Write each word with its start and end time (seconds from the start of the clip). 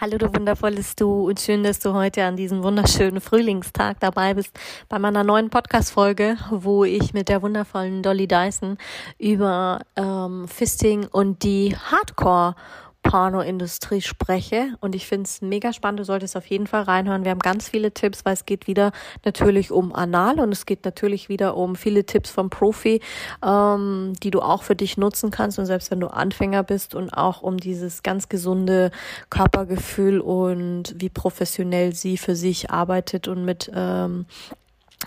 Hallo 0.00 0.16
du 0.16 0.32
wundervolles 0.32 0.96
Du 0.96 1.28
und 1.28 1.40
schön, 1.40 1.62
dass 1.62 1.78
du 1.78 1.92
heute 1.92 2.24
an 2.24 2.34
diesem 2.34 2.62
wunderschönen 2.62 3.20
Frühlingstag 3.20 4.00
dabei 4.00 4.32
bist 4.32 4.58
bei 4.88 4.98
meiner 4.98 5.24
neuen 5.24 5.50
Podcast-Folge, 5.50 6.38
wo 6.48 6.84
ich 6.84 7.12
mit 7.12 7.28
der 7.28 7.42
wundervollen 7.42 8.02
Dolly 8.02 8.26
Dyson 8.26 8.78
über 9.18 9.82
ähm, 9.96 10.48
Fisting 10.48 11.06
und 11.12 11.42
die 11.42 11.76
Hardcore 11.76 12.54
Pornoindustrie 13.02 14.00
spreche. 14.00 14.74
Und 14.80 14.94
ich 14.94 15.06
finde 15.06 15.24
es 15.24 15.42
mega 15.42 15.72
spannend. 15.72 16.00
Du 16.00 16.04
solltest 16.04 16.36
auf 16.36 16.46
jeden 16.46 16.66
Fall 16.66 16.82
reinhören. 16.82 17.24
Wir 17.24 17.30
haben 17.30 17.40
ganz 17.40 17.68
viele 17.68 17.92
Tipps, 17.92 18.24
weil 18.24 18.34
es 18.34 18.46
geht 18.46 18.66
wieder 18.66 18.92
natürlich 19.24 19.70
um 19.72 19.94
Anal 19.94 20.38
und 20.38 20.52
es 20.52 20.66
geht 20.66 20.84
natürlich 20.84 21.28
wieder 21.28 21.56
um 21.56 21.76
viele 21.76 22.04
Tipps 22.04 22.30
vom 22.30 22.50
Profi, 22.50 23.00
ähm, 23.44 24.12
die 24.22 24.30
du 24.30 24.40
auch 24.40 24.62
für 24.62 24.76
dich 24.76 24.96
nutzen 24.96 25.30
kannst. 25.30 25.58
Und 25.58 25.66
selbst 25.66 25.90
wenn 25.90 26.00
du 26.00 26.08
Anfänger 26.08 26.62
bist 26.62 26.94
und 26.94 27.10
auch 27.10 27.42
um 27.42 27.56
dieses 27.56 28.02
ganz 28.02 28.28
gesunde 28.28 28.90
Körpergefühl 29.30 30.20
und 30.20 30.94
wie 30.96 31.08
professionell 31.08 31.94
sie 31.94 32.16
für 32.16 32.36
sich 32.36 32.70
arbeitet 32.70 33.28
und 33.28 33.44
mit 33.44 33.70
ähm, 33.74 34.26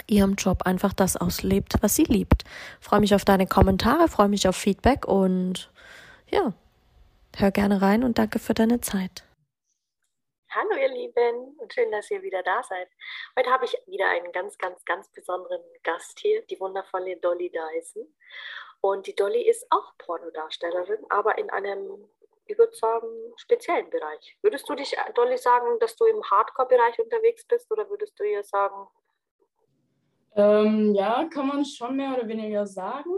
ihrem 0.07 0.35
Job 0.35 0.63
einfach 0.63 0.93
das 0.93 1.15
auslebt, 1.17 1.75
was 1.81 1.95
sie 1.95 2.03
liebt. 2.03 2.43
Freue 2.79 2.99
mich 2.99 3.15
auf 3.15 3.25
deine 3.25 3.47
Kommentare, 3.47 4.07
freue 4.07 4.29
mich 4.29 4.47
auf 4.47 4.55
Feedback 4.55 5.07
und 5.07 5.69
ja, 6.31 6.53
Hör 7.35 7.49
gerne 7.49 7.81
rein 7.81 8.03
und 8.03 8.19
danke 8.19 8.37
für 8.37 8.53
deine 8.53 8.79
Zeit. 8.79 9.23
Hallo 10.51 10.75
ihr 10.79 10.89
Lieben 10.89 11.57
und 11.57 11.73
schön, 11.73 11.91
dass 11.91 12.11
ihr 12.11 12.21
wieder 12.21 12.43
da 12.43 12.61
seid. 12.61 12.87
Heute 13.37 13.49
habe 13.49 13.65
ich 13.65 13.75
wieder 13.87 14.07
einen 14.07 14.31
ganz, 14.31 14.55
ganz, 14.59 14.85
ganz 14.85 15.09
besonderen 15.09 15.61
Gast 15.81 16.19
hier, 16.19 16.43
die 16.45 16.59
wundervolle 16.59 17.17
Dolly 17.17 17.51
Dyson. 17.51 18.07
Und 18.81 19.07
die 19.07 19.15
Dolly 19.15 19.41
ist 19.41 19.65
auch 19.71 19.97
Pornodarstellerin, 19.97 20.99
aber 21.09 21.39
in 21.39 21.49
einem, 21.49 22.07
ich 22.45 22.55
würde 22.55 22.75
sagen, 22.75 23.07
speziellen 23.37 23.89
Bereich. 23.89 24.37
Würdest 24.43 24.69
du 24.69 24.75
dich, 24.75 24.95
Dolly, 25.15 25.39
sagen, 25.39 25.79
dass 25.79 25.95
du 25.95 26.05
im 26.05 26.21
Hardcore-Bereich 26.23 26.99
unterwegs 26.99 27.47
bist 27.47 27.71
oder 27.71 27.89
würdest 27.89 28.19
du 28.19 28.23
ihr 28.23 28.43
sagen? 28.43 28.87
Ähm, 30.35 30.93
ja, 30.93 31.27
kann 31.33 31.47
man 31.47 31.65
schon 31.65 31.95
mehr 31.95 32.13
oder 32.13 32.27
weniger 32.27 32.67
sagen. 32.67 33.11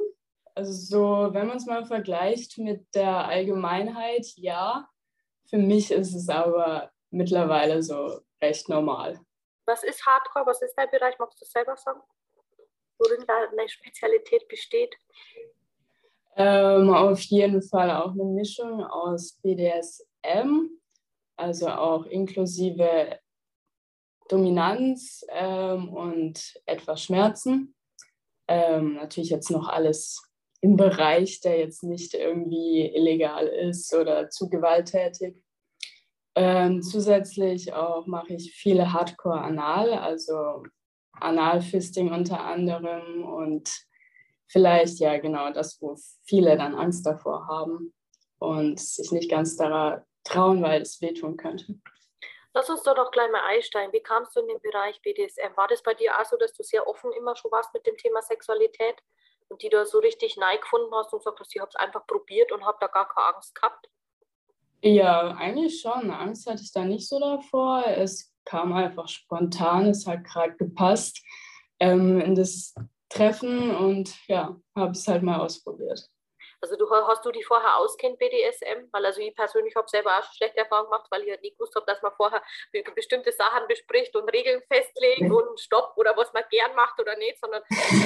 Also 0.55 0.71
so, 0.71 1.33
wenn 1.33 1.47
man 1.47 1.57
es 1.57 1.65
mal 1.65 1.85
vergleicht 1.85 2.57
mit 2.57 2.93
der 2.95 3.27
Allgemeinheit, 3.27 4.25
ja. 4.37 4.87
Für 5.49 5.57
mich 5.57 5.91
ist 5.91 6.15
es 6.15 6.29
aber 6.29 6.91
mittlerweile 7.11 7.83
so 7.83 8.21
recht 8.41 8.69
normal. 8.69 9.19
Was 9.65 9.83
ist 9.83 10.05
Hardcore? 10.05 10.45
Was 10.45 10.61
ist 10.61 10.73
dein 10.75 10.89
Bereich? 10.89 11.15
Magst 11.19 11.41
du 11.41 11.45
selber 11.45 11.75
sagen? 11.75 11.99
Worin 12.97 13.25
deine 13.27 13.67
Spezialität 13.67 14.47
besteht? 14.47 14.95
Ähm, 16.37 16.93
auf 16.93 17.19
jeden 17.21 17.61
Fall 17.61 17.91
auch 17.91 18.11
eine 18.11 18.25
Mischung 18.25 18.83
aus 18.83 19.33
BDSM, 19.41 20.69
also 21.37 21.69
auch 21.69 22.05
inklusive 22.05 23.19
Dominanz 24.27 25.25
ähm, 25.29 25.93
und 25.93 26.61
etwas 26.65 27.03
Schmerzen. 27.03 27.75
Ähm, 28.47 28.95
natürlich 28.95 29.29
jetzt 29.29 29.49
noch 29.49 29.67
alles 29.67 30.24
im 30.65 30.77
Bereich, 30.77 31.41
der 31.41 31.59
jetzt 31.59 31.83
nicht 31.83 32.15
irgendwie 32.15 32.91
illegal 32.95 33.45
ist 33.45 33.93
oder 33.93 34.29
zu 34.31 34.49
gewalttätig. 34.49 35.35
Ähm, 36.33 36.81
zusätzlich 36.81 37.71
auch 37.71 38.07
mache 38.07 38.33
ich 38.33 38.51
viele 38.51 38.91
Hardcore-Anal, 38.91 39.93
also 39.93 40.63
Analfisting 41.11 42.11
unter 42.11 42.39
anderem 42.39 43.23
und 43.23 43.69
vielleicht 44.47 44.99
ja 44.99 45.19
genau 45.19 45.51
das, 45.53 45.79
wo 45.81 45.95
viele 46.25 46.57
dann 46.57 46.73
Angst 46.73 47.05
davor 47.05 47.45
haben 47.47 47.93
und 48.39 48.79
sich 48.79 49.11
nicht 49.11 49.29
ganz 49.29 49.55
daran 49.57 50.01
trauen, 50.23 50.63
weil 50.63 50.81
es 50.81 50.99
wehtun 50.99 51.37
könnte. 51.37 51.75
Lass 52.55 52.71
uns 52.71 52.81
doch 52.81 53.11
gleich 53.11 53.29
mal 53.31 53.43
einsteigen. 53.45 53.93
Wie 53.93 54.01
kamst 54.01 54.35
du 54.35 54.39
in 54.39 54.47
den 54.47 54.61
Bereich 54.61 54.99
BDSM? 55.03 55.55
War 55.55 55.67
das 55.67 55.83
bei 55.83 55.93
dir 55.93 56.19
auch 56.19 56.25
so, 56.25 56.37
dass 56.37 56.53
du 56.53 56.63
sehr 56.63 56.87
offen 56.87 57.11
immer 57.11 57.35
schon 57.35 57.51
warst 57.51 57.71
mit 57.75 57.85
dem 57.85 57.97
Thema 57.97 58.23
Sexualität? 58.23 58.95
Und 59.49 59.61
die 59.61 59.69
da 59.69 59.85
so 59.85 59.99
richtig 59.99 60.37
nein 60.37 60.57
gefunden 60.59 60.93
hast 60.93 61.13
und 61.13 61.19
gesagt 61.19 61.39
hast, 61.39 61.55
ich 61.55 61.61
habe 61.61 61.69
es 61.69 61.75
einfach 61.75 62.05
probiert 62.07 62.51
und 62.51 62.65
habe 62.65 62.77
da 62.79 62.87
gar 62.87 63.07
keine 63.07 63.35
Angst 63.35 63.55
gehabt? 63.55 63.89
Ja, 64.81 65.35
eigentlich 65.35 65.81
schon. 65.81 66.11
Angst 66.11 66.47
hatte 66.47 66.61
ich 66.61 66.71
da 66.71 66.85
nicht 66.85 67.07
so 67.07 67.19
davor. 67.19 67.85
Es 67.87 68.33
kam 68.45 68.73
einfach 68.73 69.07
spontan, 69.07 69.87
es 69.87 70.05
hat 70.05 70.23
gerade 70.23 70.55
gepasst 70.57 71.23
ähm, 71.79 72.19
in 72.21 72.35
das 72.35 72.75
Treffen 73.09 73.75
und 73.75 74.15
ja, 74.27 74.55
habe 74.75 74.91
es 74.91 75.07
halt 75.07 75.23
mal 75.23 75.39
ausprobiert. 75.39 76.09
Also 76.65 76.77
du, 76.77 76.89
hast 76.89 77.23
du 77.23 77.31
die 77.31 77.43
vorher 77.43 77.77
auskennt, 77.77 78.17
BDSM? 78.17 78.89
Weil 78.91 79.05
also 79.05 79.21
ich 79.21 79.35
persönlich 79.35 79.75
habe 79.75 79.87
selber 79.87 80.17
auch 80.17 80.23
schon 80.23 80.33
schlechte 80.33 80.57
Erfahrungen 80.57 80.89
gemacht, 80.89 81.05
weil 81.11 81.21
ich 81.21 81.29
halt 81.29 81.43
nicht 81.43 81.57
gewusst 81.57 81.75
habe, 81.75 81.85
dass 81.85 82.01
man 82.01 82.11
vorher 82.13 82.41
bestimmte 82.95 83.31
Sachen 83.31 83.67
bespricht 83.67 84.15
und 84.15 84.27
Regeln 84.29 84.63
festlegt 84.63 85.31
und 85.31 85.59
Stopp 85.59 85.93
oder 85.95 86.17
was 86.17 86.33
man 86.33 86.43
gern 86.49 86.73
macht 86.73 86.99
oder 86.99 87.15
nicht, 87.17 87.39
sondern 87.39 87.61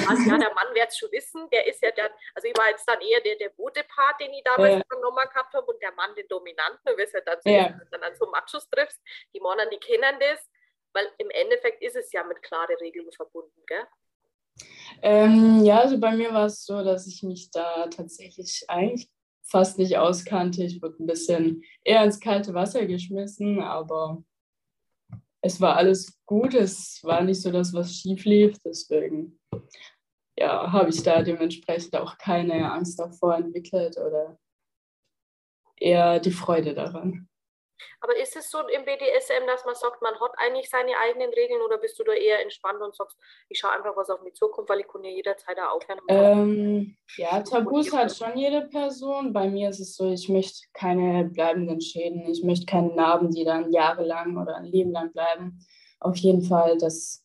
also 0.08 0.30
ja, 0.30 0.36
der 0.36 0.52
Mann 0.52 0.74
wird 0.74 0.88
es 0.88 0.98
schon 0.98 1.10
wissen, 1.10 1.48
der 1.48 1.66
ist 1.66 1.82
ja 1.82 1.90
dann, 1.92 2.10
also 2.34 2.48
ich 2.48 2.58
war 2.58 2.68
jetzt 2.68 2.86
dann 2.86 3.00
eher 3.00 3.22
der, 3.22 3.36
der 3.36 3.48
Bote-Part, 3.48 4.20
den 4.20 4.34
ich 4.34 4.44
damals 4.44 4.74
ja. 4.74 4.82
genommen 4.90 5.26
gehabt 5.32 5.54
habe 5.54 5.66
und 5.66 5.80
der 5.80 5.92
Mann 5.92 6.14
den 6.14 6.28
Dominanten, 6.28 6.80
du 6.84 6.98
wirst 6.98 7.14
ja 7.14 7.22
dann 7.22 7.40
so, 7.40 7.48
ja. 7.48 7.72
dann 7.90 8.02
an 8.02 8.14
so 8.14 8.26
Machos 8.26 8.68
triffst, 8.68 9.00
die 9.32 9.40
Männer, 9.40 9.64
die 9.70 9.78
kennen 9.78 10.18
das, 10.20 10.50
weil 10.92 11.10
im 11.16 11.30
Endeffekt 11.30 11.82
ist 11.82 11.96
es 11.96 12.12
ja 12.12 12.24
mit 12.24 12.42
klaren 12.42 12.76
Regeln 12.76 13.10
verbunden, 13.12 13.64
gell? 13.66 13.86
Ähm, 15.02 15.64
ja, 15.64 15.80
also 15.80 15.98
bei 15.98 16.14
mir 16.14 16.32
war 16.32 16.46
es 16.46 16.64
so, 16.64 16.84
dass 16.84 17.06
ich 17.06 17.22
mich 17.22 17.50
da 17.50 17.86
tatsächlich 17.88 18.64
eigentlich 18.68 19.08
fast 19.42 19.78
nicht 19.78 19.96
auskannte. 19.96 20.62
Ich 20.64 20.82
wurde 20.82 21.02
ein 21.02 21.06
bisschen 21.06 21.62
eher 21.84 22.04
ins 22.04 22.20
kalte 22.20 22.54
Wasser 22.54 22.86
geschmissen, 22.86 23.60
aber 23.60 24.22
es 25.40 25.60
war 25.60 25.76
alles 25.76 26.18
gut. 26.26 26.54
Es 26.54 27.00
war 27.02 27.22
nicht 27.22 27.40
so, 27.40 27.50
dass 27.50 27.72
was 27.72 27.94
schief 27.94 28.24
lief. 28.24 28.58
Deswegen 28.64 29.38
ja, 30.36 30.70
habe 30.70 30.90
ich 30.90 31.02
da 31.02 31.22
dementsprechend 31.22 31.96
auch 31.96 32.18
keine 32.18 32.70
Angst 32.72 32.98
davor 32.98 33.36
entwickelt 33.36 33.96
oder 33.98 34.38
eher 35.76 36.20
die 36.20 36.30
Freude 36.30 36.74
daran. 36.74 37.29
Aber 38.00 38.16
ist 38.16 38.36
es 38.36 38.50
so 38.50 38.58
im 38.60 38.84
BDSM, 38.84 39.46
dass 39.46 39.64
man 39.64 39.74
sagt, 39.74 40.02
man 40.02 40.18
hat 40.20 40.32
eigentlich 40.36 40.68
seine 40.68 40.96
eigenen 40.98 41.30
Regeln 41.30 41.62
oder 41.62 41.78
bist 41.78 41.98
du 41.98 42.04
da 42.04 42.12
eher 42.12 42.42
entspannt 42.42 42.80
und 42.80 42.94
sagst, 42.94 43.16
ich 43.48 43.58
schaue 43.58 43.72
einfach, 43.72 43.96
was 43.96 44.10
auf 44.10 44.22
mich 44.22 44.34
zukommt, 44.34 44.68
weil 44.68 44.80
ich 44.80 44.88
kann 44.88 45.04
ja 45.04 45.10
jederzeit 45.10 45.56
da 45.58 45.70
aufhören? 45.70 46.00
Ähm, 46.08 46.96
ja, 47.16 47.40
Tabus 47.42 47.92
hat 47.92 48.14
schon 48.14 48.36
jede 48.36 48.62
Person. 48.62 49.32
Bei 49.32 49.48
mir 49.48 49.70
ist 49.70 49.80
es 49.80 49.96
so, 49.96 50.10
ich 50.10 50.28
möchte 50.28 50.66
keine 50.72 51.24
bleibenden 51.24 51.80
Schäden. 51.80 52.26
Ich 52.28 52.42
möchte 52.42 52.66
keine 52.66 52.94
Narben, 52.94 53.30
die 53.30 53.44
dann 53.44 53.72
jahrelang 53.72 54.36
oder 54.36 54.56
ein 54.56 54.64
Leben 54.64 54.92
lang 54.92 55.12
bleiben. 55.12 55.64
Auf 56.00 56.16
jeden 56.16 56.42
Fall, 56.42 56.78
das, 56.78 57.24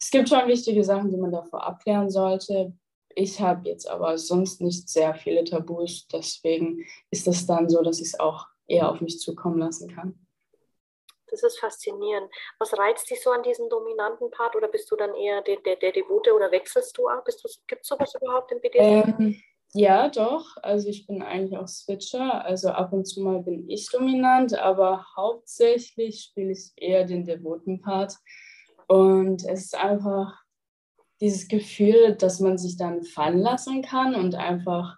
es 0.00 0.10
gibt 0.10 0.28
schon 0.28 0.46
wichtige 0.46 0.82
Sachen, 0.84 1.10
die 1.10 1.18
man 1.18 1.32
davor 1.32 1.64
abklären 1.64 2.10
sollte. 2.10 2.72
Ich 3.14 3.40
habe 3.40 3.68
jetzt 3.68 3.88
aber 3.88 4.18
sonst 4.18 4.60
nicht 4.60 4.88
sehr 4.88 5.14
viele 5.14 5.44
Tabus. 5.44 6.06
Deswegen 6.08 6.84
ist 7.10 7.26
es 7.26 7.46
dann 7.46 7.68
so, 7.68 7.82
dass 7.82 7.98
ich 7.98 8.08
es 8.08 8.20
auch 8.20 8.46
eher 8.66 8.90
auf 8.90 9.00
mich 9.00 9.20
zukommen 9.20 9.58
lassen 9.58 9.94
kann. 9.94 10.26
Das 11.28 11.42
ist 11.42 11.58
faszinierend. 11.58 12.30
Was 12.58 12.76
reizt 12.78 13.10
dich 13.10 13.22
so 13.22 13.30
an 13.30 13.42
diesem 13.42 13.68
dominanten 13.68 14.30
Part 14.30 14.54
oder 14.54 14.68
bist 14.68 14.90
du 14.90 14.96
dann 14.96 15.14
eher 15.14 15.42
der, 15.42 15.56
der, 15.56 15.76
der 15.76 15.92
Devote 15.92 16.32
oder 16.32 16.50
wechselst 16.52 16.96
du 16.96 17.08
ab? 17.08 17.24
Gibt 17.66 17.82
es 17.82 17.88
sowas 17.88 18.14
überhaupt 18.14 18.52
im 18.52 18.60
BDSM? 18.60 19.14
Ähm, 19.18 19.42
ja, 19.72 20.08
doch. 20.08 20.56
Also 20.62 20.88
ich 20.88 21.06
bin 21.06 21.22
eigentlich 21.22 21.58
auch 21.58 21.66
Switcher. 21.66 22.44
Also 22.44 22.70
ab 22.70 22.92
und 22.92 23.04
zu 23.06 23.22
mal 23.22 23.42
bin 23.42 23.68
ich 23.68 23.90
dominant, 23.90 24.54
aber 24.54 25.04
hauptsächlich 25.16 26.22
spiele 26.22 26.52
ich 26.52 26.72
eher 26.76 27.04
den 27.04 27.24
devoten 27.24 27.80
Part. 27.80 28.14
Und 28.86 29.44
es 29.44 29.66
ist 29.66 29.74
einfach 29.74 30.40
dieses 31.20 31.48
Gefühl, 31.48 32.14
dass 32.14 32.40
man 32.40 32.56
sich 32.56 32.76
dann 32.76 33.02
fallen 33.02 33.38
lassen 33.38 33.82
kann 33.82 34.14
und 34.14 34.34
einfach 34.34 34.96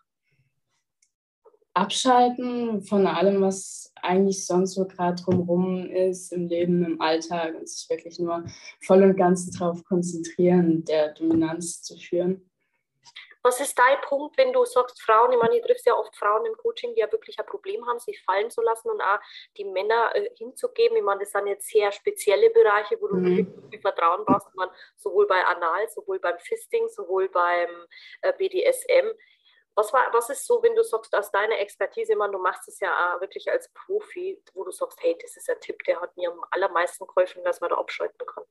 abschalten 1.79 2.83
von 2.83 3.07
allem, 3.07 3.43
was 3.43 3.93
eigentlich 4.03 4.47
sonst 4.47 4.75
so 4.75 4.87
gerade 4.87 5.23
drumherum 5.23 5.91
ist 5.91 6.33
im 6.33 6.49
Leben, 6.49 6.85
im 6.85 7.01
Alltag 7.01 7.55
und 7.55 7.69
sich 7.69 7.89
wirklich 7.89 8.19
nur 8.19 8.45
voll 8.85 9.03
und 9.03 9.17
ganz 9.17 9.51
darauf 9.51 9.85
konzentrieren, 9.85 10.85
der 10.85 11.15
Dominanz 11.15 11.83
zu 11.83 11.97
führen. 11.97 12.49
Was 13.43 13.61
ist 13.61 13.79
dein 13.79 14.01
Punkt, 14.03 14.37
wenn 14.37 14.53
du 14.53 14.65
sagst, 14.65 15.01
Frauen, 15.01 15.33
ich 15.33 15.39
meine, 15.39 15.57
ich 15.57 15.63
triffst 15.63 15.87
ja 15.87 15.95
oft 15.95 16.15
Frauen 16.17 16.45
im 16.45 16.57
Coaching, 16.57 16.95
die 16.95 17.01
ja 17.01 17.11
wirklich 17.11 17.39
ein 17.39 17.47
Problem 17.47 17.87
haben, 17.87 17.99
sich 17.99 18.23
fallen 18.25 18.51
zu 18.51 18.61
lassen 18.61 18.91
und 18.91 19.01
auch 19.01 19.21
die 19.57 19.65
Männer 19.65 20.11
äh, 20.15 20.29
hinzugeben. 20.37 20.97
Ich 20.97 21.03
meine, 21.03 21.21
das 21.21 21.31
sind 21.31 21.47
jetzt 21.47 21.69
sehr 21.71 21.93
spezielle 21.93 22.51
Bereiche, 22.51 23.01
wo 23.01 23.07
du 23.07 23.17
mhm. 23.17 23.37
wirklich 23.37 23.71
viel 23.71 23.81
Vertrauen 23.81 24.25
brauchst, 24.27 24.55
man, 24.55 24.69
sowohl 24.97 25.27
bei 25.27 25.43
Anal, 25.47 25.89
sowohl 25.89 26.19
beim 26.19 26.39
Fisting, 26.41 26.89
sowohl 26.89 27.29
beim 27.29 27.71
äh, 28.23 28.33
BDSM. 28.37 29.07
Was, 29.79 29.93
war, 29.93 30.13
was 30.13 30.29
ist 30.29 30.45
so, 30.45 30.61
wenn 30.61 30.75
du 30.75 30.83
sagst, 30.83 31.15
aus 31.15 31.31
deiner 31.31 31.57
Expertise, 31.61 32.17
man, 32.17 32.33
du 32.33 32.39
machst 32.39 32.67
es 32.67 32.81
ja 32.81 32.89
auch 33.15 33.21
wirklich 33.21 33.49
als 33.49 33.71
Profi, 33.73 34.43
wo 34.55 34.65
du 34.65 34.73
sagst, 34.73 34.99
hey, 35.01 35.17
das 35.23 35.37
ist 35.37 35.49
ein 35.49 35.61
Tipp, 35.61 35.85
der 35.87 36.01
hat 36.01 36.17
mir 36.17 36.33
am 36.33 36.41
allermeisten 36.51 37.07
geholfen, 37.07 37.45
dass 37.45 37.61
man 37.61 37.71
da 37.71 37.77
abschalten 37.77 38.27
kann? 38.27 38.45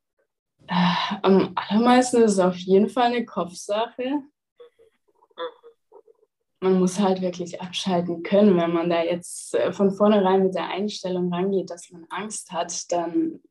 Äh, 0.68 1.18
am 1.24 1.54
allermeisten 1.56 2.22
ist 2.24 2.34
es 2.34 2.40
auf 2.40 2.56
jeden 2.56 2.88
Fall 2.88 3.08
eine 3.08 3.26
Kopfsache 3.26 4.24
man 6.60 6.80
muss 6.80 7.00
halt 7.00 7.22
wirklich 7.22 7.62
abschalten 7.62 8.24
können. 8.24 8.58
Wenn 8.58 8.74
man 8.74 8.90
da 8.90 9.04
jetzt 9.04 9.54
äh, 9.54 9.72
von 9.72 9.92
vornherein 9.92 10.44
mit 10.44 10.56
der 10.56 10.70
Einstellung 10.70 11.32
rangeht, 11.32 11.70
dass 11.70 11.92
man 11.92 12.08
Angst 12.10 12.52
hat, 12.52 12.92
dann 12.92 13.42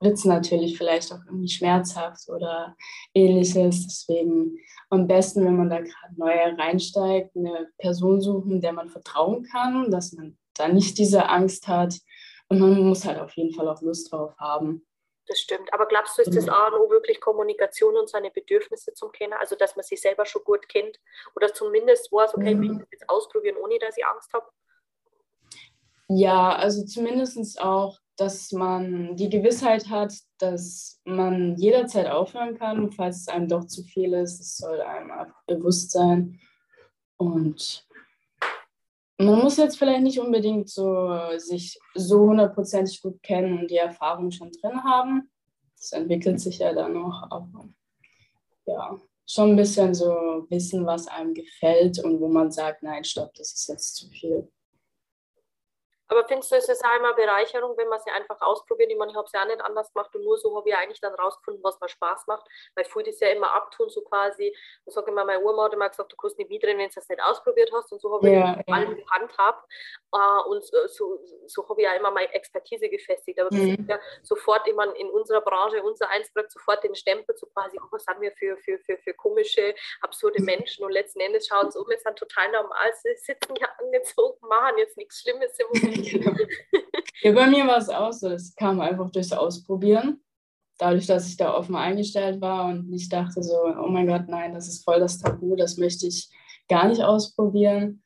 wird 0.00 0.14
es 0.14 0.24
natürlich 0.24 0.76
vielleicht 0.76 1.12
auch 1.12 1.20
irgendwie 1.26 1.48
schmerzhaft 1.48 2.28
oder 2.28 2.76
ähnliches. 3.14 3.86
Deswegen 3.86 4.58
am 4.90 5.06
besten, 5.06 5.44
wenn 5.44 5.56
man 5.56 5.70
da 5.70 5.80
gerade 5.80 6.14
neu 6.16 6.32
reinsteigt, 6.32 7.36
eine 7.36 7.68
Person 7.78 8.20
suchen, 8.20 8.60
der 8.60 8.72
man 8.72 8.88
vertrauen 8.88 9.44
kann, 9.44 9.90
dass 9.90 10.12
man 10.12 10.38
da 10.54 10.68
nicht 10.68 10.98
diese 10.98 11.28
Angst 11.28 11.68
hat. 11.68 11.94
Und 12.48 12.60
man 12.60 12.80
muss 12.80 13.04
halt 13.04 13.18
auf 13.18 13.32
jeden 13.36 13.54
Fall 13.54 13.68
auch 13.68 13.80
Lust 13.82 14.12
drauf 14.12 14.36
haben 14.38 14.86
das 15.26 15.40
stimmt. 15.40 15.72
Aber 15.72 15.86
glaubst 15.86 16.16
du, 16.16 16.22
ist 16.22 16.34
das 16.34 16.48
A 16.48 16.68
und 16.68 16.74
O 16.74 16.90
wirklich 16.90 17.20
Kommunikation 17.20 17.96
und 17.96 18.08
seine 18.08 18.30
Bedürfnisse 18.30 18.92
zum 18.94 19.12
Kennen? 19.12 19.32
Also, 19.34 19.56
dass 19.56 19.76
man 19.76 19.84
sich 19.84 20.00
selber 20.00 20.24
schon 20.24 20.42
gut 20.44 20.68
kennt 20.68 20.98
oder 21.34 21.52
zumindest 21.52 22.12
weiß, 22.12 22.34
okay, 22.34 22.54
mhm. 22.54 22.62
ich 22.62 22.68
will 22.70 22.78
das 22.78 22.88
jetzt 22.92 23.08
ausprobieren, 23.08 23.56
ohne 23.56 23.78
dass 23.78 23.96
ich 23.96 24.06
Angst 24.06 24.32
habe? 24.32 24.46
Ja, 26.08 26.54
also 26.54 26.84
zumindest 26.84 27.60
auch, 27.60 27.98
dass 28.16 28.52
man 28.52 29.16
die 29.16 29.28
Gewissheit 29.28 29.88
hat, 29.90 30.14
dass 30.38 31.00
man 31.04 31.56
jederzeit 31.56 32.08
aufhören 32.08 32.58
kann, 32.58 32.90
falls 32.90 33.22
es 33.22 33.28
einem 33.28 33.48
doch 33.48 33.66
zu 33.66 33.82
viel 33.82 34.14
ist. 34.14 34.40
Es 34.40 34.56
soll 34.56 34.80
einem 34.80 35.12
bewusst 35.46 35.90
sein. 35.90 36.40
Und 37.18 37.86
man 39.18 39.40
muss 39.40 39.56
jetzt 39.56 39.78
vielleicht 39.78 40.02
nicht 40.02 40.20
unbedingt 40.20 40.68
so 40.68 41.10
sich 41.36 41.78
so 41.94 42.20
hundertprozentig 42.20 43.00
gut 43.02 43.22
kennen 43.22 43.58
und 43.58 43.70
die 43.70 43.76
Erfahrung 43.76 44.30
schon 44.30 44.50
drin 44.52 44.82
haben. 44.84 45.30
Das 45.76 45.92
entwickelt 45.92 46.40
sich 46.40 46.58
ja 46.58 46.72
dann 46.72 46.94
noch, 46.94 47.26
aber 47.30 47.68
ja, 48.66 48.98
schon 49.26 49.50
ein 49.50 49.56
bisschen 49.56 49.94
so 49.94 50.46
wissen, 50.48 50.86
was 50.86 51.06
einem 51.06 51.34
gefällt 51.34 52.02
und 52.02 52.20
wo 52.20 52.28
man 52.28 52.50
sagt, 52.50 52.82
nein, 52.82 53.04
stopp, 53.04 53.34
das 53.34 53.52
ist 53.52 53.68
jetzt 53.68 53.96
zu 53.96 54.08
viel. 54.08 54.48
Aber 56.08 56.24
findest 56.26 56.52
du, 56.52 56.56
es 56.56 56.68
ist 56.68 56.84
einmal 56.84 57.14
Bereicherung, 57.14 57.76
wenn 57.76 57.88
man 57.88 58.00
sie 58.00 58.10
einfach 58.10 58.40
ausprobiert? 58.40 58.90
Ich 58.90 58.96
meine, 58.96 59.10
ich 59.10 59.16
habe 59.16 59.26
es 59.26 59.32
ja 59.32 59.42
auch 59.42 59.46
nicht 59.46 59.60
anders 59.60 59.92
gemacht 59.92 60.14
und 60.14 60.24
nur 60.24 60.38
so 60.38 60.56
habe 60.56 60.68
ich 60.68 60.76
eigentlich 60.76 61.00
dann 61.00 61.14
rausgefunden, 61.14 61.62
was 61.64 61.80
mir 61.80 61.88
Spaß 61.88 62.26
macht. 62.26 62.46
Weil 62.74 62.84
viele 62.84 63.06
das 63.06 63.20
ja 63.20 63.28
immer 63.30 63.52
abtun, 63.52 63.88
so 63.88 64.02
quasi. 64.02 64.54
Ich 64.86 64.94
sage 64.94 65.10
immer, 65.10 65.24
meine 65.24 65.42
Oma 65.42 65.64
hat 65.64 65.74
immer 65.74 65.88
gesagt, 65.88 66.12
du 66.12 66.16
kannst 66.16 66.38
nicht 66.38 66.50
mitreden, 66.50 66.78
wenn 66.78 66.88
du 66.88 66.94
das 66.94 67.08
nicht 67.08 67.22
ausprobiert 67.22 67.70
hast. 67.72 67.92
Und 67.92 68.00
so 68.00 68.12
habe 68.12 68.28
ja, 68.28 68.60
ich 68.60 68.66
ja. 68.66 68.74
allem 68.74 68.96
gehandhabt. 68.96 69.64
Uh, 70.14 70.48
und 70.48 70.64
so, 70.64 71.18
so 71.46 71.68
habe 71.68 71.80
ich 71.80 71.86
ja 71.86 71.94
immer 71.94 72.10
meine 72.10 72.32
Expertise 72.32 72.88
gefestigt. 72.88 73.40
Aber 73.40 73.54
mhm. 73.54 73.86
ja 73.88 73.98
sofort, 74.22 74.66
meine, 74.74 74.92
in 74.92 75.10
unserer 75.10 75.40
Branche, 75.40 75.82
unser 75.82 76.08
Eins 76.10 76.32
bleibt 76.32 76.52
sofort 76.52 76.84
den 76.84 76.94
Stempel, 76.94 77.36
so 77.36 77.46
quasi, 77.46 77.78
oh, 77.82 77.86
was 77.90 78.04
sind 78.04 78.20
wir 78.20 78.32
für, 78.32 78.56
für, 78.58 78.78
für, 78.78 78.98
für 78.98 79.14
komische, 79.14 79.74
absurde 80.00 80.42
Menschen. 80.42 80.84
Und 80.84 80.92
letzten 80.92 81.20
Endes 81.20 81.48
schauen 81.48 81.70
sie 81.70 81.78
um, 81.78 81.88
wir 81.88 81.98
sind 81.98 82.16
total 82.16 82.50
normal, 82.52 82.92
sie 83.02 83.14
sitzen 83.16 83.54
ja 83.56 83.68
angezogen, 83.78 84.46
machen 84.46 84.78
jetzt 84.78 84.96
nichts 84.96 85.20
Schlimmes 85.20 85.58
im 85.58 85.66
ja, 87.22 87.32
bei 87.32 87.46
mir 87.46 87.66
war 87.66 87.78
es 87.78 87.88
auch 87.88 88.12
so, 88.12 88.28
es 88.30 88.54
kam 88.54 88.80
einfach 88.80 89.10
durchs 89.10 89.32
Ausprobieren. 89.32 90.22
Dadurch, 90.78 91.06
dass 91.06 91.28
ich 91.28 91.36
da 91.36 91.54
offen 91.54 91.74
eingestellt 91.74 92.40
war 92.40 92.66
und 92.66 92.90
nicht 92.90 93.12
dachte 93.12 93.42
so, 93.42 93.56
oh 93.64 93.88
mein 93.88 94.06
Gott, 94.06 94.28
nein, 94.28 94.54
das 94.54 94.68
ist 94.68 94.84
voll 94.84 95.00
das 95.00 95.18
Tabu, 95.18 95.56
das 95.56 95.78
möchte 95.78 96.06
ich 96.06 96.30
gar 96.68 96.88
nicht 96.88 97.02
ausprobieren. 97.02 98.02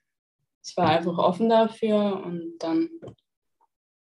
Ich 0.65 0.77
war 0.77 0.91
einfach 0.91 1.19
offen 1.19 1.49
dafür 1.49 2.23
und 2.25 2.59
dann 2.59 2.89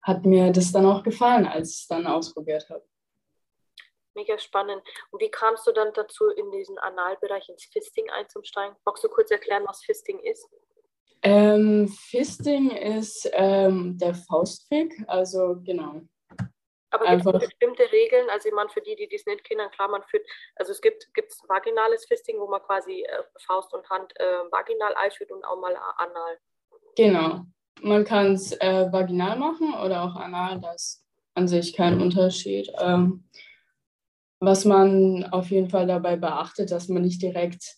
hat 0.03 0.27
mir 0.27 0.51
das 0.51 0.73
dann 0.73 0.85
auch 0.85 1.03
gefallen, 1.03 1.47
als 1.47 1.71
ich 1.71 1.81
es 1.83 1.87
dann 1.87 2.07
ausprobiert 2.07 2.69
habe. 2.69 2.85
Mega 4.15 4.37
spannend. 4.39 4.83
Und 5.11 5.23
wie 5.23 5.31
kamst 5.31 5.67
du 5.67 5.73
dann 5.73 5.93
dazu, 5.95 6.29
in 6.29 6.51
diesen 6.51 6.79
Analbereich 6.79 7.49
ins 7.49 7.65
Fisting 7.65 8.11
einzusteigen? 8.11 8.77
Magst 8.85 9.03
du 9.05 9.09
kurz 9.09 9.31
erklären, 9.31 9.65
was 9.67 9.83
Fisting 9.83 10.19
ist? 10.19 10.47
Ähm, 11.23 11.89
Fisting 11.89 12.71
ist 12.71 13.31
ähm, 13.33 13.97
der 13.99 14.15
Faustfick, 14.15 15.05
also 15.07 15.57
genau. 15.63 16.03
Aber 16.91 17.07
gibt 17.17 17.27
es 17.27 17.49
bestimmte 17.49 17.91
Regeln? 17.91 18.29
Also 18.31 18.49
ich 18.49 18.55
meine, 18.55 18.69
für 18.69 18.83
die, 18.83 18.97
die 18.97 19.09
dies 19.09 19.25
nicht 19.25 19.45
kennen, 19.45 19.71
klar, 19.71 19.89
man 19.89 20.03
führt, 20.05 20.27
also 20.57 20.73
es 20.73 20.81
gibt 20.81 21.09
gibt's 21.15 21.41
vaginales 21.49 22.05
Fisting, 22.07 22.39
wo 22.39 22.49
man 22.49 22.61
quasi 22.63 23.03
äh, 23.03 23.23
Faust 23.47 23.73
und 23.73 23.89
Hand 23.89 24.13
äh, 24.17 24.25
vaginal 24.51 24.95
einführt 24.95 25.31
und 25.31 25.45
auch 25.45 25.59
mal 25.59 25.75
anal. 25.97 26.39
Genau. 26.97 27.47
Man 27.81 28.05
kann 28.05 28.35
es 28.35 28.53
äh, 28.61 28.93
vaginal 28.93 29.39
machen 29.39 29.75
oder 29.75 30.03
auch 30.03 30.17
anal, 30.17 30.61
das 30.61 30.83
ist 30.83 31.07
an 31.35 31.49
sich 31.49 31.73
kein 31.75 32.01
Unterschied. 32.01 32.71
Ähm, 32.79 33.25
was 34.41 34.65
man 34.65 35.25
auf 35.33 35.51
jeden 35.51 35.71
Fall 35.71 35.87
dabei 35.87 36.17
beachtet, 36.17 36.73
dass 36.73 36.89
man 36.89 37.03
nicht 37.03 37.23
direkt 37.23 37.77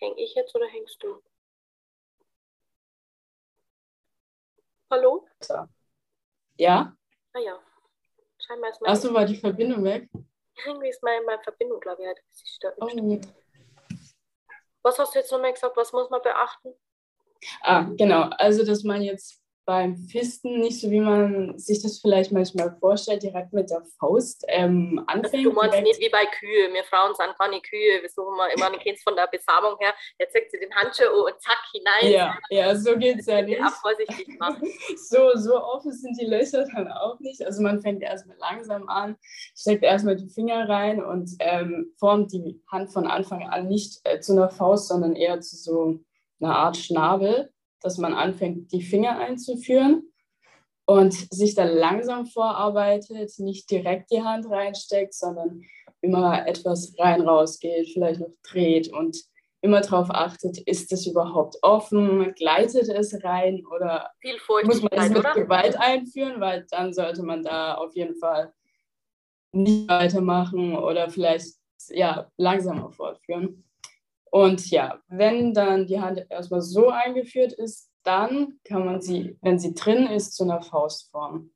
Häng 0.00 0.16
ich 0.16 0.34
jetzt 0.34 0.54
oder 0.54 0.66
hängst 0.66 1.02
du? 1.02 1.22
Hallo? 4.90 5.28
Ja? 6.56 6.96
Ah 7.32 7.38
ja. 7.38 7.60
Scheinbar 8.38 8.70
ist 8.70 8.80
meine. 8.80 8.92
Achso, 8.92 9.14
war 9.14 9.26
die 9.26 9.36
Verbindung 9.36 9.84
weg? 9.84 10.08
Irgendwie 10.66 10.88
ist 10.88 11.02
meine, 11.02 11.24
meine 11.24 11.42
Verbindung, 11.42 11.80
glaube 11.80 12.02
ich, 12.02 12.08
halt. 12.08 12.20
Oh. 12.78 13.20
Was 14.82 14.98
hast 14.98 15.14
du 15.14 15.18
jetzt 15.18 15.30
nochmal 15.30 15.52
gesagt? 15.52 15.76
Was 15.76 15.92
muss 15.92 16.10
man 16.10 16.22
beachten? 16.22 16.74
Ah, 17.62 17.82
genau. 17.96 18.22
Also, 18.38 18.64
dass 18.64 18.82
man 18.82 19.02
jetzt 19.02 19.42
beim 19.70 19.96
Fisten 19.96 20.58
nicht 20.58 20.80
so, 20.80 20.90
wie 20.90 20.98
man 20.98 21.56
sich 21.56 21.80
das 21.80 22.00
vielleicht 22.00 22.32
manchmal 22.32 22.76
vorstellt, 22.80 23.22
direkt 23.22 23.52
mit 23.52 23.70
der 23.70 23.84
Faust 24.00 24.44
ähm, 24.48 25.00
anfängt. 25.06 25.46
Du 25.46 25.52
meinst 25.52 25.80
nicht 25.80 26.00
wie 26.00 26.08
bei 26.08 26.26
Kühe. 26.26 26.72
Wir 26.72 26.82
Frauen 26.82 27.14
sind 27.14 27.38
keine 27.38 27.60
Kühe. 27.60 28.02
Wir 28.02 28.08
suchen 28.08 28.36
mal 28.36 28.48
immer, 28.48 28.66
ein 28.66 28.80
Kind 28.80 28.98
von 28.98 29.14
der 29.14 29.28
Besamung 29.28 29.76
her. 29.78 29.94
Jetzt 30.18 30.32
zeigt 30.32 30.50
sie 30.50 30.58
den 30.58 30.74
Handschuh 30.74 31.24
und 31.24 31.40
zack, 31.40 31.62
hinein. 31.72 32.12
Ja, 32.12 32.36
ja 32.50 32.74
so 32.74 32.96
geht 32.96 33.20
es 33.20 33.26
ja 33.26 33.42
nicht. 33.42 33.60
Ja, 33.60 33.70
vorsichtig 33.80 34.40
machen. 34.40 34.68
so, 34.96 35.36
so 35.36 35.62
offen 35.62 35.92
sind 35.92 36.20
die 36.20 36.26
Löcher 36.26 36.66
dann 36.74 36.90
auch 36.90 37.20
nicht. 37.20 37.40
Also 37.46 37.62
man 37.62 37.80
fängt 37.80 38.02
erstmal 38.02 38.38
langsam 38.38 38.88
an, 38.88 39.14
steckt 39.56 39.84
erstmal 39.84 40.16
die 40.16 40.30
Finger 40.30 40.68
rein 40.68 41.00
und 41.00 41.30
ähm, 41.38 41.94
formt 41.96 42.32
die 42.32 42.60
Hand 42.72 42.92
von 42.92 43.06
Anfang 43.06 43.48
an 43.48 43.68
nicht 43.68 44.00
äh, 44.02 44.18
zu 44.18 44.32
einer 44.32 44.50
Faust, 44.50 44.88
sondern 44.88 45.14
eher 45.14 45.40
zu 45.40 45.54
so 45.54 46.00
einer 46.40 46.56
Art 46.56 46.76
Schnabel 46.76 47.52
dass 47.82 47.98
man 47.98 48.14
anfängt, 48.14 48.72
die 48.72 48.82
Finger 48.82 49.18
einzuführen 49.18 50.02
und 50.86 51.12
sich 51.12 51.54
dann 51.54 51.68
langsam 51.68 52.26
vorarbeitet, 52.26 53.32
nicht 53.38 53.70
direkt 53.70 54.10
die 54.10 54.22
Hand 54.22 54.50
reinsteckt, 54.50 55.14
sondern 55.14 55.62
immer 56.00 56.46
etwas 56.46 56.94
rein 56.98 57.20
raus 57.22 57.60
geht, 57.60 57.88
vielleicht 57.90 58.20
noch 58.20 58.32
dreht 58.42 58.92
und 58.92 59.16
immer 59.62 59.80
darauf 59.82 60.10
achtet, 60.10 60.58
ist 60.58 60.90
es 60.92 61.06
überhaupt 61.06 61.56
offen, 61.62 62.32
gleitet 62.34 62.88
es 62.88 63.22
rein 63.22 63.62
oder 63.66 64.10
muss 64.64 64.82
man 64.82 64.90
es 64.92 65.10
mit 65.10 65.18
oder? 65.18 65.34
Gewalt 65.34 65.76
einführen, 65.78 66.40
weil 66.40 66.66
dann 66.70 66.94
sollte 66.94 67.22
man 67.22 67.42
da 67.42 67.74
auf 67.74 67.94
jeden 67.94 68.16
Fall 68.16 68.52
nicht 69.52 69.88
weitermachen 69.88 70.76
oder 70.76 71.10
vielleicht 71.10 71.54
ja, 71.88 72.30
langsamer 72.36 72.90
fortführen. 72.90 73.64
Und 74.30 74.70
ja, 74.70 75.00
wenn 75.08 75.52
dann 75.54 75.86
die 75.86 76.00
Hand 76.00 76.24
erstmal 76.30 76.62
so 76.62 76.88
eingeführt 76.88 77.52
ist, 77.52 77.90
dann 78.04 78.60
kann 78.64 78.86
man 78.86 79.00
sie, 79.00 79.36
wenn 79.42 79.58
sie 79.58 79.74
drin 79.74 80.06
ist, 80.06 80.34
zu 80.34 80.44
einer 80.44 80.62
Faustform 80.62 81.50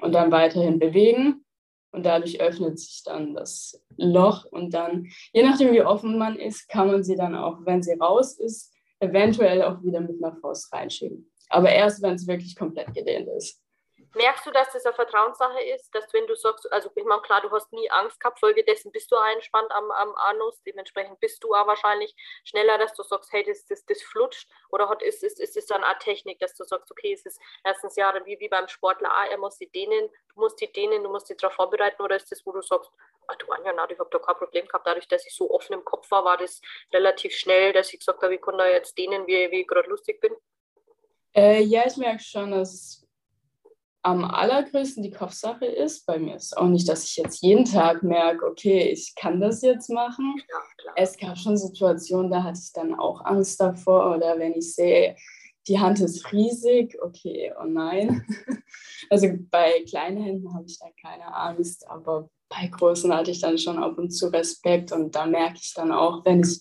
und 0.00 0.12
dann 0.12 0.32
weiterhin 0.32 0.78
bewegen. 0.78 1.44
Und 1.92 2.06
dadurch 2.06 2.40
öffnet 2.40 2.78
sich 2.78 3.02
dann 3.04 3.34
das 3.34 3.82
Loch 3.96 4.44
und 4.44 4.74
dann, 4.74 5.08
je 5.32 5.42
nachdem 5.42 5.72
wie 5.72 5.82
offen 5.82 6.18
man 6.18 6.36
ist, 6.36 6.68
kann 6.68 6.86
man 6.86 7.02
sie 7.02 7.16
dann 7.16 7.34
auch, 7.34 7.58
wenn 7.64 7.82
sie 7.82 7.94
raus 7.94 8.38
ist, 8.38 8.72
eventuell 9.00 9.62
auch 9.62 9.82
wieder 9.82 10.00
mit 10.00 10.22
einer 10.22 10.36
Faust 10.36 10.72
reinschieben. 10.72 11.32
Aber 11.48 11.70
erst, 11.70 12.00
wenn 12.02 12.14
es 12.14 12.28
wirklich 12.28 12.54
komplett 12.54 12.94
gedehnt 12.94 13.28
ist. 13.36 13.60
Merkst 14.14 14.44
du, 14.44 14.50
dass 14.50 14.72
das 14.72 14.84
eine 14.84 14.94
Vertrauenssache 14.94 15.60
ist, 15.62 15.94
dass 15.94 16.12
wenn 16.12 16.26
du 16.26 16.34
sagst, 16.34 16.70
also 16.72 16.90
ich 16.96 17.04
meine, 17.04 17.22
klar, 17.22 17.42
du 17.42 17.50
hast 17.52 17.72
nie 17.72 17.88
Angst 17.90 18.18
gehabt, 18.18 18.40
folgedessen 18.40 18.90
bist 18.90 19.10
du 19.12 19.16
einspannt 19.16 19.70
am, 19.70 19.88
am 19.92 20.12
Anus, 20.16 20.60
dementsprechend 20.64 21.20
bist 21.20 21.44
du 21.44 21.54
auch 21.54 21.68
wahrscheinlich 21.68 22.14
schneller, 22.42 22.76
dass 22.76 22.92
du 22.94 23.04
sagst, 23.04 23.32
hey, 23.32 23.44
das, 23.44 23.66
das, 23.66 23.84
das 23.84 24.02
flutscht 24.02 24.50
oder 24.70 24.88
hat, 24.88 25.02
ist, 25.02 25.22
ist, 25.22 25.38
ist 25.38 25.56
es 25.56 25.66
dann 25.66 25.84
eine 25.84 25.98
Technik, 26.00 26.40
dass 26.40 26.56
du 26.56 26.64
sagst, 26.64 26.90
okay, 26.90 27.12
es 27.12 27.24
ist 27.24 27.40
erstens 27.62 27.94
ja 27.94 28.12
wie, 28.24 28.38
wie 28.40 28.48
beim 28.48 28.66
Sportler, 28.66 29.12
ah, 29.12 29.26
er 29.26 29.38
muss 29.38 29.58
die 29.58 29.70
dehnen, 29.70 30.10
du 30.34 30.40
musst 30.40 30.60
die 30.60 30.72
dehnen, 30.72 31.04
du 31.04 31.10
musst 31.10 31.30
dich 31.30 31.36
darauf 31.36 31.54
vorbereiten 31.54 32.02
oder 32.02 32.16
ist 32.16 32.32
das, 32.32 32.44
wo 32.44 32.50
du 32.50 32.62
sagst, 32.62 32.90
ah, 33.28 33.34
du 33.36 33.46
Anja, 33.52 33.72
na, 33.72 33.88
ich 33.88 33.98
habe 34.00 34.10
da 34.10 34.18
kein 34.18 34.34
Problem 34.34 34.66
gehabt, 34.66 34.88
dadurch, 34.88 35.06
dass 35.06 35.24
ich 35.24 35.34
so 35.36 35.48
offen 35.52 35.74
im 35.74 35.84
Kopf 35.84 36.10
war, 36.10 36.24
war 36.24 36.36
das 36.36 36.60
relativ 36.92 37.32
schnell, 37.32 37.72
dass 37.72 37.92
ich 37.92 38.00
gesagt 38.00 38.22
habe, 38.22 38.34
ich 38.34 38.42
kann 38.42 38.58
da 38.58 38.66
jetzt 38.66 38.98
dehnen, 38.98 39.24
wie, 39.28 39.50
wie 39.52 39.60
ich 39.60 39.68
gerade 39.68 39.88
lustig 39.88 40.20
bin? 40.20 40.34
Äh, 41.32 41.62
ja, 41.62 41.86
ich 41.86 41.96
merke 41.96 42.22
schon, 42.22 42.50
dass 42.50 42.74
es 42.74 42.99
am 44.02 44.24
allergrößten 44.24 45.02
die 45.02 45.10
Kopfsache 45.10 45.66
ist. 45.66 46.06
Bei 46.06 46.18
mir 46.18 46.36
ist 46.36 46.56
auch 46.56 46.68
nicht, 46.68 46.88
dass 46.88 47.04
ich 47.04 47.16
jetzt 47.16 47.42
jeden 47.42 47.64
Tag 47.64 48.02
merke, 48.02 48.46
okay, 48.46 48.88
ich 48.90 49.14
kann 49.14 49.40
das 49.40 49.62
jetzt 49.62 49.90
machen. 49.90 50.34
Ja, 50.48 50.92
es 50.96 51.18
gab 51.18 51.36
schon 51.36 51.56
Situationen, 51.56 52.30
da 52.30 52.42
hatte 52.42 52.60
ich 52.62 52.72
dann 52.72 52.94
auch 52.98 53.24
Angst 53.24 53.60
davor 53.60 54.14
oder 54.16 54.38
wenn 54.38 54.54
ich 54.54 54.74
sehe, 54.74 55.16
die 55.68 55.78
Hand 55.78 56.00
ist 56.00 56.32
riesig, 56.32 56.96
okay, 57.02 57.52
oh 57.60 57.66
nein. 57.66 58.24
Also 59.08 59.28
bei 59.50 59.82
kleinen 59.88 60.22
Händen 60.22 60.54
habe 60.54 60.66
ich 60.66 60.78
da 60.78 60.86
keine 61.02 61.34
Angst, 61.34 61.88
aber 61.88 62.28
bei 62.48 62.68
großen 62.68 63.12
hatte 63.12 63.32
ich 63.32 63.40
dann 63.40 63.58
schon 63.58 63.82
ab 63.82 63.98
und 63.98 64.10
zu 64.10 64.28
Respekt 64.28 64.92
und 64.92 65.16
da 65.16 65.26
merke 65.26 65.58
ich 65.60 65.72
dann 65.74 65.90
auch, 65.90 66.24
wenn 66.24 66.42
ich 66.42 66.60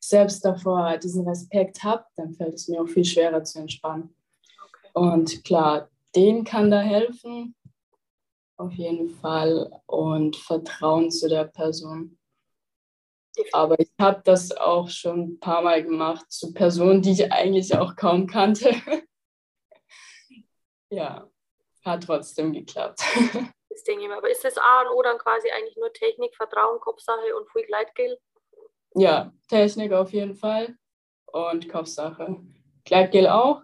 selbst 0.00 0.42
davor 0.44 0.96
diesen 0.96 1.28
Respekt 1.28 1.82
habe, 1.82 2.04
dann 2.16 2.32
fällt 2.32 2.54
es 2.54 2.68
mir 2.68 2.80
auch 2.80 2.88
viel 2.88 3.04
schwerer 3.04 3.44
zu 3.44 3.58
entspannen. 3.58 4.14
Okay. 4.64 4.90
Und 4.94 5.44
klar, 5.44 5.89
den 6.14 6.44
kann 6.44 6.70
da 6.70 6.80
helfen, 6.80 7.54
auf 8.56 8.72
jeden 8.72 9.08
Fall, 9.08 9.70
und 9.86 10.36
Vertrauen 10.36 11.10
zu 11.10 11.28
der 11.28 11.44
Person. 11.44 12.18
Aber 13.52 13.78
ich 13.78 13.90
habe 14.00 14.20
das 14.24 14.52
auch 14.52 14.88
schon 14.88 15.20
ein 15.20 15.40
paar 15.40 15.62
Mal 15.62 15.82
gemacht 15.82 16.30
zu 16.30 16.52
Personen, 16.52 17.00
die 17.00 17.12
ich 17.12 17.32
eigentlich 17.32 17.74
auch 17.76 17.96
kaum 17.96 18.26
kannte. 18.26 18.74
ja, 20.90 21.30
hat 21.84 22.04
trotzdem 22.04 22.52
geklappt. 22.52 23.00
Das 23.72 23.86
ich 23.86 24.08
mir. 24.08 24.16
Aber 24.16 24.28
ist 24.28 24.44
das 24.44 24.58
A 24.58 24.82
und 24.82 24.88
O 24.96 25.02
dann 25.02 25.16
quasi 25.16 25.48
eigentlich 25.48 25.76
nur 25.76 25.92
Technik, 25.92 26.34
Vertrauen, 26.34 26.80
Kopfsache 26.80 27.34
und 27.34 27.50
viel 27.50 27.64
Gleitgel? 27.64 28.18
Ja, 28.94 29.32
Technik 29.48 29.92
auf 29.92 30.12
jeden 30.12 30.34
Fall 30.34 30.76
und 31.26 31.68
Kopfsache. 31.68 32.36
Gleitgel 32.84 33.28
auch, 33.28 33.62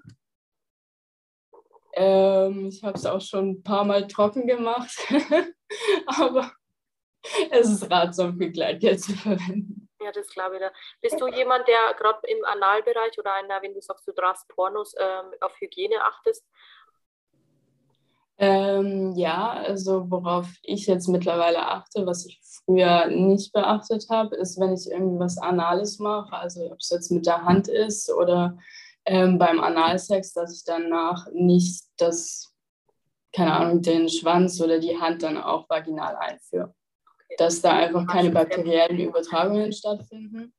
ähm, 1.97 2.67
ich 2.67 2.83
habe 2.85 2.97
es 2.97 3.07
auch 3.07 3.21
schon 3.21 3.51
ein 3.51 3.63
paar 3.63 3.85
Mal 3.85 4.07
trocken 4.07 4.47
gemacht, 4.47 4.97
aber 6.07 6.53
es 7.51 7.69
ist 7.69 7.91
ratsam, 7.91 8.39
viel 8.39 8.53
Gleitgel 8.53 8.99
zu 8.99 9.13
verwenden. 9.15 9.89
Ja, 10.01 10.13
das 10.13 10.29
glaube 10.29 10.57
ich. 10.57 10.61
Da. 10.61 10.71
Bist 11.01 11.21
du 11.21 11.27
jemand, 11.27 11.67
der 11.67 11.95
gerade 11.99 12.21
im 12.29 12.45
Analbereich 12.45 13.19
oder 13.19 13.35
einer, 13.35 13.61
wenn 13.63 13.75
du 13.75 13.81
sagst, 13.81 14.07
du 14.07 14.13
drast 14.13 14.47
Pornos, 14.49 14.95
ähm, 14.99 15.33
auf 15.41 15.59
Hygiene 15.59 16.05
achtest? 16.05 16.47
Ähm, 18.39 19.15
ja, 19.17 19.53
also 19.53 20.11
worauf 20.11 20.47
ich 20.63 20.87
jetzt 20.87 21.09
mittlerweile 21.09 21.67
achte, 21.67 22.05
was 22.05 22.27
ich 22.27 22.39
früher 22.43 23.07
nicht 23.07 23.55
beachtet 23.55 24.07
habe, 24.11 24.37
ist, 24.37 24.61
wenn 24.61 24.75
ich 24.75 24.91
irgendwas 24.91 25.39
Anales 25.39 25.99
mache, 25.99 26.37
also 26.37 26.71
ob 26.71 26.79
es 26.79 26.91
jetzt 26.91 27.11
mit 27.11 27.25
der 27.25 27.45
Hand 27.45 27.69
ist 27.69 28.13
oder 28.13 28.59
ähm, 29.07 29.39
beim 29.39 29.61
Analsex, 29.61 30.33
dass 30.33 30.57
ich 30.57 30.65
danach 30.65 31.27
nicht 31.33 31.85
das, 31.97 32.53
keine 33.33 33.53
Ahnung, 33.53 33.83
den 33.83 34.09
Schwanz 34.09 34.61
oder 34.61 34.79
die 34.79 34.99
Hand 34.99 35.23
dann 35.23 35.39
auch 35.39 35.69
vaginal 35.69 36.17
einführe. 36.17 36.75
Dass 37.39 37.61
da 37.61 37.73
einfach 37.73 38.07
keine 38.07 38.31
bakteriellen 38.31 38.99
Übertragungen 38.99 39.73
stattfinden. 39.73 40.53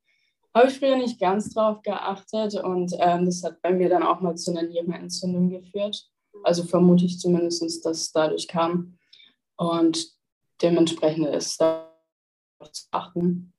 Habe 0.54 0.70
ich 0.70 0.80
früher 0.80 0.96
nicht 0.96 1.20
ganz 1.20 1.54
drauf 1.54 1.82
geachtet 1.82 2.56
und 2.56 2.94
ähm, 3.00 3.26
das 3.26 3.44
hat 3.44 3.62
bei 3.62 3.72
mir 3.72 3.90
dann 3.90 4.04
auch 4.04 4.22
mal 4.22 4.36
zu 4.36 4.52
einer 4.52 4.64
Nierenentzündung 4.64 5.50
geführt. 5.50 6.10
Also 6.44 6.64
vermute 6.64 7.06
ich 7.06 7.20
zumindest, 7.20 7.86
dass 7.86 7.98
es 7.98 8.12
dadurch 8.12 8.48
kam. 8.48 8.98
Und 9.56 10.08
dementsprechend 10.62 11.28
ist 11.28 11.60
da 11.62 11.92
zu 12.72 12.86
achten. 12.92 13.54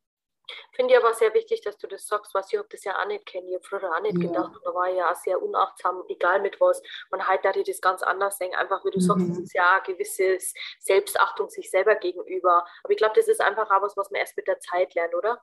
Finde 0.72 0.94
ich 0.94 1.00
aber 1.00 1.14
sehr 1.14 1.34
wichtig, 1.34 1.60
dass 1.62 1.76
du 1.78 1.86
das 1.86 2.06
sagst, 2.06 2.34
was 2.34 2.52
ich 2.52 2.58
habe 2.58 2.68
das 2.70 2.84
ja 2.84 3.00
auch 3.00 3.06
nicht 3.06 3.26
kennen. 3.26 3.48
Ich 3.48 3.54
habe 3.54 3.64
früher 3.64 3.94
auch 3.94 4.00
nicht 4.00 4.16
ja. 4.18 4.28
gedacht 4.28 4.52
da 4.64 4.74
war 4.74 4.90
ich 4.90 4.96
ja 4.96 5.10
auch 5.10 5.16
sehr 5.16 5.42
unachtsam, 5.42 6.02
egal 6.08 6.40
mit 6.40 6.60
was. 6.60 6.82
Heute 7.12 7.42
darf 7.42 7.56
ich 7.56 7.66
das 7.66 7.80
ganz 7.80 8.02
anders 8.02 8.38
sehen. 8.38 8.54
Einfach 8.54 8.84
wie 8.84 8.90
du 8.90 8.98
mhm. 8.98 9.02
sagst, 9.02 9.28
es 9.30 9.38
ist 9.38 9.54
ja 9.54 9.72
eine 9.74 9.82
gewisse 9.82 10.38
Selbstachtung 10.80 11.48
sich 11.48 11.70
selber 11.70 11.94
gegenüber. 11.96 12.64
Aber 12.82 12.92
ich 12.92 12.98
glaube, 12.98 13.14
das 13.16 13.28
ist 13.28 13.40
einfach 13.40 13.70
auch 13.70 13.82
was, 13.82 13.96
was 13.96 14.10
man 14.10 14.20
erst 14.20 14.36
mit 14.36 14.46
der 14.46 14.60
Zeit 14.60 14.94
lernt, 14.94 15.14
oder? 15.14 15.40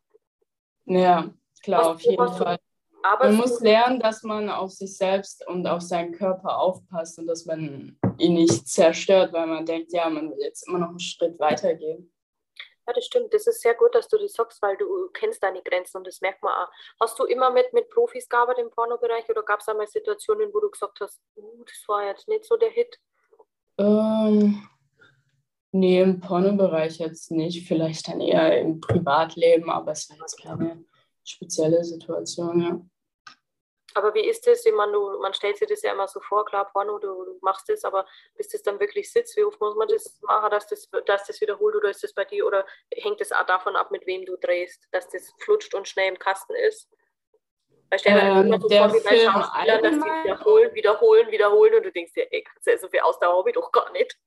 Ja, 0.85 1.29
klar, 1.63 1.81
was, 1.81 1.87
auf 1.87 2.01
jeden 2.01 2.33
Fall. 2.33 2.59
man 3.01 3.35
muss 3.35 3.59
lernen, 3.61 3.99
dass 3.99 4.23
man 4.23 4.49
auf 4.49 4.71
sich 4.71 4.95
selbst 4.95 5.45
und 5.47 5.65
auf 5.67 5.81
seinen 5.81 6.11
Körper 6.11 6.57
aufpasst 6.59 7.17
und 7.17 7.27
dass 7.27 7.45
man 7.45 7.97
ihn 8.17 8.33
nicht 8.33 8.67
zerstört, 8.67 9.33
weil 9.33 9.47
man 9.47 9.65
denkt, 9.65 9.91
ja, 9.93 10.09
man 10.09 10.31
will 10.31 10.39
jetzt 10.39 10.67
immer 10.67 10.79
noch 10.79 10.89
einen 10.89 10.99
Schritt 10.99 11.39
weitergehen. 11.39 12.11
Ja, 12.87 12.93
das 12.93 13.05
stimmt. 13.05 13.33
Das 13.33 13.47
ist 13.47 13.61
sehr 13.61 13.73
gut, 13.73 13.95
dass 13.95 14.07
du 14.07 14.17
das 14.17 14.33
sagst, 14.33 14.61
weil 14.61 14.77
du 14.77 15.09
kennst 15.13 15.41
deine 15.41 15.61
Grenzen 15.61 15.97
und 15.97 16.07
das 16.07 16.21
merkt 16.21 16.43
man 16.43 16.53
auch. 16.53 16.71
Hast 16.99 17.17
du 17.17 17.25
immer 17.25 17.49
mit, 17.49 17.73
mit 17.73 17.89
Profis 17.89 18.29
gearbeitet 18.29 18.65
im 18.65 18.71
Pornobereich 18.71 19.27
oder 19.29 19.43
gab 19.43 19.59
es 19.61 19.67
einmal 19.67 19.87
Situationen, 19.87 20.53
wo 20.53 20.59
du 20.59 20.69
gesagt 20.69 20.99
hast, 20.99 21.19
uh, 21.35 21.63
das 21.63 21.83
war 21.87 22.05
jetzt 22.05 22.27
nicht 22.27 22.45
so 22.45 22.57
der 22.57 22.69
Hit? 22.69 22.99
Ähm, 23.77 24.67
nee, 25.71 26.01
im 26.01 26.19
Pornobereich 26.19 26.99
jetzt 26.99 27.31
nicht. 27.31 27.67
Vielleicht 27.67 28.07
dann 28.07 28.21
eher 28.21 28.59
im 28.59 28.79
Privatleben, 28.79 29.69
aber 29.69 29.93
es 29.93 30.09
war 30.09 30.17
jetzt 30.17 30.41
keine 30.41 30.85
spezielle 31.23 31.83
Situation, 31.83 32.61
ja. 32.61 32.81
Aber 33.95 34.13
wie 34.13 34.27
ist 34.27 34.45
das? 34.45 34.65
Ich 34.65 34.73
meine, 34.73 34.91
du, 34.91 35.19
man 35.21 35.33
stellt 35.33 35.57
sich 35.57 35.69
das 35.69 35.81
ja 35.81 35.93
immer 35.93 36.07
so 36.07 36.19
vor, 36.19 36.43
klar, 36.43 36.69
Porno, 36.71 36.99
du, 36.99 37.07
du 37.07 37.39
machst 37.41 37.69
das, 37.69 37.85
aber 37.85 38.05
bis 38.35 38.49
das 38.49 38.61
dann 38.61 38.77
wirklich 38.77 39.09
sitzt, 39.09 39.37
wie 39.37 39.43
oft 39.45 39.59
muss 39.61 39.75
man 39.75 39.87
das 39.87 40.19
machen, 40.21 40.51
dass 40.51 40.67
das, 40.67 40.89
dass 41.05 41.25
das 41.25 41.39
wiederholt 41.39 41.75
oder 41.75 41.89
ist 41.89 42.03
das 42.03 42.13
bei 42.13 42.25
dir 42.25 42.45
oder 42.45 42.65
hängt 42.93 43.21
das 43.21 43.31
auch 43.31 43.45
davon 43.45 43.77
ab, 43.77 43.91
mit 43.91 44.05
wem 44.05 44.25
du 44.25 44.35
drehst, 44.35 44.85
dass 44.91 45.07
das 45.09 45.33
flutscht 45.39 45.73
und 45.73 45.87
schnell 45.87 46.09
im 46.09 46.19
Kasten 46.19 46.55
ist? 46.55 46.89
Weil 47.89 47.99
stell 47.99 48.19
dir 48.19 48.27
ähm, 48.27 48.47
immer 48.47 48.59
so 48.59 48.67
vor, 48.67 48.93
wie 48.93 48.99
bei 48.99 49.17
Schauspielern, 49.17 49.83
dass 49.83 49.93
die 49.93 50.23
wiederholen, 50.23 50.75
wiederholen, 50.75 51.31
wiederholen 51.31 51.75
und 51.75 51.83
du 51.83 51.91
denkst 51.93 52.13
dir, 52.13 52.27
ey, 52.31 52.43
kannst 52.43 52.67
du 52.67 52.77
so 52.77 52.89
viel 52.89 52.99
Ausdauer 52.99 53.39
habe 53.39 53.49
ich 53.49 53.55
doch 53.55 53.71
gar 53.71 53.89
nicht. 53.93 54.17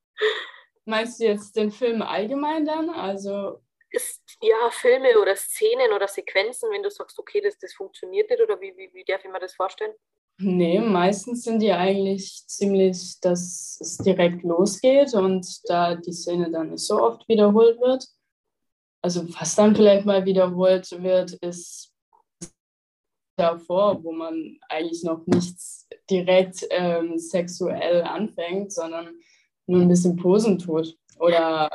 Meinst 0.86 1.20
du 1.20 1.24
jetzt 1.24 1.54
den 1.56 1.70
Film 1.70 2.00
allgemein 2.00 2.64
dann? 2.64 2.88
Also 2.88 3.60
ist, 3.90 4.22
ja, 4.42 4.70
Filme 4.70 5.18
oder 5.20 5.34
Szenen 5.36 5.92
oder 5.92 6.08
Sequenzen, 6.08 6.70
wenn 6.70 6.82
du 6.82 6.90
sagst, 6.90 7.18
okay, 7.18 7.40
das, 7.40 7.58
das 7.58 7.72
funktioniert 7.74 8.30
nicht 8.30 8.42
oder 8.42 8.60
wie, 8.60 8.76
wie, 8.76 8.90
wie 8.92 9.04
darf 9.04 9.24
ich 9.24 9.30
mir 9.30 9.40
das 9.40 9.54
vorstellen? 9.54 9.92
Nee, 10.40 10.78
meistens 10.78 11.42
sind 11.42 11.60
die 11.60 11.72
eigentlich 11.72 12.46
ziemlich, 12.46 13.18
dass 13.20 13.78
es 13.80 13.98
direkt 13.98 14.44
losgeht 14.44 15.12
und 15.14 15.44
da 15.68 15.96
die 15.96 16.12
Szene 16.12 16.50
dann 16.50 16.70
nicht 16.70 16.84
so 16.84 17.02
oft 17.02 17.28
wiederholt 17.28 17.80
wird. 17.80 18.06
Also 19.02 19.26
was 19.34 19.56
dann 19.56 19.74
vielleicht 19.74 20.06
mal 20.06 20.24
wiederholt 20.24 20.90
wird, 21.02 21.32
ist 21.34 21.92
davor, 23.36 24.02
wo 24.04 24.12
man 24.12 24.58
eigentlich 24.68 25.02
noch 25.02 25.26
nichts 25.26 25.88
direkt 26.08 26.66
ähm, 26.70 27.18
sexuell 27.18 28.02
anfängt, 28.02 28.72
sondern 28.72 29.18
nur 29.66 29.82
ein 29.82 29.88
bisschen 29.88 30.16
Posen 30.16 30.58
tut. 30.58 30.96
Oder 31.18 31.70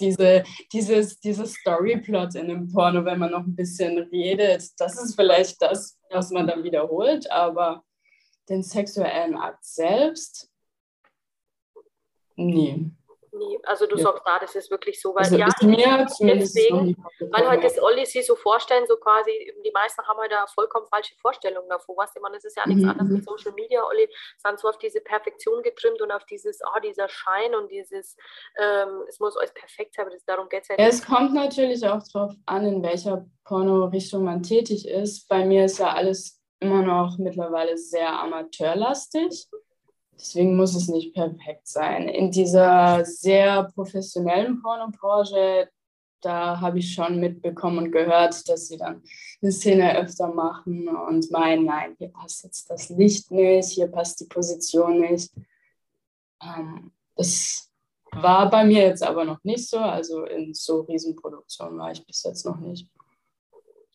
diese, 0.00 0.44
dieses, 0.72 1.18
dieses 1.20 1.54
Storyplot 1.54 2.34
in 2.34 2.48
dem 2.48 2.68
Porno, 2.68 3.04
wenn 3.04 3.18
man 3.18 3.30
noch 3.30 3.44
ein 3.44 3.56
bisschen 3.56 3.98
redet, 3.98 4.68
das 4.78 5.02
ist 5.02 5.14
vielleicht 5.14 5.60
das, 5.62 5.98
was 6.10 6.30
man 6.30 6.46
dann 6.46 6.64
wiederholt, 6.64 7.30
aber 7.30 7.84
den 8.48 8.62
sexuellen 8.62 9.36
Akt 9.36 9.64
selbst, 9.64 10.50
nee. 12.36 12.90
Nee, 13.36 13.58
also 13.64 13.86
du 13.86 13.96
ja. 13.96 14.04
sagst, 14.04 14.22
ah, 14.26 14.38
das 14.38 14.54
ist 14.54 14.70
wirklich 14.70 15.00
so, 15.00 15.12
weil 15.12 15.24
also 15.24 15.36
ja, 15.36 15.48
mir 15.62 16.06
deswegen, 16.20 16.96
weil 17.32 17.48
halt 17.48 17.64
das 17.64 17.82
Olli 17.82 18.06
sich 18.06 18.24
so 18.24 18.36
vorstellen, 18.36 18.84
so 18.86 18.96
quasi, 18.96 19.52
die 19.64 19.72
meisten 19.72 20.02
haben 20.06 20.18
halt 20.18 20.30
da 20.30 20.46
vollkommen 20.46 20.86
falsche 20.86 21.16
Vorstellungen 21.20 21.68
davor, 21.68 21.96
was 21.96 22.14
ich 22.14 22.22
meine, 22.22 22.36
das 22.36 22.44
ist 22.44 22.56
ja 22.56 22.64
nichts 22.64 22.84
mhm. 22.84 22.90
anderes 22.90 23.10
mit 23.10 23.24
Social 23.24 23.52
Media, 23.52 23.82
Olli, 23.84 24.08
sind 24.38 24.60
so 24.60 24.68
auf 24.68 24.78
diese 24.78 25.00
Perfektion 25.00 25.64
getrimmt 25.64 26.00
und 26.00 26.12
auf 26.12 26.24
dieses, 26.26 26.62
ah, 26.62 26.74
oh, 26.76 26.80
dieser 26.80 27.08
Schein 27.08 27.56
und 27.56 27.72
dieses, 27.72 28.16
ähm, 28.56 29.02
es 29.08 29.18
muss 29.18 29.36
alles 29.36 29.52
perfekt 29.52 29.94
sein, 29.94 30.06
aber 30.06 30.14
das, 30.14 30.24
darum 30.24 30.48
geht 30.48 30.62
es 30.62 30.68
ja 30.68 30.76
nicht. 30.76 30.86
Es 30.86 31.04
kommt 31.04 31.34
natürlich 31.34 31.84
auch 31.88 32.02
darauf 32.12 32.34
an, 32.46 32.64
in 32.66 32.82
welcher 32.84 33.26
Porno-Richtung 33.44 34.22
man 34.22 34.44
tätig 34.44 34.86
ist. 34.86 35.28
Bei 35.28 35.44
mir 35.44 35.64
ist 35.64 35.78
ja 35.78 35.92
alles 35.92 36.40
immer 36.60 36.82
noch 36.82 37.18
mittlerweile 37.18 37.76
sehr 37.76 38.12
amateurlastig. 38.20 39.48
Deswegen 40.18 40.56
muss 40.56 40.74
es 40.74 40.88
nicht 40.88 41.14
perfekt 41.14 41.66
sein. 41.66 42.08
In 42.08 42.30
dieser 42.30 43.04
sehr 43.04 43.64
professionellen 43.74 44.62
Pornobranche, 44.62 45.68
da 46.20 46.60
habe 46.60 46.78
ich 46.78 46.94
schon 46.94 47.20
mitbekommen 47.20 47.78
und 47.78 47.92
gehört, 47.92 48.48
dass 48.48 48.68
sie 48.68 48.78
dann 48.78 49.02
eine 49.42 49.52
Szene 49.52 49.98
öfter 49.98 50.28
machen 50.32 50.88
und 50.88 51.30
meinen, 51.30 51.66
nein, 51.66 51.94
hier 51.98 52.08
passt 52.08 52.44
jetzt 52.44 52.70
das 52.70 52.88
Licht 52.88 53.30
nicht, 53.30 53.70
hier 53.70 53.88
passt 53.88 54.20
die 54.20 54.26
Position 54.26 55.00
nicht. 55.00 55.32
Ähm, 56.42 56.92
Das 57.16 57.70
war 58.12 58.50
bei 58.50 58.64
mir 58.64 58.82
jetzt 58.82 59.02
aber 59.02 59.24
noch 59.24 59.42
nicht 59.44 59.68
so. 59.68 59.78
Also 59.78 60.24
in 60.24 60.54
so 60.54 60.80
Riesenproduktionen 60.82 61.78
war 61.78 61.92
ich 61.92 62.04
bis 62.06 62.22
jetzt 62.22 62.44
noch 62.44 62.58
nicht 62.58 62.88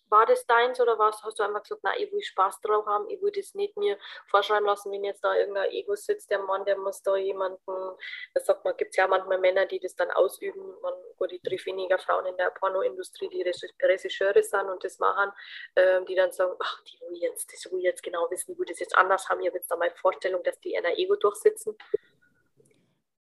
war 0.09 0.25
das 0.25 0.45
deins 0.45 0.79
oder 0.79 0.97
was, 0.97 1.21
hast 1.23 1.39
du 1.39 1.43
einfach 1.43 1.61
gesagt, 1.61 1.81
na, 1.83 1.91
ich 1.97 2.11
will 2.11 2.21
Spaß 2.21 2.61
drauf 2.61 2.85
haben, 2.85 3.09
ich 3.09 3.21
will 3.21 3.31
das 3.31 3.53
nicht 3.53 3.77
mir 3.77 3.97
vorschreiben 4.27 4.65
lassen, 4.65 4.91
wenn 4.91 5.03
jetzt 5.03 5.23
da 5.23 5.35
irgendein 5.35 5.71
Ego 5.71 5.95
sitzt, 5.95 6.29
der 6.31 6.39
Mann, 6.39 6.65
der 6.65 6.77
muss 6.77 7.01
da 7.01 7.15
jemanden, 7.15 7.59
das 8.33 8.45
sagt 8.45 8.65
man, 8.65 8.75
gibt 8.77 8.91
es 8.91 8.97
ja 8.97 9.07
manchmal 9.07 9.39
Männer, 9.39 9.65
die 9.65 9.79
das 9.79 9.95
dann 9.95 10.11
ausüben, 10.11 10.61
man, 10.81 10.93
gut, 11.17 11.31
ich 11.31 11.41
treffe 11.41 11.67
weniger 11.67 11.99
Frauen 11.99 12.25
in 12.25 12.37
der 12.37 12.51
Pornoindustrie, 12.51 13.29
die 13.29 13.43
Regisseure 13.81 14.43
sind 14.43 14.69
und 14.69 14.83
das 14.83 14.99
machen, 14.99 15.31
ähm, 15.75 16.05
die 16.05 16.15
dann 16.15 16.31
sagen, 16.31 16.53
ach, 16.59 16.83
die 16.83 16.99
will 17.01 17.17
jetzt, 17.17 17.51
das 17.53 17.71
will 17.71 17.81
jetzt 17.81 18.03
genau 18.03 18.29
wissen, 18.29 18.55
wie 18.55 18.59
will 18.59 18.65
das 18.65 18.79
jetzt 18.79 18.97
anders 18.97 19.29
haben, 19.29 19.41
ich 19.41 19.47
habe 19.47 19.57
jetzt 19.57 19.69
da 19.69 19.75
meine 19.75 19.95
Vorstellung, 19.95 20.43
dass 20.43 20.59
die 20.59 20.73
in 20.73 20.85
einer 20.85 20.97
Ego 20.97 21.15
durchsitzen. 21.15 21.75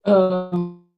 Ähm, 0.04 0.94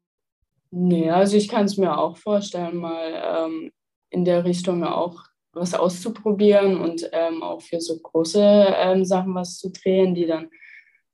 nee, 0.70 1.10
also 1.10 1.36
ich 1.36 1.48
kann 1.48 1.64
es 1.64 1.76
mir 1.76 1.98
auch 1.98 2.16
vorstellen, 2.16 2.76
mal 2.76 3.46
ähm, 3.46 3.72
in 4.10 4.24
der 4.24 4.44
Richtung 4.44 4.84
auch 4.84 5.29
was 5.60 5.74
auszuprobieren 5.74 6.80
und 6.80 7.08
ähm, 7.12 7.42
auch 7.42 7.60
für 7.60 7.80
so 7.80 7.98
große 7.98 8.42
ähm, 8.42 9.04
Sachen 9.04 9.34
was 9.34 9.58
zu 9.58 9.70
drehen, 9.70 10.14
die 10.14 10.26
dann 10.26 10.50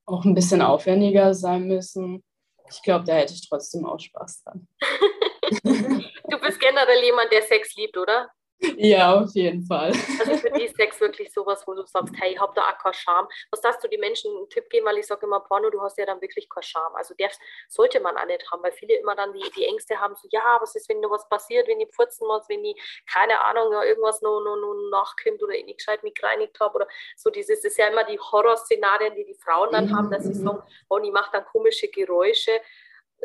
auch 0.06 0.24
ein 0.24 0.34
bisschen 0.34 0.62
aufwendiger 0.62 1.34
sein 1.34 1.66
müssen. 1.66 2.24
Ich 2.70 2.80
glaube, 2.82 3.04
da 3.04 3.14
hätte 3.14 3.34
ich 3.34 3.48
trotzdem 3.48 3.84
auch 3.84 3.98
Spaß 3.98 4.44
dran. 4.44 4.68
du 5.62 6.40
bist 6.40 6.60
generell 6.60 7.04
jemand, 7.04 7.30
der 7.32 7.42
Sex 7.42 7.74
liebt, 7.76 7.96
oder? 7.98 8.30
Ja, 8.76 9.20
auf 9.20 9.34
jeden 9.34 9.64
Fall. 9.64 9.92
Also 10.18 10.36
für 10.36 10.50
die 10.50 10.64
ist 10.64 10.76
Sex 10.76 11.00
wirklich 11.00 11.32
sowas, 11.32 11.62
wo 11.66 11.74
du 11.74 11.84
sagst, 11.86 12.14
hey, 12.18 12.32
ich 12.32 12.40
habe 12.40 12.52
da 12.54 12.62
auch 12.62 12.78
keinen 12.78 12.94
Charme. 12.94 13.28
Was 13.50 13.60
darfst 13.60 13.84
du 13.84 13.88
den 13.88 14.00
Menschen 14.00 14.34
einen 14.34 14.48
Tipp 14.48 14.70
geben, 14.70 14.86
weil 14.86 14.98
ich 14.98 15.06
sage 15.06 15.26
immer, 15.26 15.40
Porno, 15.40 15.68
du 15.70 15.80
hast 15.82 15.98
ja 15.98 16.06
dann 16.06 16.20
wirklich 16.20 16.48
keinen 16.48 16.62
Charme. 16.62 16.94
Also 16.96 17.14
der 17.14 17.30
sollte 17.68 18.00
man 18.00 18.16
auch 18.16 18.26
nicht 18.26 18.50
haben, 18.50 18.62
weil 18.62 18.72
viele 18.72 18.94
immer 18.98 19.14
dann 19.14 19.32
die, 19.32 19.50
die 19.56 19.64
Ängste 19.66 20.00
haben, 20.00 20.14
so, 20.16 20.28
ja, 20.30 20.58
was 20.60 20.74
ist, 20.74 20.88
wenn 20.88 21.02
da 21.02 21.10
was 21.10 21.28
passiert, 21.28 21.68
wenn 21.68 21.80
ich 21.80 21.90
purzen 21.90 22.26
muss, 22.26 22.48
wenn 22.48 22.64
ich, 22.64 23.02
keine 23.12 23.40
Ahnung, 23.40 23.72
irgendwas 23.72 24.22
noch, 24.22 24.40
noch, 24.40 24.56
noch 24.56 24.74
nachkommt 24.90 25.42
oder 25.42 25.54
ich 25.54 25.64
nicht 25.66 25.78
gescheit 25.78 26.02
mich 26.02 26.14
gereinigt 26.14 26.58
habe 26.60 26.76
oder 26.76 26.88
so 27.16 27.30
dieses, 27.30 27.62
das 27.62 27.72
ist 27.72 27.78
ja 27.78 27.88
immer 27.88 28.04
die 28.04 28.18
Horrorszenarien, 28.18 29.14
die 29.14 29.24
die 29.24 29.34
Frauen 29.34 29.70
dann 29.72 29.94
haben, 29.94 30.10
dass 30.10 30.24
sie 30.24 30.30
mhm. 30.30 30.44
sagen, 30.44 30.62
oh, 30.88 30.98
ich 30.98 31.12
mache 31.12 31.30
dann 31.32 31.44
komische 31.44 31.88
Geräusche 31.88 32.60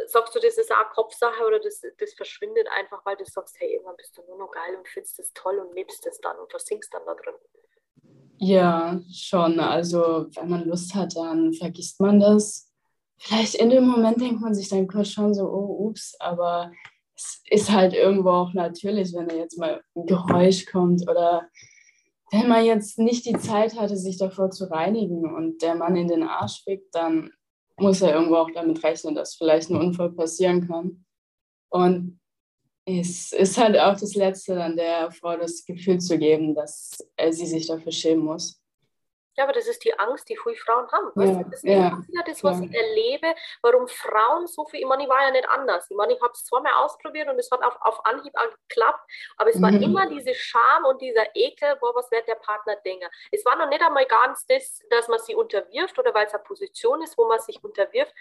sagst 0.08 0.36
du, 0.36 0.40
das 0.40 0.58
ist 0.58 0.72
auch 0.72 0.90
Kopfsache 0.94 1.46
oder 1.46 1.60
das, 1.60 1.82
das 1.98 2.14
verschwindet 2.14 2.68
einfach, 2.78 3.06
weil 3.06 3.18
du 3.18 3.26
sagst, 3.26 3.56
hey, 3.60 3.74
irgendwann 3.74 3.98
bist 3.98 4.18
du 4.18 4.22
nur 4.24 4.38
noch 4.38 4.52
geil 4.52 4.76
und 4.78 4.88
findest 4.88 5.20
das 5.20 5.32
toll 5.34 5.58
und 5.60 5.74
lebst 5.76 6.06
es 6.06 6.20
dann 6.20 6.38
und 6.38 6.50
versinkst 6.50 6.94
dann 6.94 7.06
da 7.06 7.14
drin? 7.16 7.36
Ja, 8.38 9.00
schon. 9.14 9.60
Also, 9.60 10.28
wenn 10.36 10.50
man 10.50 10.68
Lust 10.68 10.96
hat, 10.96 11.16
dann 11.16 11.54
vergisst 11.54 12.00
man 12.00 12.20
das. 12.20 12.72
Vielleicht 13.20 13.56
in 13.56 13.70
dem 13.70 13.86
Moment 13.86 14.20
denkt 14.20 14.42
man 14.42 14.56
sich 14.56 14.70
dann 14.70 14.88
kurz 14.88 15.10
schon 15.10 15.34
so, 15.34 15.44
oh, 15.44 15.88
ups, 15.88 16.16
aber 16.20 16.72
es 17.16 17.44
ist 17.50 17.72
halt 17.72 17.94
irgendwo 17.94 18.30
auch 18.32 18.54
natürlich, 18.54 19.14
wenn 19.14 19.28
da 19.28 19.36
jetzt 19.36 19.60
mal 19.60 19.84
ein 19.96 20.08
Geräusch 20.08 20.66
kommt 20.66 21.08
oder 21.08 21.48
wenn 22.32 22.48
man 22.48 22.66
jetzt 22.66 22.98
nicht 22.98 23.26
die 23.26 23.38
Zeit 23.38 23.78
hatte, 23.78 23.98
sich 23.98 24.18
davor 24.18 24.50
zu 24.50 24.72
reinigen 24.72 25.36
und 25.36 25.62
der 25.62 25.76
Mann 25.76 25.96
in 25.96 26.08
den 26.08 26.24
Arsch 26.24 26.64
fickt, 26.64 26.96
dann 26.96 27.32
muss 27.82 28.02
er 28.02 28.14
irgendwo 28.14 28.36
auch 28.36 28.52
damit 28.52 28.84
rechnen, 28.84 29.16
dass 29.16 29.36
vielleicht 29.36 29.70
ein 29.70 29.76
Unfall 29.78 30.12
passieren 30.12 30.68
kann. 30.68 31.06
Und 31.70 32.20
es 32.86 33.32
ist 33.32 33.58
halt 33.58 33.78
auch 33.78 34.00
das 34.00 34.16
Letzte, 34.16 34.56
dann 34.56 34.76
der 34.76 35.12
Frau 35.12 35.38
das 35.38 35.66
Gefühl 35.66 36.00
zu 36.00 36.18
geben, 36.18 36.56
dass 36.56 36.98
sie 37.32 37.46
sich 37.46 37.68
dafür 37.68 37.92
schämen 37.92 38.26
muss. 38.26 38.61
Ja, 39.38 39.46
aber 39.46 39.54
das 39.54 39.68
ist 39.68 39.84
die 39.86 39.98
Angst, 39.98 40.28
die 40.28 40.36
viele 40.36 40.58
Frauen 40.58 40.92
haben. 40.92 41.10
Weißt 41.16 41.34
ja, 41.34 41.44
du, 41.44 41.50
das 41.50 41.64
ist 41.64 41.70
ja, 41.70 42.24
das, 42.26 42.44
was 42.44 42.60
ja. 42.60 42.66
ich 42.66 42.76
erlebe, 42.76 43.34
warum 43.62 43.88
Frauen 43.88 44.46
so 44.46 44.66
viel, 44.66 44.82
ich 44.82 44.86
meine, 44.86 45.04
ich 45.04 45.10
war 45.10 45.22
ja 45.24 45.32
nicht 45.32 45.48
anders. 45.48 45.90
Ich 45.90 45.96
meine, 45.96 46.14
ich 46.14 46.22
habe 46.22 46.34
es 46.34 46.44
zweimal 46.44 46.74
ausprobiert 46.74 47.30
und 47.30 47.40
es 47.40 47.50
hat 47.50 47.64
auf, 47.64 47.78
auf 47.80 48.06
Anhieb 48.06 48.34
geklappt, 48.68 49.10
aber 49.38 49.50
es 49.50 49.62
war 49.62 49.72
mhm. 49.72 49.84
immer 49.84 50.08
diese 50.08 50.34
Scham 50.34 50.84
und 50.84 51.02
dieser 51.02 51.34
Ekel, 51.34 51.78
boah, 51.78 51.96
was 51.96 52.12
wird 52.12 52.28
der 52.28 52.36
Partner 52.36 52.76
denken. 52.84 53.08
Es 53.32 53.46
war 53.46 53.56
noch 53.56 53.70
nicht 53.70 53.82
einmal 53.82 54.06
ganz 54.06 54.46
das, 54.48 54.80
dass 54.90 55.08
man 55.08 55.20
sie 55.20 55.34
unterwirft 55.34 55.98
oder 55.98 56.14
weil 56.14 56.26
es 56.28 56.34
eine 56.34 56.44
Position 56.44 57.02
ist, 57.02 57.18
wo 57.18 57.26
man 57.26 57.40
sich 57.40 57.64
unterwirft, 57.64 58.14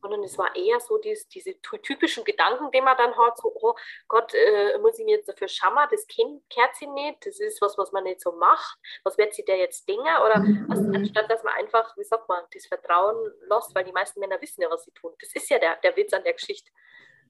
sondern 0.00 0.22
es 0.22 0.38
war 0.38 0.54
eher 0.54 0.78
so 0.78 0.98
dieses, 0.98 1.26
diese 1.26 1.60
typischen 1.60 2.24
Gedanken, 2.24 2.70
die 2.70 2.80
man 2.80 2.96
dann 2.96 3.16
hat, 3.18 3.36
so, 3.38 3.52
oh 3.52 3.74
Gott, 4.06 4.32
äh, 4.34 4.78
muss 4.78 4.96
ich 4.98 5.04
mir 5.04 5.16
jetzt 5.16 5.28
dafür 5.28 5.48
schammer, 5.48 5.88
das 5.90 6.06
Kind 6.06 6.40
kehrt 6.50 6.76
sie 6.76 6.86
nicht, 6.86 7.26
das 7.26 7.40
ist 7.40 7.60
was, 7.60 7.76
was 7.76 7.90
man 7.90 8.04
nicht 8.04 8.20
so 8.20 8.30
macht, 8.30 8.78
was 9.02 9.18
wird 9.18 9.34
sie 9.34 9.44
der 9.44 9.56
jetzt 9.56 9.88
denken 9.88 10.06
oder 10.24 10.38
mhm 10.38 10.51
also 10.68 10.88
anstatt 10.90 11.30
dass 11.30 11.42
man 11.42 11.54
einfach, 11.58 11.96
wie 11.96 12.04
sagt 12.04 12.28
man, 12.28 12.40
das 12.52 12.66
Vertrauen 12.66 13.16
lässt, 13.48 13.74
weil 13.74 13.84
die 13.84 13.92
meisten 13.92 14.20
Männer 14.20 14.40
wissen 14.40 14.62
ja, 14.62 14.68
was 14.70 14.84
sie 14.84 14.92
tun. 14.92 15.12
Das 15.20 15.34
ist 15.34 15.48
ja 15.50 15.58
der, 15.58 15.76
der 15.82 15.96
Witz 15.96 16.12
an 16.12 16.22
der 16.24 16.34
Geschichte. 16.34 16.70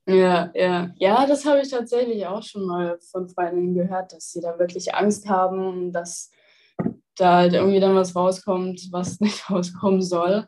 Ja, 0.06 0.50
ja. 0.54 0.90
Ja, 0.96 1.26
das 1.26 1.44
habe 1.44 1.60
ich 1.60 1.70
tatsächlich 1.70 2.26
auch 2.26 2.42
schon 2.42 2.66
mal 2.66 2.98
von 3.10 3.28
Freundinnen 3.28 3.74
gehört, 3.74 4.12
dass 4.12 4.32
sie 4.32 4.40
da 4.40 4.58
wirklich 4.58 4.94
Angst 4.94 5.28
haben, 5.28 5.92
dass 5.92 6.30
da 7.16 7.36
halt 7.36 7.52
irgendwie 7.52 7.80
dann 7.80 7.94
was 7.94 8.16
rauskommt, 8.16 8.88
was 8.90 9.20
nicht 9.20 9.48
rauskommen 9.50 10.02
soll. 10.02 10.46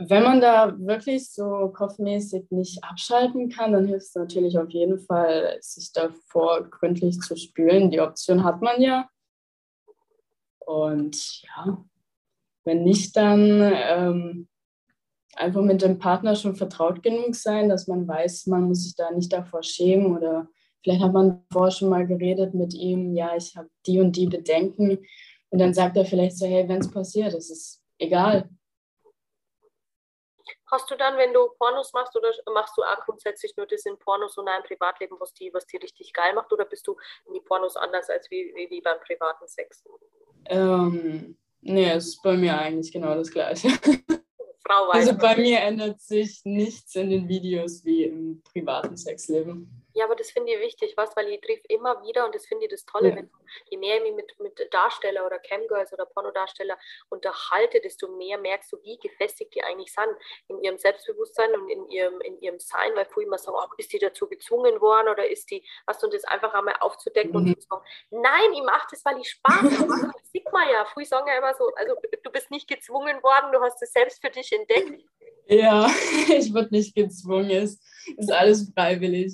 Wenn 0.00 0.24
man 0.24 0.40
da 0.40 0.74
wirklich 0.76 1.30
so 1.30 1.72
kopfmäßig 1.72 2.50
nicht 2.50 2.82
abschalten 2.82 3.48
kann, 3.48 3.72
dann 3.72 3.86
hilft 3.86 4.06
es 4.06 4.14
natürlich 4.16 4.58
auf 4.58 4.70
jeden 4.70 4.98
Fall, 4.98 5.56
sich 5.60 5.92
davor 5.92 6.68
gründlich 6.68 7.20
zu 7.20 7.36
spülen. 7.36 7.92
Die 7.92 8.00
Option 8.00 8.42
hat 8.42 8.60
man 8.60 8.82
ja. 8.82 9.08
Und 10.66 11.42
ja, 11.42 11.84
wenn 12.64 12.84
nicht, 12.84 13.16
dann 13.16 13.60
ähm, 13.60 14.48
einfach 15.36 15.62
mit 15.62 15.82
dem 15.82 15.98
Partner 15.98 16.36
schon 16.36 16.56
vertraut 16.56 17.02
genug 17.02 17.34
sein, 17.34 17.68
dass 17.68 17.86
man 17.86 18.06
weiß, 18.06 18.46
man 18.46 18.64
muss 18.64 18.84
sich 18.84 18.96
da 18.96 19.10
nicht 19.10 19.32
davor 19.32 19.62
schämen 19.62 20.16
oder 20.16 20.48
vielleicht 20.82 21.02
hat 21.02 21.12
man 21.12 21.44
vorher 21.52 21.70
schon 21.70 21.88
mal 21.88 22.06
geredet 22.06 22.54
mit 22.54 22.74
ihm, 22.74 23.14
ja, 23.14 23.34
ich 23.36 23.56
habe 23.56 23.68
die 23.86 24.00
und 24.00 24.16
die 24.16 24.26
Bedenken 24.26 25.04
und 25.50 25.58
dann 25.58 25.74
sagt 25.74 25.96
er 25.96 26.04
vielleicht 26.04 26.38
so, 26.38 26.46
hey, 26.46 26.68
wenn 26.68 26.80
es 26.80 26.90
passiert, 26.90 27.34
es 27.34 27.50
ist 27.50 27.82
egal. 27.98 28.48
Hast 30.70 30.90
du 30.90 30.96
dann, 30.96 31.16
wenn 31.16 31.32
du 31.32 31.48
Pornos 31.58 31.92
machst, 31.92 32.16
oder 32.16 32.30
machst 32.52 32.76
du 32.76 32.82
auch 32.82 33.04
grundsätzlich 33.04 33.56
nur 33.56 33.66
das 33.66 33.84
in 33.86 33.98
Pornos 33.98 34.36
und 34.36 34.48
ein 34.48 34.62
Privatleben, 34.62 35.16
was 35.20 35.32
die, 35.32 35.52
was 35.54 35.66
die 35.66 35.76
richtig 35.76 36.12
geil 36.12 36.34
macht, 36.34 36.52
oder 36.52 36.64
bist 36.64 36.86
du 36.86 36.96
in 37.26 37.34
die 37.34 37.40
Pornos 37.40 37.76
anders 37.76 38.10
als 38.10 38.30
wie, 38.30 38.52
wie 38.70 38.80
beim 38.80 38.98
privaten 39.00 39.46
Sex? 39.46 39.84
Ähm, 40.46 41.36
nee, 41.60 41.90
es 41.90 42.08
ist 42.08 42.22
bei 42.22 42.36
mir 42.36 42.58
eigentlich 42.58 42.92
genau 42.92 43.14
das 43.14 43.30
Gleiche. 43.30 43.68
Frau 44.66 44.88
weiß. 44.88 45.08
Also 45.08 45.18
bei 45.18 45.36
mir 45.36 45.60
ändert 45.60 46.00
sich 46.00 46.40
nichts 46.44 46.94
in 46.94 47.10
den 47.10 47.28
Videos 47.28 47.84
wie 47.84 48.04
im 48.04 48.42
privaten 48.42 48.96
Sexleben. 48.96 49.84
Ja, 49.96 50.06
aber 50.06 50.16
das 50.16 50.32
finde 50.32 50.52
ich 50.52 50.58
wichtig, 50.58 50.94
was, 50.96 51.14
weil 51.16 51.28
ich 51.28 51.40
triff 51.40 51.60
immer 51.68 52.02
wieder 52.02 52.24
und 52.24 52.34
das 52.34 52.46
finde 52.46 52.64
ich 52.64 52.70
das 52.70 52.84
Tolle, 52.84 53.10
ja. 53.10 53.16
wenn 53.16 53.30
je 53.70 53.78
mehr 53.78 53.98
ich 53.98 54.02
mich 54.02 54.14
mit, 54.14 54.40
mit 54.40 54.74
Darsteller 54.74 55.24
oder 55.24 55.38
Camgirls 55.38 55.92
oder 55.92 56.04
Pornodarsteller 56.04 56.76
unterhalte, 57.10 57.80
desto 57.80 58.08
mehr 58.08 58.36
merkst 58.38 58.72
du, 58.72 58.82
wie 58.82 58.98
gefestigt 58.98 59.54
die 59.54 59.62
eigentlich 59.62 59.92
sind 59.92 60.08
in 60.48 60.60
ihrem 60.64 60.78
Selbstbewusstsein 60.78 61.54
und 61.54 61.68
in 61.68 61.88
ihrem, 61.90 62.20
in 62.22 62.40
ihrem 62.40 62.58
Sein, 62.58 62.90
weil 62.96 63.04
früher 63.04 63.26
immer 63.26 63.38
sagen, 63.38 63.56
oh, 63.56 63.72
ist 63.76 63.92
die 63.92 64.00
dazu 64.00 64.28
gezwungen 64.28 64.80
worden 64.80 65.08
oder 65.08 65.30
ist 65.30 65.48
die, 65.52 65.64
was 65.86 66.02
und 66.02 66.12
das 66.12 66.24
einfach 66.24 66.52
einmal 66.54 66.74
aufzudecken 66.80 67.30
mhm. 67.30 67.36
und 67.36 67.62
zu 67.62 67.68
sagen, 67.68 67.84
nein, 68.10 68.52
ich 68.52 68.62
mache 68.62 68.88
das, 68.90 69.04
weil 69.04 69.20
ich 69.20 69.30
Spaß 69.30 69.78
habe. 69.78 70.12
Sieht 70.34 70.52
man 70.52 70.68
ja. 70.68 70.84
Früher 70.84 71.06
sagen 71.06 71.28
ja 71.28 71.38
immer 71.38 71.54
so, 71.54 71.72
also 71.76 71.94
du 72.22 72.30
bist 72.30 72.50
nicht 72.50 72.66
gezwungen 72.66 73.22
worden, 73.22 73.52
du 73.52 73.60
hast 73.60 73.80
es 73.82 73.92
selbst 73.92 74.20
für 74.20 74.30
dich 74.30 74.52
entdeckt. 74.52 75.04
Ja, 75.46 75.86
ich 76.28 76.52
wurde 76.52 76.70
nicht 76.72 76.94
gezwungen, 76.94 77.50
es 77.50 77.80
ist 78.16 78.32
alles 78.32 78.72
freiwillig 78.74 79.32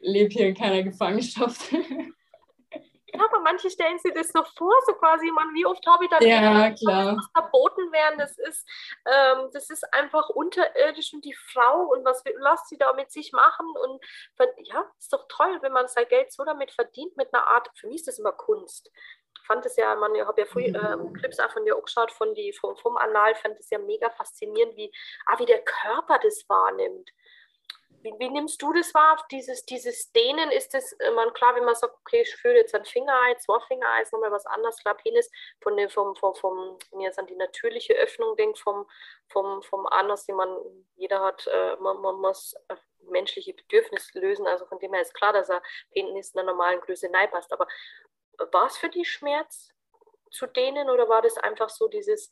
lebe 0.00 0.30
hier 0.30 0.48
in 0.48 0.54
keiner 0.54 0.82
Gefangenschaft. 0.82 1.72
Ja, 3.12 3.24
aber 3.24 3.40
manche 3.40 3.68
stellen 3.68 3.98
sich 3.98 4.14
das 4.14 4.28
so 4.28 4.42
vor, 4.56 4.72
so 4.86 4.92
quasi, 4.94 5.30
man, 5.32 5.52
wie 5.52 5.66
oft 5.66 5.84
habe 5.84 6.04
ich 6.04 6.10
da 6.10 6.20
ja, 6.20 6.70
klar. 6.70 7.16
was 7.16 7.28
verboten 7.32 7.90
werden, 7.90 8.18
das 8.18 8.38
ist, 8.38 8.64
ähm, 9.04 9.50
das 9.52 9.68
ist 9.68 9.82
einfach 9.92 10.28
unterirdisch 10.28 11.12
und 11.12 11.24
die 11.24 11.34
Frau 11.34 11.86
und 11.86 12.04
was 12.04 12.22
lässt 12.24 12.68
sie 12.68 12.78
da 12.78 12.92
mit 12.92 13.10
sich 13.10 13.32
machen 13.32 13.66
und 13.82 14.00
ja, 14.64 14.88
ist 14.96 15.12
doch 15.12 15.26
toll, 15.28 15.58
wenn 15.60 15.72
man 15.72 15.88
sein 15.88 16.06
Geld 16.08 16.32
so 16.32 16.44
damit 16.44 16.70
verdient, 16.70 17.16
mit 17.16 17.34
einer 17.34 17.48
Art, 17.48 17.68
für 17.74 17.88
mich 17.88 17.96
ist 17.96 18.08
das 18.08 18.20
immer 18.20 18.32
Kunst. 18.32 18.92
Ich 19.50 19.52
fand 19.52 19.66
es 19.66 19.74
ja, 19.74 19.96
man, 19.96 20.14
ich 20.14 20.24
habe 20.24 20.40
ja 20.40 20.46
früher 20.46 20.66
ähm, 20.66 21.12
Clips 21.12 21.40
auch 21.40 21.50
von 21.50 21.64
dir 21.64 21.74
angeschaut, 21.74 22.12
von 22.12 22.32
die, 22.34 22.52
vom, 22.52 22.76
vom 22.76 22.96
Anal, 22.96 23.34
fand 23.34 23.58
es 23.58 23.68
ja 23.70 23.80
mega 23.80 24.08
faszinierend, 24.10 24.76
wie, 24.76 24.92
ah, 25.26 25.36
wie 25.40 25.44
der 25.46 25.60
Körper 25.62 26.20
das 26.22 26.48
wahrnimmt. 26.48 27.10
Wie, 28.02 28.14
wie, 28.20 28.30
nimmst 28.30 28.62
du 28.62 28.72
das 28.72 28.94
wahr? 28.94 29.26
Dieses, 29.32 29.66
dieses 29.66 30.12
Dehnen 30.12 30.52
ist 30.52 30.72
es, 30.76 30.96
man 31.16 31.32
klar, 31.32 31.56
wenn 31.56 31.64
man 31.64 31.74
sagt, 31.74 31.96
okay, 31.98 32.22
ich 32.22 32.36
fühle 32.36 32.58
jetzt 32.58 32.76
ein 32.76 32.84
Fingerei, 32.84 33.34
zwei 33.40 33.58
Fingerei, 33.66 34.02
ist 34.02 34.12
nochmal 34.12 34.30
was 34.30 34.46
anderes. 34.46 34.78
Klar, 34.78 34.94
Penis, 34.94 35.28
von 35.60 35.76
dem, 35.76 35.90
vom, 35.90 36.14
vom, 36.14 36.36
vom, 36.36 36.78
wenn 36.92 37.00
ich 37.00 37.06
jetzt 37.06 37.18
an 37.18 37.26
die 37.26 37.34
natürliche 37.34 37.94
Öffnung 37.94 38.36
denke, 38.36 38.56
vom, 38.60 38.86
vom, 39.26 39.62
vom 39.64 39.84
Anus, 39.88 40.26
die 40.26 40.32
man, 40.32 40.56
jeder 40.94 41.22
hat, 41.22 41.48
äh, 41.48 41.74
man, 41.80 42.00
man 42.00 42.20
muss 42.20 42.54
äh, 42.68 42.76
menschliche 43.10 43.52
Bedürfnisse 43.52 44.18
lösen. 44.18 44.46
Also 44.46 44.64
von 44.66 44.78
dem 44.78 44.92
her 44.92 45.02
ist 45.02 45.14
klar, 45.14 45.32
dass 45.32 45.48
er 45.48 45.60
Penis 45.92 46.30
in 46.30 46.40
einer 46.40 46.52
normalen 46.52 46.80
Größe 46.80 47.10
passt. 47.30 47.52
Aber 47.52 47.66
war 48.52 48.66
es 48.66 48.76
für 48.76 48.88
dich 48.88 49.10
Schmerz 49.10 49.70
zu 50.30 50.46
dehnen 50.46 50.88
oder 50.88 51.08
war 51.08 51.22
das 51.22 51.36
einfach 51.38 51.68
so 51.68 51.88
dieses, 51.88 52.30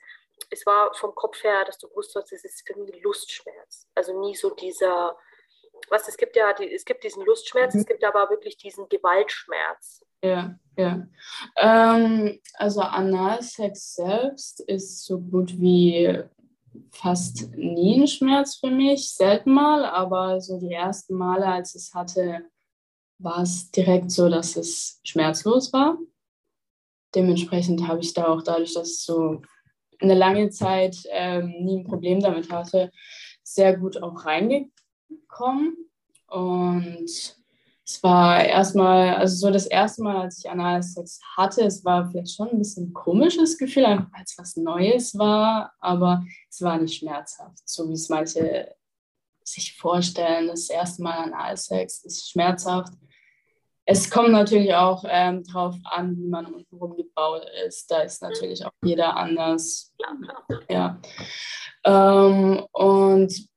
es 0.50 0.64
war 0.66 0.94
vom 0.94 1.14
Kopf 1.14 1.42
her, 1.42 1.64
dass 1.64 1.78
du 1.78 1.88
gewusst 1.88 2.14
hast, 2.14 2.32
es 2.32 2.44
ist 2.44 2.66
für 2.66 2.78
mich 2.78 3.02
Lustschmerz. 3.02 3.86
Also 3.94 4.18
nie 4.20 4.34
so 4.34 4.50
dieser, 4.50 5.16
was, 5.90 6.08
es 6.08 6.16
gibt 6.16 6.36
ja, 6.36 6.52
die, 6.52 6.72
es 6.72 6.84
gibt 6.84 7.04
diesen 7.04 7.24
Lustschmerz, 7.24 7.74
mhm. 7.74 7.80
es 7.80 7.86
gibt 7.86 8.04
aber 8.04 8.30
wirklich 8.30 8.56
diesen 8.56 8.88
Gewaltschmerz. 8.88 10.04
Ja, 10.22 10.58
ja. 10.76 11.06
Ähm, 11.56 12.40
also 12.54 12.80
Analsex 12.80 13.94
selbst 13.94 14.60
ist 14.60 15.04
so 15.04 15.20
gut 15.20 15.58
wie 15.60 16.22
fast 16.90 17.50
nie 17.54 18.00
ein 18.00 18.06
Schmerz 18.06 18.56
für 18.56 18.70
mich, 18.70 19.12
selten 19.14 19.52
mal, 19.52 19.84
aber 19.84 20.40
so 20.40 20.58
die 20.58 20.72
ersten 20.72 21.14
Male, 21.14 21.46
als 21.46 21.74
ich 21.74 21.82
es 21.82 21.94
hatte, 21.94 22.44
war 23.18 23.42
es 23.42 23.70
direkt 23.70 24.10
so, 24.10 24.28
dass 24.28 24.56
es 24.56 25.00
schmerzlos 25.04 25.72
war. 25.72 25.98
Dementsprechend 27.14 27.86
habe 27.88 28.00
ich 28.00 28.14
da 28.14 28.26
auch 28.28 28.42
dadurch, 28.42 28.74
dass 28.74 28.88
es 28.88 29.04
so 29.04 29.42
eine 30.00 30.14
lange 30.14 30.50
Zeit 30.50 30.96
ähm, 31.10 31.54
nie 31.60 31.78
ein 31.80 31.84
Problem 31.84 32.20
damit 32.20 32.50
hatte, 32.50 32.90
sehr 33.42 33.76
gut 33.76 34.00
auch 34.02 34.24
reingekommen. 34.24 35.76
Und 36.28 37.38
es 37.88 38.02
war 38.02 38.44
erstmal, 38.44 39.14
also 39.14 39.34
so 39.36 39.50
das 39.50 39.66
erste 39.66 40.02
Mal, 40.02 40.20
als 40.20 40.38
ich 40.38 40.50
Analsex 40.50 41.20
hatte, 41.36 41.62
es 41.62 41.84
war 41.84 42.10
vielleicht 42.10 42.36
schon 42.36 42.50
ein 42.50 42.58
bisschen 42.58 42.90
ein 42.90 42.92
komisches 42.92 43.56
Gefühl, 43.56 43.86
einfach 43.86 44.10
es 44.22 44.36
was 44.36 44.56
Neues 44.56 45.16
war, 45.16 45.72
aber 45.80 46.22
es 46.50 46.60
war 46.60 46.78
nicht 46.78 46.98
schmerzhaft, 46.98 47.66
so 47.66 47.88
wie 47.88 47.94
es 47.94 48.10
manche 48.10 48.74
sich 49.42 49.74
vorstellen. 49.76 50.48
Das 50.48 50.68
erste 50.68 51.02
Mal 51.02 51.16
Analsex 51.16 52.04
ist 52.04 52.30
schmerzhaft. 52.30 52.92
Es 53.90 54.10
kommt 54.10 54.32
natürlich 54.32 54.74
auch 54.74 55.02
ähm, 55.08 55.42
darauf 55.44 55.74
an, 55.84 56.14
wie 56.18 56.28
man 56.28 56.44
untenrum 56.44 56.94
gebaut 56.94 57.46
ist. 57.66 57.90
Da 57.90 58.02
ist 58.02 58.20
natürlich 58.20 58.62
auch 58.66 58.72
jeder 58.84 59.16
anders. 59.16 59.94
Ja. 60.68 61.00
Ähm, 61.84 62.66
und 62.72 63.48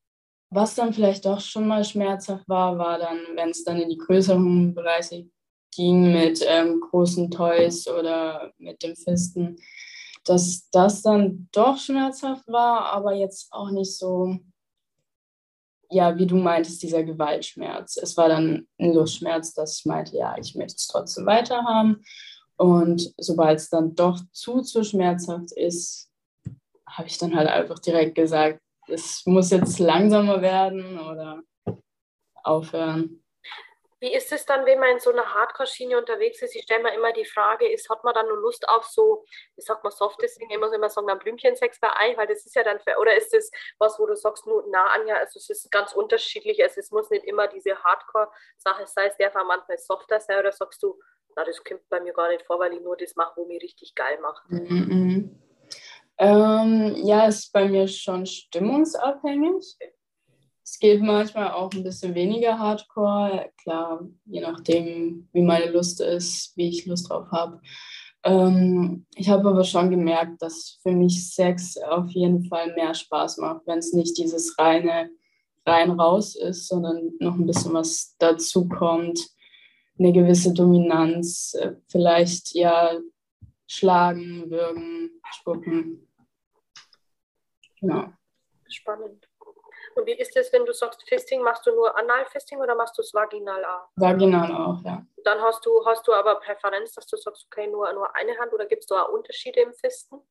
was 0.49 0.75
dann 0.75 0.93
vielleicht 0.93 1.25
doch 1.25 1.41
schon 1.41 1.67
mal 1.67 1.83
schmerzhaft 1.83 2.47
war, 2.47 2.77
war 2.77 2.97
dann, 2.97 3.17
wenn 3.35 3.49
es 3.49 3.65
dann 3.65 3.81
in 3.81 3.89
die 3.89 3.97
größeren 3.97 4.73
Bereiche 4.73 5.27
ging 5.75 6.13
mit 6.13 6.41
ähm, 6.47 6.79
großen 6.79 7.29
Toys 7.29 7.89
oder 7.89 8.53
mit 8.57 8.81
dem 8.83 8.95
Fisten, 8.95 9.57
dass 10.23 10.69
das 10.71 11.01
dann 11.01 11.49
doch 11.51 11.77
schmerzhaft 11.77 12.47
war, 12.47 12.93
aber 12.93 13.15
jetzt 13.15 13.51
auch 13.51 13.69
nicht 13.69 13.97
so 13.97 14.37
ja, 15.91 16.17
wie 16.17 16.25
du 16.25 16.37
meintest, 16.37 16.81
dieser 16.81 17.03
Gewaltschmerz. 17.03 17.97
Es 17.97 18.15
war 18.15 18.29
dann 18.29 18.67
ein 18.79 18.93
Lustschmerz, 18.93 19.53
dass 19.53 19.79
ich 19.79 19.85
meinte, 19.85 20.15
ja, 20.15 20.35
ich 20.37 20.55
möchte 20.55 20.77
es 20.77 20.87
trotzdem 20.87 21.25
weiterhaben. 21.25 22.03
Und 22.55 23.13
sobald 23.17 23.59
es 23.59 23.69
dann 23.69 23.95
doch 23.95 24.19
zu, 24.31 24.61
zu 24.61 24.83
schmerzhaft 24.83 25.51
ist, 25.51 26.09
habe 26.87 27.07
ich 27.07 27.17
dann 27.17 27.35
halt 27.35 27.49
einfach 27.49 27.79
direkt 27.79 28.15
gesagt, 28.15 28.61
es 28.87 29.23
muss 29.25 29.49
jetzt 29.49 29.79
langsamer 29.79 30.41
werden 30.41 30.99
oder 30.99 31.41
aufhören. 32.43 33.20
Wie 34.01 34.15
ist 34.15 34.31
es 34.31 34.47
dann, 34.47 34.65
wenn 34.65 34.79
man 34.79 34.93
in 34.93 34.99
so 34.99 35.11
einer 35.11 35.31
Hardcore-Schiene 35.31 35.95
unterwegs 35.95 36.41
ist? 36.41 36.55
Ich 36.55 36.63
stelle 36.63 36.81
mir 36.81 36.93
immer 36.95 37.13
die 37.13 37.23
Frage, 37.23 37.71
ist, 37.71 37.87
hat 37.87 38.03
man 38.03 38.15
dann 38.15 38.27
nur 38.27 38.37
Lust 38.37 38.67
auf 38.67 38.83
so, 38.85 39.23
wie 39.55 39.61
sagt 39.61 39.83
man, 39.83 39.91
softes 39.91 40.37
Ding? 40.37 40.49
Ich 40.49 40.57
muss 40.57 40.73
immer 40.73 40.89
sagen, 40.89 41.05
dann 41.05 41.19
Blümchensex 41.19 41.79
bei 41.79 41.87
Ei, 41.95 42.17
weil 42.17 42.25
das 42.25 42.43
ist 42.43 42.55
ja 42.55 42.63
dann, 42.63 42.79
für, 42.79 42.97
oder 42.99 43.15
ist 43.15 43.31
das 43.31 43.51
was, 43.77 43.99
wo 43.99 44.07
du 44.07 44.15
sagst, 44.15 44.47
nur 44.47 44.67
nah 44.71 44.87
an 44.87 45.07
ja, 45.07 45.17
also 45.17 45.37
es 45.37 45.51
ist 45.51 45.71
ganz 45.71 45.93
unterschiedlich, 45.93 46.63
also 46.63 46.79
es 46.79 46.89
muss 46.89 47.11
nicht 47.11 47.25
immer 47.25 47.47
diese 47.47 47.75
Hardcore-Sache 47.83 48.87
sein, 48.87 49.11
es 49.11 49.17
darf 49.17 49.35
auch 49.35 49.45
manchmal 49.45 49.77
softer 49.77 50.19
sein, 50.19 50.39
oder 50.39 50.51
sagst 50.51 50.81
du, 50.81 50.99
na, 51.35 51.45
das 51.45 51.63
kommt 51.63 51.87
bei 51.87 51.99
mir 51.99 52.13
gar 52.13 52.29
nicht 52.29 52.43
vor, 52.47 52.57
weil 52.57 52.73
ich 52.73 52.81
nur 52.81 52.97
das 52.97 53.15
mache, 53.15 53.33
wo 53.35 53.45
mir 53.45 53.61
richtig 53.61 53.93
geil 53.93 54.17
macht? 54.19 54.43
Mhm. 54.49 55.39
Ähm, 56.17 56.95
ja, 57.03 57.27
ist 57.27 57.53
bei 57.53 57.65
mir 57.65 57.87
schon 57.87 58.25
stimmungsabhängig. 58.25 59.77
Es 60.71 60.79
geht 60.79 61.01
manchmal 61.01 61.51
auch 61.51 61.69
ein 61.73 61.83
bisschen 61.83 62.15
weniger 62.15 62.57
Hardcore, 62.57 63.51
klar, 63.57 64.07
je 64.23 64.39
nachdem, 64.39 65.27
wie 65.33 65.41
meine 65.41 65.69
Lust 65.69 65.99
ist, 65.99 66.55
wie 66.55 66.69
ich 66.69 66.85
Lust 66.85 67.09
drauf 67.09 67.27
habe. 67.29 67.59
Ähm, 68.23 69.05
ich 69.13 69.27
habe 69.27 69.49
aber 69.49 69.65
schon 69.65 69.89
gemerkt, 69.89 70.41
dass 70.41 70.79
für 70.81 70.93
mich 70.93 71.29
Sex 71.29 71.75
auf 71.77 72.09
jeden 72.11 72.45
Fall 72.45 72.73
mehr 72.73 72.93
Spaß 72.93 73.39
macht, 73.39 73.67
wenn 73.67 73.79
es 73.79 73.91
nicht 73.91 74.17
dieses 74.17 74.57
reine 74.57 75.09
rein 75.65 75.91
raus 75.91 76.37
ist, 76.37 76.69
sondern 76.69 77.11
noch 77.19 77.35
ein 77.35 77.45
bisschen 77.45 77.73
was 77.73 78.15
dazu 78.17 78.69
kommt, 78.69 79.19
eine 79.99 80.13
gewisse 80.13 80.53
Dominanz, 80.53 81.53
äh, 81.59 81.73
vielleicht 81.89 82.55
ja 82.55 82.97
schlagen, 83.67 84.49
würgen, 84.49 85.21
spucken. 85.33 86.07
Genau. 87.81 88.05
Spannend. 88.69 89.30
Und 89.95 90.05
wie 90.05 90.17
ist 90.17 90.35
es, 90.35 90.51
wenn 90.53 90.65
du 90.65 90.73
sagst 90.73 91.03
Fisting, 91.07 91.41
machst 91.41 91.65
du 91.65 91.71
nur 91.71 91.97
Analfisting 91.97 92.59
oder 92.59 92.75
machst 92.75 92.97
du 92.97 93.01
es 93.01 93.13
vaginal 93.13 93.63
auch? 93.65 93.89
Vaginal 93.95 94.51
auch, 94.51 94.83
ja. 94.83 95.05
Dann 95.23 95.41
hast 95.41 95.65
du, 95.65 95.85
hast 95.85 96.07
du 96.07 96.13
aber 96.13 96.35
Präferenz, 96.35 96.93
dass 96.93 97.07
du 97.07 97.17
sagst, 97.17 97.47
okay, 97.51 97.67
nur, 97.67 97.91
nur 97.93 98.15
eine 98.15 98.37
Hand 98.37 98.53
oder 98.53 98.65
gibt 98.65 98.83
es 98.83 98.87
da 98.87 99.03
auch 99.03 99.09
Unterschiede 99.09 99.61
im 99.61 99.73
Fisten? 99.73 100.21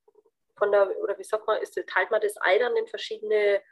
Von 0.56 0.72
der, 0.72 0.90
oder 1.02 1.16
wie 1.18 1.24
sagt 1.24 1.46
man, 1.46 1.60
ist, 1.60 1.74
teilt 1.86 2.10
man 2.10 2.20
das 2.20 2.34
Ei 2.42 2.58
dann 2.58 2.76
in 2.76 2.86
verschiedene 2.86 3.62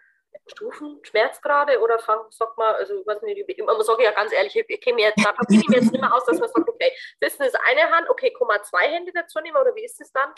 Stufen, 0.47 0.99
Schmerzgrade 1.03 1.81
oder 1.81 1.99
fang, 1.99 2.21
sagt 2.31 2.57
man, 2.57 2.75
also 2.75 3.01
ich 3.01 3.07
weiß 3.07 3.23
nicht, 3.23 3.63
man 3.65 3.83
sage 3.83 4.05
ja 4.05 4.13
ganz 4.13 4.33
ehrlich, 4.33 4.57
ich 4.57 4.81
kenne 4.81 5.03
jetzt, 5.03 5.19
da 5.25 5.33
kenne 5.49 5.61
ich 5.61 5.69
mir 5.69 5.77
jetzt 5.77 5.93
nicht 5.93 6.01
mehr 6.01 6.15
aus, 6.15 6.25
dass 6.25 6.39
man 6.39 6.49
sagt, 6.49 6.69
okay, 6.69 6.91
Fisten 7.23 7.45
ist 7.45 7.59
eine 7.67 7.91
Hand, 7.91 8.09
okay, 8.09 8.33
kann 8.37 8.47
man 8.47 8.63
zwei 8.65 8.89
Hände 8.89 9.13
dazu 9.15 9.41
nehmen 9.41 9.57
oder 9.57 9.75
wie 9.75 9.85
ist 9.85 10.01
es 10.01 10.13
dann? 10.13 10.31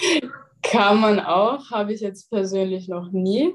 Kann 0.63 1.01
man 1.01 1.21
auch, 1.21 1.71
habe 1.71 1.93
ich 1.93 2.01
jetzt 2.01 2.31
persönlich 2.31 2.89
noch 2.89 3.11
nie. 3.13 3.55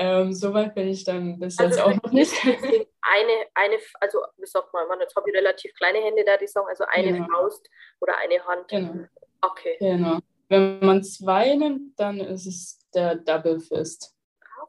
Ähm, 0.00 0.32
Soweit 0.32 0.74
bin 0.76 0.88
ich 0.88 1.02
dann 1.04 1.38
bis 1.38 1.58
also 1.58 1.70
jetzt 1.70 1.84
auch 1.84 2.02
noch 2.02 2.12
nicht. 2.12 2.32
Eine, 2.44 3.32
eine, 3.54 3.78
also 4.00 4.18
wie 4.36 4.46
sagt 4.46 4.72
man, 4.72 4.86
man, 4.86 5.00
jetzt 5.00 5.16
habe 5.16 5.28
ich 5.28 5.36
relativ 5.36 5.74
kleine 5.74 5.98
Hände 5.98 6.22
da, 6.24 6.36
die 6.36 6.46
sagen, 6.46 6.66
also 6.68 6.84
eine 6.88 7.12
genau. 7.12 7.26
Faust 7.26 7.68
oder 8.00 8.16
eine 8.18 8.44
Hand. 8.46 8.68
Genau. 8.68 9.06
Okay. 9.40 9.76
Genau. 9.80 10.18
Wenn 10.48 10.78
man 10.80 11.02
zwei 11.02 11.54
nimmt, 11.54 11.98
dann 11.98 12.20
ist 12.20 12.46
es 12.46 12.78
der 12.94 13.16
Double 13.16 13.60
Fist. 13.60 14.14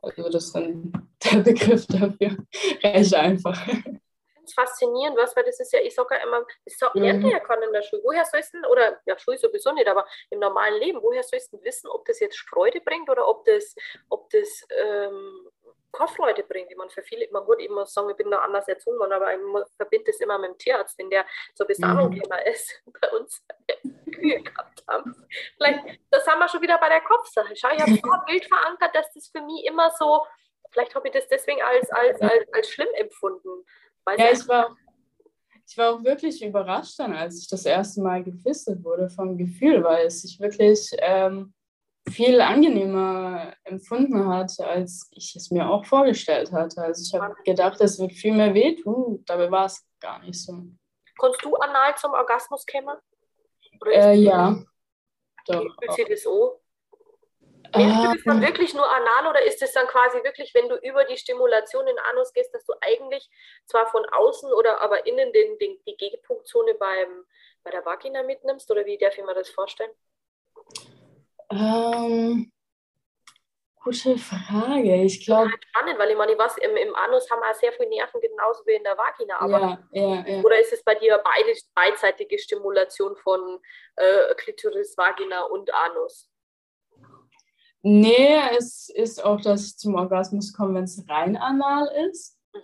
Okay. 0.02 0.22
Also 0.22 0.32
das 0.32 0.46
ist 0.46 0.56
dann 0.56 1.10
der 1.24 1.40
Begriff 1.40 1.86
dafür. 1.88 2.38
Recht 2.84 3.14
einfach 3.14 3.68
es 4.50 4.54
faszinierend, 4.54 5.18
was, 5.18 5.36
weil 5.36 5.44
das 5.44 5.60
ist 5.60 5.72
ja, 5.74 5.80
ich 5.80 5.96
sage 5.96 6.16
ja 6.16 6.24
immer, 6.24 6.46
das 6.66 6.78
so, 6.78 6.88
mhm. 6.94 7.02
lernt 7.02 7.24
ja 7.26 7.40
keiner 7.40 7.68
in 7.68 7.74
der 7.74 7.82
Schule. 7.82 8.02
Woher 8.04 8.26
sollst 8.26 8.54
du 8.54 8.68
oder 8.68 9.00
ja, 9.06 9.18
Schule 9.18 9.38
sowieso 9.38 9.72
nicht, 9.72 9.88
aber 9.88 10.06
im 10.30 10.40
normalen 10.40 10.80
Leben, 10.80 11.02
woher 11.02 11.24
sollst 11.24 11.54
du 11.54 11.62
wissen, 11.64 11.90
ob 11.90 12.06
das 12.06 12.20
jetzt 12.20 12.40
Freude 12.40 12.82
bringt 12.82 13.10
oder 13.10 13.28
ob 13.28 13.46
das, 13.46 13.76
ob 14.10 14.30
das 14.30 14.66
ähm, 14.70 15.50
Kaufleute 15.92 16.44
bringt. 16.44 16.70
Ich 16.70 16.78
meine, 16.78 16.90
für 16.90 17.02
viele, 17.02 17.28
man 17.32 17.44
ich 17.58 17.70
muss 17.70 17.94
sagen, 17.94 18.10
ich 18.10 18.16
bin 18.16 18.30
da 18.30 18.38
anders 18.38 18.68
erzogen 18.68 19.00
worden, 19.00 19.14
aber 19.14 19.34
ich 19.34 19.40
verbinde 19.76 20.12
das 20.12 20.20
immer 20.20 20.38
mit 20.38 20.52
dem 20.52 20.58
Tierarzt, 20.58 20.98
wenn 20.98 21.10
der 21.10 21.26
so 21.54 21.66
bis 21.66 21.80
mhm. 21.80 22.22
ist, 22.46 22.82
bei 23.02 23.10
uns 23.10 23.44
Kühe 24.14 24.42
gehabt 24.42 24.84
haben. 24.88 25.28
Vielleicht, 25.58 26.00
das 26.12 26.28
haben 26.28 26.40
wir 26.40 26.48
schon 26.48 26.62
wieder 26.62 26.78
bei 26.78 26.90
der 26.90 27.02
Kopfsache. 27.02 27.56
Schau, 27.56 27.70
ich 27.70 27.82
habe 27.82 27.92
so 27.92 28.02
wild 28.02 28.46
verankert, 28.46 28.96
dass 28.96 29.12
das 29.14 29.30
für 29.30 29.42
mich 29.42 29.66
immer 29.66 29.92
so, 29.98 30.26
vielleicht 30.72 30.94
habe 30.96 31.08
ich 31.08 31.14
das 31.14 31.28
deswegen 31.28 31.62
als, 31.62 31.90
als, 31.92 32.22
als, 32.22 32.54
als 32.54 32.70
schlimm 32.70 32.94
empfunden. 32.96 33.66
Ja, 34.18 34.32
ich 34.32 34.48
war, 34.48 34.76
ich 35.68 35.78
war 35.78 35.94
auch 35.94 36.04
wirklich 36.04 36.44
überrascht 36.44 37.00
dann, 37.00 37.14
als 37.14 37.42
ich 37.42 37.48
das 37.48 37.66
erste 37.66 38.02
Mal 38.02 38.24
gefistet 38.24 38.84
wurde 38.84 39.10
vom 39.10 39.38
Gefühl, 39.38 39.84
weil 39.84 40.08
es 40.08 40.22
sich 40.22 40.40
wirklich 40.40 40.90
ähm, 41.00 41.54
viel 42.10 42.42
angenehmer 42.42 43.54
empfunden 43.64 44.28
hat, 44.28 44.60
als 44.60 45.10
ich 45.12 45.36
es 45.36 45.52
mir 45.52 45.70
auch 45.70 45.86
vorgestellt 45.86 46.52
hatte. 46.52 46.82
Also 46.82 47.04
ich 47.04 47.14
habe 47.14 47.36
gedacht, 47.44 47.80
es 47.82 48.00
wird 48.00 48.14
viel 48.14 48.34
mehr 48.34 48.54
wehtun, 48.54 49.24
dabei 49.26 49.52
war 49.52 49.66
es 49.66 49.86
gar 50.00 50.20
nicht 50.20 50.42
so. 50.42 50.54
Konntest 51.18 51.44
du 51.44 51.56
anal 51.56 51.96
zum 51.98 52.14
Orgasmus 52.14 52.66
kommen? 52.66 52.98
Äh, 53.86 54.16
ja. 54.16 54.60
Doch, 55.46 55.64
Wie 55.64 56.59
Merkst 57.76 58.04
du 58.04 58.14
das 58.14 58.24
dann 58.26 58.42
wirklich 58.42 58.74
nur 58.74 58.90
anal 58.90 59.28
oder 59.30 59.42
ist 59.44 59.62
es 59.62 59.74
dann 59.74 59.88
quasi 59.88 60.24
wirklich, 60.24 60.54
wenn 60.54 60.70
du 60.70 60.76
über 60.78 61.04
die 61.06 61.18
Stimulation 61.18 61.88
in 61.88 62.00
Anus 62.12 62.34
gehst, 62.34 62.54
dass 62.54 62.66
du 62.66 62.74
eigentlich 62.82 63.30
zwar 63.66 63.88
von 63.88 64.06
außen 64.06 64.52
oder 64.54 64.82
aber 64.82 65.06
innen 65.06 65.32
den, 65.34 65.58
den, 65.60 65.78
die 65.86 65.96
Gegenpunktzone 65.96 66.76
beim, 66.76 67.26
bei 67.64 67.72
der 67.72 67.86
Vagina 67.86 68.24
mitnimmst 68.24 68.70
oder 68.72 68.86
wie 68.86 68.98
darf 68.98 69.18
ich 69.18 69.24
mir 69.24 69.36
das 69.36 69.50
vorstellen? 69.50 69.92
Ähm, 71.52 72.52
gute 73.84 74.18
Frage. 74.18 75.04
Ich 75.04 75.26
glaube. 75.26 75.50
Halt 75.50 75.66
spannend, 75.66 76.00
weil 76.00 76.12
ich 76.12 76.18
meine, 76.18 76.38
was 76.38 76.58
im, 76.58 76.76
im 76.76 76.96
Anus 76.96 77.30
haben 77.30 77.42
wir 77.42 77.54
sehr 77.54 77.74
viele 77.74 77.90
Nerven, 77.90 78.22
genauso 78.22 78.66
wie 78.66 78.74
in 78.74 78.84
der 78.84 78.98
Vagina. 78.98 79.40
Aber 79.40 79.60
ja, 79.60 79.80
ja, 79.92 80.26
ja. 80.28 80.42
Oder 80.42 80.60
ist 80.60 80.74
es 80.74 80.84
bei 80.84 80.96
dir 80.96 81.22
beide, 81.24 81.54
beidseitige 81.76 82.38
Stimulation 82.38 83.16
von 83.18 83.60
äh, 83.96 84.34
Klitoris, 84.36 84.98
Vagina 84.98 85.44
und 85.44 85.74
Anus? 85.74 86.29
Nee, 87.82 88.36
es 88.58 88.90
ist 88.90 89.24
auch, 89.24 89.40
dass 89.40 89.68
ich 89.68 89.78
zum 89.78 89.96
Orgasmus 89.96 90.52
komme, 90.54 90.76
wenn 90.76 90.84
es 90.84 91.04
rein 91.08 91.38
anal 91.38 91.88
ist. 92.10 92.38
Mhm. 92.54 92.60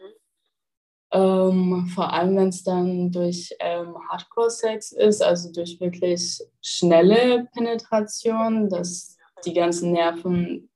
Ähm, 1.11 1.87
vor 1.93 2.11
allem, 2.11 2.35
wenn 2.35 2.49
es 2.49 2.63
dann 2.63 3.11
durch 3.11 3.55
ähm, 3.59 3.95
Hardcore-Sex 4.09 4.91
ist, 4.91 5.21
also 5.21 5.51
durch 5.53 5.79
wirklich 5.79 6.41
schnelle 6.61 7.47
Penetration, 7.53 8.69
dass 8.69 9.15
die 9.45 9.53
ganzen 9.53 9.93
Nerven 9.93 10.69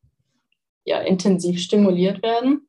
ja 0.86 1.00
intensiv 1.02 1.60
stimuliert 1.60 2.24
werden. 2.24 2.69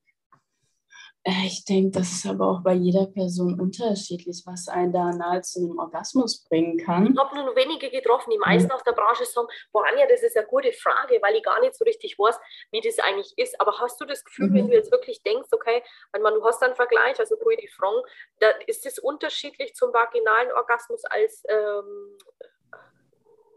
Äh, 1.22 1.46
ich 1.46 1.64
denke, 1.64 1.98
das 1.98 2.12
ist 2.12 2.26
aber 2.26 2.48
auch 2.48 2.62
bei 2.62 2.72
jeder 2.72 3.06
Person 3.06 3.60
unterschiedlich, 3.60 4.42
was 4.46 4.68
einen 4.68 4.92
da 4.92 5.10
nahe 5.10 5.42
zu 5.42 5.60
einem 5.60 5.78
Orgasmus 5.78 6.44
bringen 6.48 6.78
kann. 6.78 7.12
Ich 7.12 7.18
habe 7.18 7.34
nur 7.36 7.54
wenige 7.54 7.90
getroffen. 7.90 8.30
Die 8.30 8.38
meisten 8.38 8.70
aus 8.70 8.82
der 8.84 8.92
Branche 8.92 9.26
sagen, 9.26 9.48
boah, 9.72 9.84
Anja, 9.86 10.06
das 10.06 10.22
ist 10.22 10.36
eine 10.36 10.46
gute 10.46 10.72
Frage, 10.72 11.18
weil 11.20 11.36
ich 11.36 11.42
gar 11.42 11.60
nicht 11.60 11.74
so 11.74 11.84
richtig 11.84 12.18
weiß, 12.18 12.38
wie 12.72 12.80
das 12.80 12.98
eigentlich 13.00 13.34
ist. 13.36 13.60
Aber 13.60 13.78
hast 13.78 14.00
du 14.00 14.06
das 14.06 14.24
Gefühl, 14.24 14.48
mhm. 14.48 14.54
wenn 14.54 14.68
du 14.68 14.74
jetzt 14.74 14.90
wirklich 14.90 15.22
denkst, 15.22 15.48
okay, 15.52 15.82
wenn 16.12 16.22
man, 16.22 16.34
du 16.34 16.44
hast 16.44 16.62
einen 16.62 16.74
Vergleich, 16.74 17.18
also 17.18 17.36
wo 17.36 17.50
die 17.50 17.68
Frauen, 17.68 18.02
da 18.38 18.48
ist 18.66 18.86
das 18.86 18.98
unterschiedlich 18.98 19.74
zum 19.74 19.92
vaginalen 19.92 20.52
Orgasmus 20.52 21.04
als 21.04 21.42
ähm, 21.48 22.16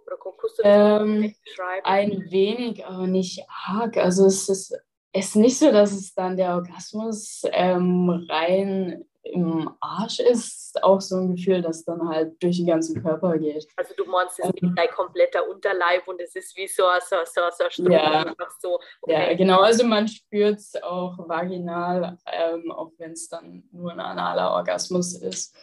oder 0.05 0.17
kannst 0.17 0.59
du 0.59 0.63
das 0.63 1.01
ähm, 1.01 1.33
beschreiben? 1.45 1.85
Ein 1.85 2.29
wenig, 2.29 2.85
aber 2.85 3.07
nicht 3.07 3.45
arg. 3.67 3.95
Also 3.95 4.25
es 4.25 4.49
ist 4.49 4.77
ist 5.13 5.35
nicht 5.35 5.59
so, 5.59 5.71
dass 5.71 5.91
es 5.91 6.13
dann 6.13 6.37
der 6.37 6.55
Orgasmus 6.55 7.43
ähm, 7.51 8.25
rein 8.29 9.05
im 9.23 9.69
Arsch 9.79 10.19
ist, 10.19 10.83
auch 10.83 10.99
so 10.99 11.15
ein 11.15 11.35
Gefühl, 11.35 11.61
das 11.61 11.85
dann 11.85 12.09
halt 12.09 12.41
durch 12.43 12.57
den 12.57 12.67
ganzen 12.67 13.01
Körper 13.01 13.37
geht. 13.37 13.65
Also 13.77 13.93
du 13.95 14.05
meinst, 14.05 14.37
es 14.39 14.45
ist 14.45 14.61
ähm, 14.61 14.73
dein 14.75 14.89
kompletter 14.89 15.47
Unterleib 15.49 16.05
und 16.07 16.19
es 16.19 16.35
ist 16.35 16.55
wie 16.57 16.67
so, 16.67 16.83
so, 17.09 17.15
so, 17.23 17.41
so 17.57 17.69
Strom, 17.69 17.91
ja, 17.91 18.33
so. 18.59 18.79
Okay. 19.01 19.29
Ja, 19.29 19.33
genau, 19.35 19.61
also 19.61 19.85
man 19.85 20.09
spürt 20.09 20.59
es 20.59 20.75
auch 20.83 21.17
vaginal, 21.17 22.17
ähm, 22.25 22.69
auch 22.71 22.91
wenn 22.97 23.11
es 23.13 23.29
dann 23.29 23.63
nur 23.71 23.93
ein 23.93 23.99
analer 24.01 24.51
Orgasmus 24.51 25.13
ist. 25.13 25.55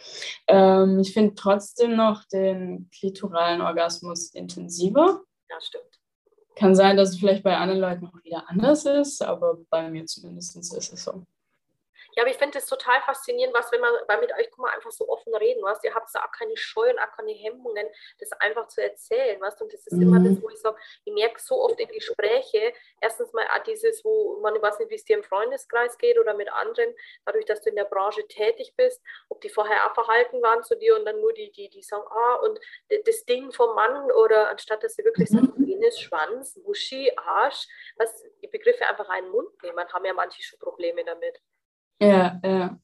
Ähm, 0.47 0.99
ich 0.99 1.13
finde 1.13 1.35
trotzdem 1.35 1.95
noch 1.95 2.23
den 2.25 2.89
klitoralen 2.91 3.61
Orgasmus 3.61 4.33
intensiver. 4.33 5.21
Ja, 5.49 5.61
stimmt. 5.61 6.00
Kann 6.55 6.75
sein, 6.75 6.97
dass 6.97 7.09
es 7.09 7.17
vielleicht 7.19 7.43
bei 7.43 7.57
anderen 7.57 7.81
Leuten 7.81 8.07
auch 8.07 8.23
wieder 8.23 8.49
anders 8.49 8.85
ist, 8.85 9.23
aber 9.23 9.57
bei 9.69 9.89
mir 9.89 10.05
zumindest 10.05 10.55
ist 10.57 10.73
es 10.73 11.03
so. 11.03 11.23
Ja, 12.15 12.23
aber 12.23 12.31
ich 12.31 12.37
finde 12.37 12.57
es 12.57 12.65
total 12.65 13.01
faszinierend, 13.01 13.55
was, 13.55 13.71
wenn 13.71 13.81
man, 13.81 13.93
weil 14.07 14.19
mit 14.19 14.31
euch 14.33 14.51
kann 14.51 14.61
man 14.61 14.71
einfach 14.71 14.91
so 14.91 15.07
offen 15.07 15.33
reden, 15.35 15.63
was, 15.63 15.83
ihr 15.83 15.93
habt 15.93 16.09
da 16.13 16.25
auch 16.25 16.31
keine 16.31 16.57
Scheu 16.57 16.89
und 16.89 16.99
auch 16.99 17.11
keine 17.15 17.31
Hemmungen, 17.31 17.87
das 18.19 18.31
einfach 18.33 18.67
zu 18.67 18.83
erzählen, 18.83 19.39
was, 19.39 19.59
und 19.61 19.71
das 19.71 19.87
ist 19.87 19.93
mhm. 19.93 20.01
immer 20.01 20.19
das, 20.19 20.41
wo 20.41 20.49
ich 20.49 20.59
sage, 20.59 20.77
ich 21.05 21.13
merke 21.13 21.39
so 21.41 21.61
oft 21.61 21.79
in 21.79 21.87
Gespräche, 21.87 22.73
erstens 22.99 23.31
mal 23.33 23.45
auch 23.55 23.63
dieses, 23.63 24.03
wo 24.03 24.39
man, 24.41 24.55
ich 24.55 24.61
weiß 24.61 24.79
nicht, 24.79 24.91
wie 24.91 24.95
es 24.95 25.05
dir 25.05 25.17
im 25.17 25.23
Freundeskreis 25.23 25.97
geht 25.97 26.19
oder 26.19 26.33
mit 26.33 26.51
anderen, 26.51 26.93
dadurch, 27.25 27.45
dass 27.45 27.61
du 27.61 27.69
in 27.69 27.75
der 27.75 27.85
Branche 27.85 28.27
tätig 28.27 28.73
bist, 28.75 29.01
ob 29.29 29.39
die 29.41 29.49
vorher 29.49 29.89
auch 29.89 29.93
verhalten 29.93 30.41
waren 30.41 30.63
zu 30.63 30.75
dir 30.75 30.97
und 30.97 31.05
dann 31.05 31.21
nur 31.21 31.33
die, 31.33 31.51
die, 31.51 31.69
die 31.69 31.81
sagen, 31.81 32.05
ah, 32.09 32.35
und 32.43 32.59
das 33.05 33.25
Ding 33.25 33.51
vom 33.51 33.73
Mann 33.75 34.11
oder 34.11 34.49
anstatt, 34.49 34.83
dass 34.83 34.95
sie 34.95 35.05
wirklich 35.05 35.29
mhm. 35.29 35.35
sagen, 35.35 35.65
Penis, 35.65 35.99
Schwanz, 35.99 36.57
Muschi, 36.57 37.11
Arsch, 37.15 37.67
was, 37.95 38.23
die 38.41 38.47
Begriffe 38.47 38.85
einfach 38.85 39.09
einen 39.09 39.29
Mund 39.29 39.49
nehmen, 39.63 39.87
haben 39.93 40.05
ja 40.05 40.13
manche 40.13 40.41
schon 40.43 40.59
Probleme 40.59 41.03
damit. 41.03 41.39
Ja, 42.01 42.39
ja. 42.43 42.79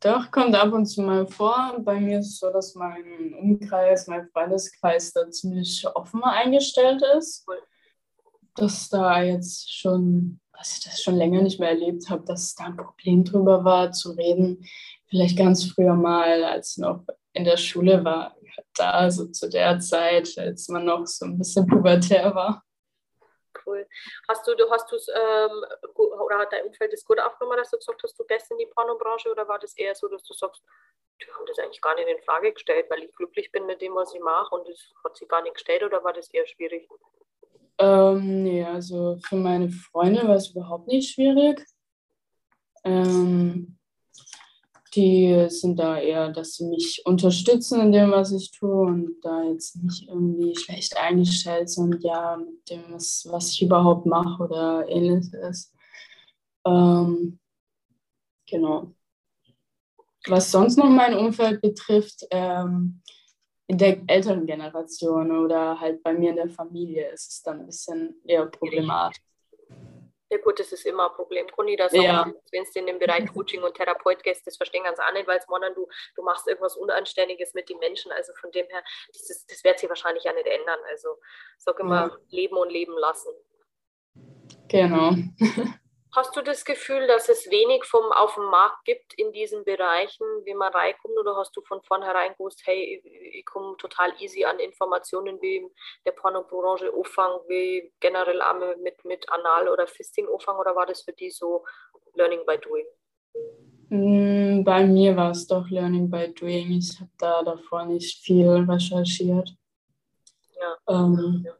Doch, 0.00 0.30
kommt 0.30 0.54
ab 0.54 0.72
und 0.72 0.86
zu 0.86 1.02
mal 1.02 1.26
vor. 1.26 1.80
Bei 1.80 1.98
mir 1.98 2.20
ist 2.20 2.28
es 2.28 2.38
so, 2.38 2.50
dass 2.52 2.76
mein 2.76 3.34
Umkreis, 3.34 4.06
mein 4.06 4.28
Freundeskreis 4.28 5.12
da 5.12 5.28
ziemlich 5.30 5.84
offen 5.96 6.22
eingestellt 6.22 7.02
ist. 7.18 7.44
Dass 8.54 8.88
da 8.88 9.20
jetzt 9.20 9.72
schon, 9.72 10.40
dass 10.56 10.78
ich 10.78 10.84
das 10.84 11.02
schon 11.02 11.16
länger 11.16 11.42
nicht 11.42 11.58
mehr 11.58 11.70
erlebt 11.70 12.08
habe, 12.08 12.24
dass 12.24 12.54
da 12.54 12.66
ein 12.66 12.76
Problem 12.76 13.24
drüber 13.24 13.64
war, 13.64 13.90
zu 13.90 14.12
reden. 14.12 14.64
Vielleicht 15.08 15.36
ganz 15.36 15.64
früher 15.64 15.94
mal, 15.94 16.44
als 16.44 16.76
noch 16.78 17.04
in 17.32 17.44
der 17.44 17.56
Schule 17.56 18.04
war, 18.04 18.36
da, 18.76 19.10
so 19.10 19.26
zu 19.26 19.48
der 19.48 19.80
Zeit, 19.80 20.38
als 20.38 20.68
man 20.68 20.84
noch 20.84 21.06
so 21.06 21.26
ein 21.26 21.38
bisschen 21.38 21.66
pubertär 21.66 22.32
war 22.34 22.62
cool. 23.66 23.86
Hast 24.28 24.46
du, 24.46 24.54
du 24.54 24.70
hast 24.70 24.90
du 24.90 24.96
es, 24.96 25.08
ähm, 25.08 25.64
oder 25.94 26.38
hat 26.38 26.52
dein 26.52 26.64
Umfeld 26.64 26.92
das 26.92 27.04
gut 27.04 27.20
aufgenommen, 27.20 27.58
dass 27.58 27.70
du 27.70 27.78
gesagt 27.78 28.02
hast, 28.02 28.18
du 28.18 28.24
gehst 28.24 28.50
in 28.50 28.58
die 28.58 28.66
Pornobranche 28.66 29.30
oder 29.30 29.46
war 29.48 29.58
das 29.58 29.76
eher 29.76 29.94
so, 29.94 30.08
dass 30.08 30.22
du 30.24 30.34
sagst, 30.34 30.62
die 31.20 31.32
haben 31.32 31.46
das 31.46 31.58
eigentlich 31.58 31.80
gar 31.80 31.94
nicht 31.94 32.08
in 32.08 32.22
Frage 32.22 32.52
gestellt, 32.52 32.86
weil 32.90 33.04
ich 33.04 33.14
glücklich 33.14 33.50
bin 33.52 33.66
mit 33.66 33.80
dem, 33.80 33.94
was 33.94 34.14
ich 34.14 34.20
mache 34.20 34.54
und 34.54 34.68
das 34.68 34.92
hat 35.04 35.16
sie 35.16 35.26
gar 35.26 35.42
nicht 35.42 35.54
gestellt 35.54 35.82
oder 35.82 36.02
war 36.02 36.12
das 36.12 36.30
eher 36.30 36.46
schwierig? 36.46 36.88
Ähm, 37.78 38.42
nee, 38.42 38.64
also 38.64 39.18
für 39.24 39.36
meine 39.36 39.68
Freunde 39.70 40.26
war 40.26 40.36
es 40.36 40.50
überhaupt 40.50 40.88
nicht 40.88 41.14
schwierig. 41.14 41.64
Ähm, 42.84 43.78
die 44.94 45.46
sind 45.48 45.78
da 45.78 45.98
eher, 45.98 46.28
dass 46.30 46.54
sie 46.54 46.66
mich 46.66 47.02
unterstützen 47.06 47.80
in 47.80 47.92
dem, 47.92 48.10
was 48.10 48.32
ich 48.32 48.50
tue 48.50 48.86
und 48.86 49.20
da 49.22 49.42
jetzt 49.44 49.82
nicht 49.82 50.08
irgendwie 50.08 50.54
schlecht 50.56 50.96
eingestellt 50.96 51.70
sind, 51.70 52.02
ja, 52.02 52.36
mit 52.36 52.68
dem, 52.68 52.82
was, 52.90 53.26
was 53.30 53.50
ich 53.50 53.62
überhaupt 53.62 54.06
mache 54.06 54.42
oder 54.42 54.86
ähnliches. 54.88 55.72
Ähm, 56.66 57.38
genau. 58.48 58.92
Was 60.26 60.50
sonst 60.50 60.76
noch 60.76 60.88
mein 60.88 61.16
Umfeld 61.16 61.62
betrifft, 61.62 62.26
ähm, 62.30 63.02
in 63.66 63.78
der 63.78 64.02
älteren 64.06 64.46
Generation 64.46 65.32
oder 65.32 65.80
halt 65.80 66.02
bei 66.02 66.12
mir 66.12 66.30
in 66.30 66.36
der 66.36 66.50
Familie 66.50 67.08
ist 67.10 67.30
es 67.30 67.42
dann 67.42 67.60
ein 67.60 67.66
bisschen 67.66 68.14
eher 68.24 68.44
problematisch. 68.46 69.22
Ja 70.32 70.38
gut, 70.38 70.58
das 70.58 70.72
ist 70.72 70.86
immer 70.86 71.10
ein 71.10 71.14
Problem. 71.14 71.46
Conny, 71.48 71.76
das 71.76 71.92
ja. 71.92 72.24
wenn 72.52 72.64
du 72.64 72.78
in 72.78 72.86
den 72.86 72.98
Bereich 72.98 73.26
Coaching 73.34 73.62
und 73.62 73.74
Therapeut 73.74 74.22
gehst, 74.22 74.46
das 74.46 74.56
verstehen 74.56 74.84
ganz 74.84 74.98
auch 74.98 75.12
nicht, 75.12 75.28
weil 75.28 75.38
es 75.38 75.46
meinen, 75.46 75.74
du, 75.74 75.86
du 76.16 76.22
machst 76.22 76.48
irgendwas 76.48 76.74
Unanständiges 76.74 77.52
mit 77.52 77.68
den 77.68 77.78
Menschen. 77.80 78.10
Also 78.12 78.32
von 78.40 78.50
dem 78.50 78.66
her, 78.68 78.82
das, 79.12 79.28
ist, 79.28 79.52
das 79.52 79.62
wird 79.62 79.78
sich 79.78 79.90
wahrscheinlich 79.90 80.26
auch 80.26 80.34
nicht 80.34 80.46
ändern. 80.46 80.78
Also 80.88 81.18
sag 81.58 81.78
immer, 81.80 82.08
ja. 82.08 82.18
leben 82.30 82.56
und 82.56 82.72
leben 82.72 82.96
lassen. 82.96 83.30
Genau. 84.68 85.16
Hast 86.14 86.36
du 86.36 86.42
das 86.42 86.66
Gefühl, 86.66 87.06
dass 87.06 87.30
es 87.30 87.50
wenig 87.50 87.84
vom 87.84 88.12
auf 88.12 88.34
dem 88.34 88.44
Markt 88.44 88.84
gibt 88.84 89.14
in 89.14 89.32
diesen 89.32 89.64
Bereichen, 89.64 90.26
wie 90.44 90.52
man 90.52 90.70
reinkommt, 90.70 91.16
oder 91.18 91.36
hast 91.36 91.56
du 91.56 91.62
von 91.62 91.80
vornherein 91.80 92.34
gewusst, 92.34 92.60
hey, 92.66 93.02
ich, 93.32 93.46
komme 93.46 93.78
total 93.78 94.12
easy 94.20 94.44
an 94.44 94.58
Informationen 94.58 95.40
wie 95.40 95.66
der 96.04 96.12
Pornobranche 96.12 96.92
Auffang, 96.92 97.40
wie 97.48 97.90
generell 98.00 98.42
auch 98.42 98.76
mit, 98.82 99.02
mit 99.06 99.26
Anal- 99.30 99.70
oder 99.70 99.86
Fisting 99.86 100.28
Auffang, 100.28 100.58
oder 100.58 100.76
war 100.76 100.84
das 100.84 101.00
für 101.00 101.14
die 101.14 101.30
so 101.30 101.64
Learning 102.12 102.44
by 102.44 102.58
Doing? 102.58 102.86
Mm, 103.88 104.64
bei 104.64 104.84
mir 104.84 105.16
war 105.16 105.30
es 105.30 105.46
doch 105.46 105.66
Learning 105.70 106.10
by 106.10 106.30
Doing. 106.34 106.72
Ich 106.72 107.00
habe 107.00 107.10
da 107.18 107.42
davor 107.42 107.86
nicht 107.86 108.22
viel 108.22 108.50
recherchiert. 108.68 109.54
Ja. 110.60 110.76
Ähm, 110.88 111.42
ja. 111.46 111.52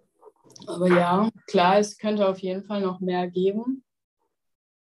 Aber 0.66 0.88
ja, 0.88 1.30
klar, 1.46 1.78
es 1.78 1.96
könnte 1.96 2.28
auf 2.28 2.38
jeden 2.40 2.64
Fall 2.64 2.82
noch 2.82 3.00
mehr 3.00 3.26
geben 3.28 3.82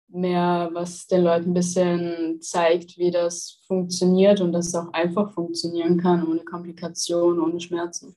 mehr, 0.10 0.70
was 0.74 1.08
den 1.08 1.24
Leuten 1.24 1.52
ein 1.52 1.54
bisschen 1.54 2.42
zeigt, 2.42 2.98
wie 2.98 3.12
das 3.12 3.62
funktioniert 3.68 4.42
und 4.42 4.52
dass 4.52 4.68
es 4.68 4.76
auch 4.76 4.92
einfach 4.94 5.32
funktionieren 5.34 6.00
kann, 6.00 6.28
ohne 6.28 6.44
Komplikationen, 6.44 7.40
ohne 7.40 7.60
Schmerzen. 7.60 8.16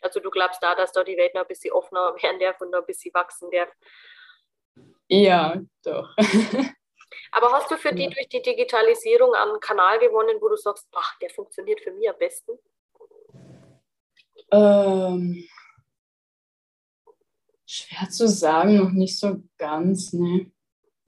Also 0.00 0.20
du 0.20 0.30
glaubst 0.30 0.62
da, 0.62 0.74
dass 0.74 0.92
da 0.92 1.02
die 1.02 1.16
Welt 1.16 1.34
noch 1.34 1.42
ein 1.42 1.48
bisschen 1.48 1.72
offener 1.72 2.14
werden 2.22 2.38
darf 2.38 2.60
und 2.60 2.70
noch 2.70 2.80
ein 2.80 2.86
bisschen 2.86 3.12
wachsen 3.14 3.50
darf? 3.50 3.70
Ja, 5.08 5.60
doch. 5.82 6.14
Aber 7.32 7.52
hast 7.52 7.70
du 7.70 7.76
für 7.76 7.94
die 7.94 8.08
durch 8.08 8.28
die 8.28 8.42
Digitalisierung 8.42 9.34
einen 9.34 9.60
Kanal 9.60 9.98
gewonnen, 9.98 10.36
wo 10.40 10.48
du 10.48 10.56
sagst, 10.56 10.88
ach, 10.92 11.18
der 11.20 11.30
funktioniert 11.30 11.80
für 11.80 11.92
mich 11.92 12.08
am 12.08 12.18
besten? 12.18 12.58
Ähm, 14.50 15.44
Schwer 17.74 18.08
zu 18.08 18.28
sagen, 18.28 18.76
noch 18.76 18.92
nicht 18.92 19.18
so 19.18 19.42
ganz, 19.58 20.12
ne. 20.12 20.50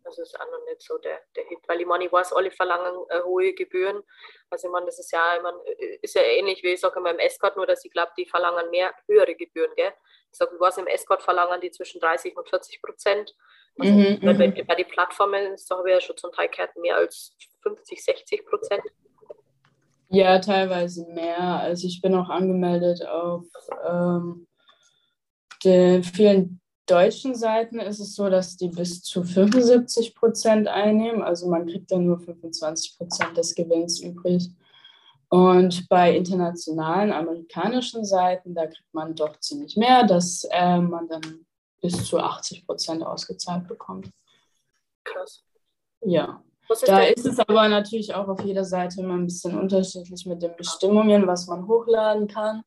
Das 0.02 0.18
ist 0.18 0.38
auch 0.38 0.50
noch 0.50 0.64
nicht 0.66 0.82
so 0.82 0.98
der, 0.98 1.20
der 1.34 1.44
Hit, 1.44 1.58
weil 1.66 1.80
ich 1.80 1.86
meine, 1.86 2.06
ich 2.06 2.12
weiß, 2.12 2.32
alle 2.32 2.50
verlangen 2.50 2.94
äh, 3.08 3.22
hohe 3.22 3.54
Gebühren. 3.54 4.02
Also 4.50 4.68
ich 4.68 4.72
meine, 4.72 4.86
das 4.86 4.98
ist 4.98 5.12
ja, 5.12 5.36
ich 5.36 5.42
meine, 5.42 5.58
ist 6.02 6.14
ja 6.14 6.22
ähnlich 6.22 6.62
wie 6.62 6.68
ich 6.68 6.80
sage 6.80 6.98
immer 6.98 7.10
im 7.10 7.18
Escort, 7.18 7.56
nur 7.56 7.66
dass 7.66 7.84
ich 7.84 7.92
glaube, 7.92 8.12
die 8.16 8.26
verlangen 8.26 8.70
mehr 8.70 8.92
höhere 9.08 9.34
Gebühren, 9.34 9.70
gell? 9.76 9.92
Ich 10.32 10.38
sage, 10.38 10.52
ich 10.54 10.60
weiß, 10.60 10.78
im 10.78 10.86
Escort 10.86 11.22
verlangen 11.22 11.60
die 11.60 11.70
zwischen 11.70 12.00
30 12.00 12.36
und 12.36 12.48
40 12.48 12.82
Prozent. 12.82 13.34
Also 13.78 13.92
mhm, 13.92 14.20
bei, 14.22 14.32
mhm. 14.32 14.66
bei 14.66 14.74
den 14.74 14.88
Plattformen 14.88 15.54
ist 15.54 15.70
habe 15.70 15.88
ich 15.88 15.94
ja 15.94 16.00
schon 16.00 16.16
zum 16.16 16.32
Teil 16.32 16.48
gehört, 16.48 16.76
mehr 16.76 16.96
als 16.96 17.36
50, 17.62 18.04
60 18.04 18.46
Prozent. 18.46 18.82
Ja, 20.08 20.38
teilweise 20.38 21.06
mehr. 21.08 21.40
Also 21.40 21.86
ich 21.86 22.00
bin 22.00 22.14
auch 22.14 22.28
angemeldet 22.28 23.04
auf 23.06 23.44
ähm, 23.84 24.46
den 25.66 26.02
vielen 26.02 26.60
deutschen 26.86 27.34
Seiten 27.34 27.80
ist 27.80 27.98
es 27.98 28.14
so, 28.14 28.30
dass 28.30 28.56
die 28.56 28.68
bis 28.68 29.02
zu 29.02 29.24
75 29.24 30.14
Prozent 30.14 30.68
einnehmen. 30.68 31.22
Also 31.22 31.48
man 31.48 31.66
kriegt 31.66 31.90
dann 31.90 32.06
nur 32.06 32.20
25 32.20 32.96
Prozent 32.96 33.36
des 33.36 33.54
Gewinns 33.54 34.00
übrig. 34.00 34.48
Und 35.28 35.88
bei 35.88 36.16
internationalen 36.16 37.12
amerikanischen 37.12 38.04
Seiten, 38.04 38.54
da 38.54 38.66
kriegt 38.66 38.94
man 38.94 39.16
doch 39.16 39.38
ziemlich 39.40 39.76
mehr, 39.76 40.06
dass 40.06 40.46
äh, 40.52 40.78
man 40.78 41.08
dann 41.08 41.46
bis 41.82 42.04
zu 42.04 42.18
80 42.18 42.64
Prozent 42.64 43.02
ausgezahlt 43.02 43.66
bekommt. 43.66 44.10
Krass. 45.02 45.42
Ja. 46.02 46.42
Ist 46.68 46.88
da 46.88 47.00
ist 47.02 47.26
es 47.26 47.38
aber 47.38 47.68
natürlich 47.68 48.14
auch 48.14 48.28
auf 48.28 48.40
jeder 48.42 48.64
Seite 48.64 49.00
immer 49.00 49.14
ein 49.14 49.26
bisschen 49.26 49.58
unterschiedlich 49.58 50.26
mit 50.26 50.42
den 50.42 50.56
Bestimmungen, 50.56 51.26
was 51.26 51.46
man 51.46 51.66
hochladen 51.66 52.26
kann. 52.28 52.62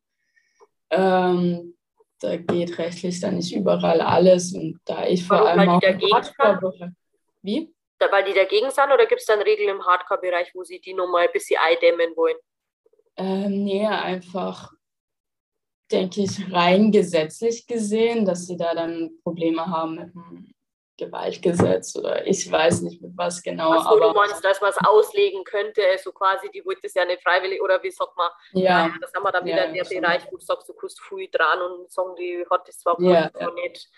Ähm, 0.89 1.75
da 2.19 2.37
geht 2.37 2.77
rechtlich 2.77 3.19
dann 3.19 3.35
nicht 3.35 3.55
überall 3.55 4.01
alles. 4.01 4.53
Und 4.53 4.79
da 4.85 5.05
ich 5.05 5.25
vor 5.25 5.37
Warum, 5.37 5.59
allem 5.59 5.69
auch 5.69 5.81
im 5.81 6.01
Hardcore-Bereich. 6.13 6.91
Wie? 7.41 7.73
Da, 7.97 8.11
weil 8.11 8.23
die 8.23 8.33
dagegen 8.33 8.71
sind 8.71 8.91
oder 8.93 9.05
gibt 9.05 9.21
es 9.21 9.27
dann 9.27 9.41
Regeln 9.41 9.69
im 9.69 9.85
Hardcore-Bereich, 9.85 10.53
wo 10.53 10.63
sie 10.63 10.79
die 10.79 10.93
nochmal 10.93 11.27
ein 11.27 11.33
bisschen 11.33 11.59
eindämmen 11.61 12.15
wollen? 12.15 12.37
Ähm, 13.17 13.63
nee, 13.63 13.85
einfach, 13.85 14.71
denke 15.91 16.21
ich, 16.21 16.51
rein 16.51 16.91
gesetzlich 16.91 17.67
gesehen, 17.67 18.25
dass 18.25 18.47
sie 18.47 18.55
da 18.55 18.73
dann 18.73 19.11
Probleme 19.23 19.65
haben 19.65 19.95
mit 19.95 20.13
dem 20.13 20.48
Gewaltgesetz 20.99 21.95
oder 21.95 22.27
ich 22.27 22.51
weiß 22.51 22.81
nicht 22.81 23.01
mit 23.01 23.11
was 23.15 23.41
genau. 23.41 23.71
Ach 23.71 23.83
so, 23.83 23.89
aber 23.89 24.09
du 24.09 24.13
meinst, 24.13 24.43
dass 24.43 24.59
man 24.61 24.69
es 24.69 24.77
auslegen 24.85 25.43
könnte, 25.43 25.81
so 26.03 26.11
quasi, 26.11 26.49
die 26.53 26.63
wollte 26.65 26.87
es 26.87 26.93
ja 26.93 27.05
nicht 27.05 27.23
freiwillig 27.23 27.61
oder 27.61 27.81
wie 27.81 27.91
sagt 27.91 28.15
man, 28.17 28.29
ja, 28.51 28.87
ja 28.87 28.93
das 29.01 29.13
haben 29.13 29.23
wir 29.23 29.31
dann 29.31 29.45
wieder 29.45 29.67
ja, 29.67 29.83
der 29.83 29.99
Bereich, 29.99 30.27
wo 30.29 30.37
du 30.37 30.43
sagst, 30.43 30.67
du 30.67 30.73
kannst 30.73 31.01
viel 31.01 31.29
dran 31.31 31.61
und 31.61 31.91
sagen, 31.91 32.15
die 32.17 32.45
hat 32.49 32.67
das 32.67 32.79
zwar 32.79 32.99
ja, 33.01 33.31
ja. 33.39 33.51
nicht. 33.51 33.89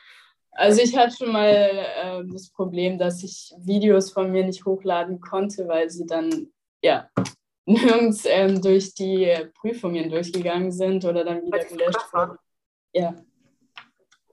Also 0.51 0.81
ich 0.81 0.95
hatte 0.95 1.15
schon 1.17 1.31
mal 1.31 1.49
äh, 1.49 2.23
das 2.31 2.51
Problem, 2.51 2.97
dass 2.97 3.23
ich 3.23 3.53
Videos 3.57 4.11
von 4.11 4.31
mir 4.31 4.43
nicht 4.43 4.65
hochladen 4.65 5.19
konnte, 5.21 5.67
weil 5.67 5.89
sie 5.89 6.05
dann 6.05 6.51
ja 6.81 7.09
nirgends 7.65 8.25
ähm, 8.25 8.61
durch 8.61 8.93
die 8.93 9.49
Prüfungen 9.59 10.09
durchgegangen 10.09 10.71
sind 10.71 11.05
oder 11.05 11.23
dann 11.23 11.45
wieder 11.45 11.63
gelöscht 11.65 12.13
wurden. 12.13 12.37
Ja. 12.93 13.15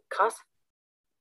Krass 0.09 0.42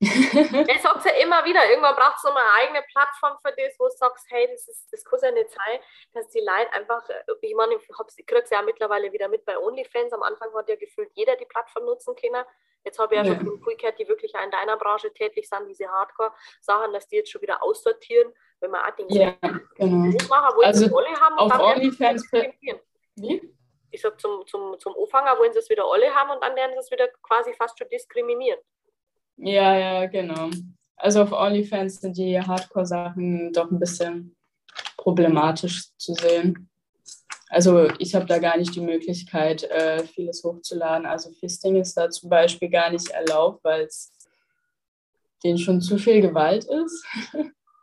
ich 0.00 0.80
sag's 0.80 1.04
ja 1.06 1.12
immer 1.20 1.44
wieder, 1.44 1.68
irgendwann 1.68 1.96
braucht 1.96 2.18
es 2.18 2.22
nochmal 2.22 2.44
eine 2.44 2.66
eigene 2.66 2.82
Plattform 2.92 3.36
für 3.42 3.50
das, 3.50 3.74
wo 3.80 3.88
du 3.88 3.96
sagst, 3.96 4.26
hey, 4.30 4.48
das, 4.52 4.68
ist, 4.68 4.92
das 4.92 5.04
kann 5.04 5.18
ja 5.22 5.30
nicht 5.32 5.50
sein, 5.50 5.80
dass 6.12 6.28
die 6.28 6.38
Leute 6.38 6.72
einfach, 6.72 7.08
äh, 7.08 7.24
ich 7.42 7.54
meine, 7.56 7.74
ich 7.74 8.26
kriege 8.26 8.42
es 8.42 8.50
ja 8.50 8.62
mittlerweile 8.62 9.12
wieder 9.12 9.26
mit 9.26 9.44
bei 9.44 9.58
OnlyFans, 9.58 10.12
am 10.12 10.22
Anfang 10.22 10.54
hat 10.54 10.68
ja 10.68 10.76
gefühlt 10.76 11.10
jeder 11.14 11.34
die 11.34 11.46
Plattform 11.46 11.84
nutzen 11.84 12.14
können. 12.14 12.44
Jetzt 12.84 13.00
habe 13.00 13.16
ich 13.16 13.22
ja, 13.22 13.26
ja. 13.26 13.40
schon 13.40 13.60
viel 13.60 13.76
gehört, 13.76 13.98
die 13.98 14.06
wirklich 14.06 14.36
auch 14.36 14.44
in 14.44 14.52
deiner 14.52 14.76
Branche 14.76 15.12
tätig 15.12 15.48
sind, 15.48 15.66
diese 15.68 15.88
Hardcore-Sachen, 15.88 16.92
dass 16.92 17.08
die 17.08 17.16
jetzt 17.16 17.32
schon 17.32 17.42
wieder 17.42 17.60
aussortieren, 17.60 18.32
wenn 18.60 18.70
man 18.70 18.82
auch 18.82 18.94
den 18.94 19.08
ja, 19.08 19.34
genau. 19.74 20.16
machen, 20.28 20.56
wo 20.56 20.62
also 20.62 20.96
alle 20.96 21.20
haben 21.20 21.38
auf 21.38 21.58
OnlyFans 21.58 22.30
Wie? 23.16 23.52
Ich 23.90 24.00
sag 24.00 24.20
zum, 24.20 24.46
zum, 24.46 24.78
zum 24.78 24.94
Anfang 24.96 25.26
wollen 25.38 25.52
sie 25.52 25.58
es 25.58 25.68
wieder 25.70 25.90
alle 25.90 26.14
haben 26.14 26.30
und 26.30 26.42
dann 26.42 26.54
werden 26.54 26.72
sie 26.74 26.78
es 26.78 26.90
wieder 26.90 27.08
quasi 27.22 27.52
fast 27.54 27.76
schon 27.76 27.88
diskriminieren. 27.88 28.60
Ja, 29.38 29.78
ja, 29.78 30.06
genau. 30.06 30.50
Also 30.96 31.22
auf 31.22 31.32
OnlyFans 31.32 32.00
sind 32.00 32.16
die 32.16 32.40
Hardcore-Sachen 32.40 33.52
doch 33.52 33.70
ein 33.70 33.78
bisschen 33.78 34.36
problematisch 34.96 35.96
zu 35.96 36.14
sehen. 36.14 36.68
Also 37.48 37.88
ich 37.98 38.14
habe 38.14 38.26
da 38.26 38.38
gar 38.38 38.58
nicht 38.58 38.74
die 38.74 38.80
Möglichkeit, 38.80 39.62
äh, 39.64 40.04
vieles 40.04 40.42
hochzuladen. 40.44 41.06
Also 41.06 41.30
Fisting 41.30 41.76
ist 41.76 41.94
da 41.96 42.10
zum 42.10 42.28
Beispiel 42.28 42.68
gar 42.68 42.90
nicht 42.90 43.08
erlaubt, 43.08 43.64
weil 43.64 43.82
es 43.82 44.12
denen 45.42 45.58
schon 45.58 45.80
zu 45.80 45.98
viel 45.98 46.20
Gewalt 46.20 46.64
ist. 46.64 47.06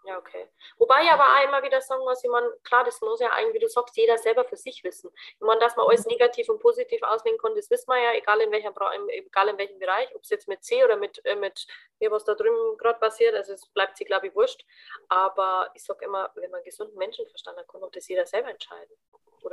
Ja, 0.08 0.20
okay. 0.20 0.46
Wobei 0.86 1.02
ich 1.02 1.12
aber 1.12 1.24
auch 1.24 1.44
immer 1.48 1.64
wieder 1.64 1.82
sagen 1.82 2.04
muss, 2.04 2.24
ich 2.24 2.30
meine, 2.30 2.48
klar, 2.64 2.84
das 2.84 3.02
muss 3.02 3.20
ja 3.20 3.32
eigentlich, 3.32 3.56
wie 3.56 3.66
du 3.66 3.68
sagst, 3.68 3.98
jeder 3.98 4.20
selber 4.20 4.46
für 4.46 4.56
sich 4.56 4.84
wissen. 4.84 5.10
Ich 5.16 5.42
meine, 5.42 5.60
dass 5.60 5.76
man 5.76 5.88
alles 5.88 6.06
negativ 6.06 6.48
und 6.48 6.60
positiv 6.60 7.02
auslegen 7.02 7.40
kann, 7.40 7.56
das 7.56 7.72
wissen 7.72 7.88
wir 7.88 7.98
ja, 7.98 8.14
egal 8.14 8.40
in, 8.42 8.52
welcher, 8.52 8.72
egal 9.10 9.48
in 9.48 9.58
welchem 9.58 9.80
Bereich, 9.80 10.14
ob 10.14 10.22
es 10.22 10.30
jetzt 10.30 10.48
mit 10.48 10.64
C 10.64 10.84
oder 10.86 10.96
mit, 10.96 11.26
äh, 11.26 11.36
mit 11.36 11.66
ja, 12.00 12.12
was 12.12 12.24
da 12.24 12.36
drüben 12.36 12.78
gerade 12.78 13.00
passiert, 13.00 13.34
also 13.34 13.54
es 13.54 13.66
bleibt 13.70 13.98
sich, 13.98 14.06
glaube 14.06 14.28
ich, 14.28 14.36
wurscht. 14.36 14.64
Aber 15.10 15.72
ich 15.74 15.84
sage 15.84 16.06
immer, 16.06 16.30
wenn 16.36 16.52
man 16.52 16.62
gesunden 16.64 16.96
Menschenverstand 17.00 17.58
hat, 17.58 17.68
kann 17.68 17.82
auch 17.82 17.92
das 17.92 18.08
jeder 18.08 18.28
selber 18.28 18.52
entscheiden. 18.52 18.96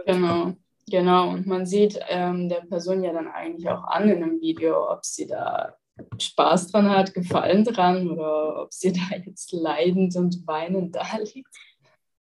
genau. 0.05 0.53
Genau, 0.89 1.31
und 1.31 1.47
man 1.47 1.65
sieht 1.65 1.99
ähm, 2.09 2.49
der 2.49 2.63
Person 2.63 3.05
ja 3.05 3.13
dann 3.13 3.29
eigentlich 3.29 3.69
auch 3.69 3.85
an 3.85 4.09
in 4.11 4.21
einem 4.21 4.41
Video, 4.41 4.91
ob 4.91 5.05
sie 5.05 5.29
da 5.29 5.79
Spaß 6.19 6.73
dran 6.73 6.91
hat, 6.91 7.15
Gefallen 7.15 7.65
dran 7.65 8.11
oder 8.11 8.63
ob 8.63 8.73
sie 8.73 8.93
da 8.93 9.17
jetzt 9.17 9.53
leidend 9.53 10.17
und 10.17 10.47
weinend 10.47 10.97
da 10.97 11.17
liegt. 11.19 11.55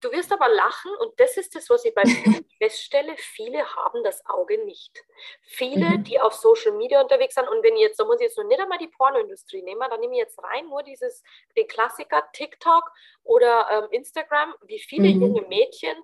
Du 0.01 0.11
wirst 0.11 0.33
aber 0.33 0.49
lachen 0.49 0.91
und 0.99 1.19
das 1.19 1.37
ist 1.37 1.53
das, 1.55 1.69
was 1.69 1.85
ich 1.85 1.93
bei 1.93 2.01
mir 2.03 2.41
feststelle. 2.57 3.13
Viele 3.17 3.63
haben 3.75 4.03
das 4.03 4.25
Auge 4.25 4.65
nicht. 4.65 5.03
Viele, 5.43 5.89
mhm. 5.89 6.03
die 6.03 6.19
auf 6.19 6.33
Social 6.33 6.71
Media 6.71 7.01
unterwegs 7.01 7.35
sind 7.35 7.47
und 7.47 7.63
wenn 7.63 7.77
jetzt, 7.77 7.99
da 7.99 8.05
muss 8.05 8.15
ich 8.15 8.23
jetzt 8.23 8.37
noch 8.37 8.45
nicht 8.45 8.59
einmal 8.59 8.79
die 8.79 8.87
Pornoindustrie 8.87 9.61
nehmen, 9.61 9.85
dann 9.87 9.99
nehme 9.99 10.13
ich 10.13 10.19
jetzt 10.19 10.43
rein 10.43 10.67
nur 10.69 10.81
dieses, 10.81 11.23
den 11.55 11.67
Klassiker 11.67 12.23
TikTok 12.33 12.91
oder 13.23 13.67
ähm, 13.71 13.91
Instagram, 13.91 14.55
wie 14.65 14.79
viele 14.79 15.09
mhm. 15.09 15.21
junge 15.21 15.41
Mädchen 15.43 15.95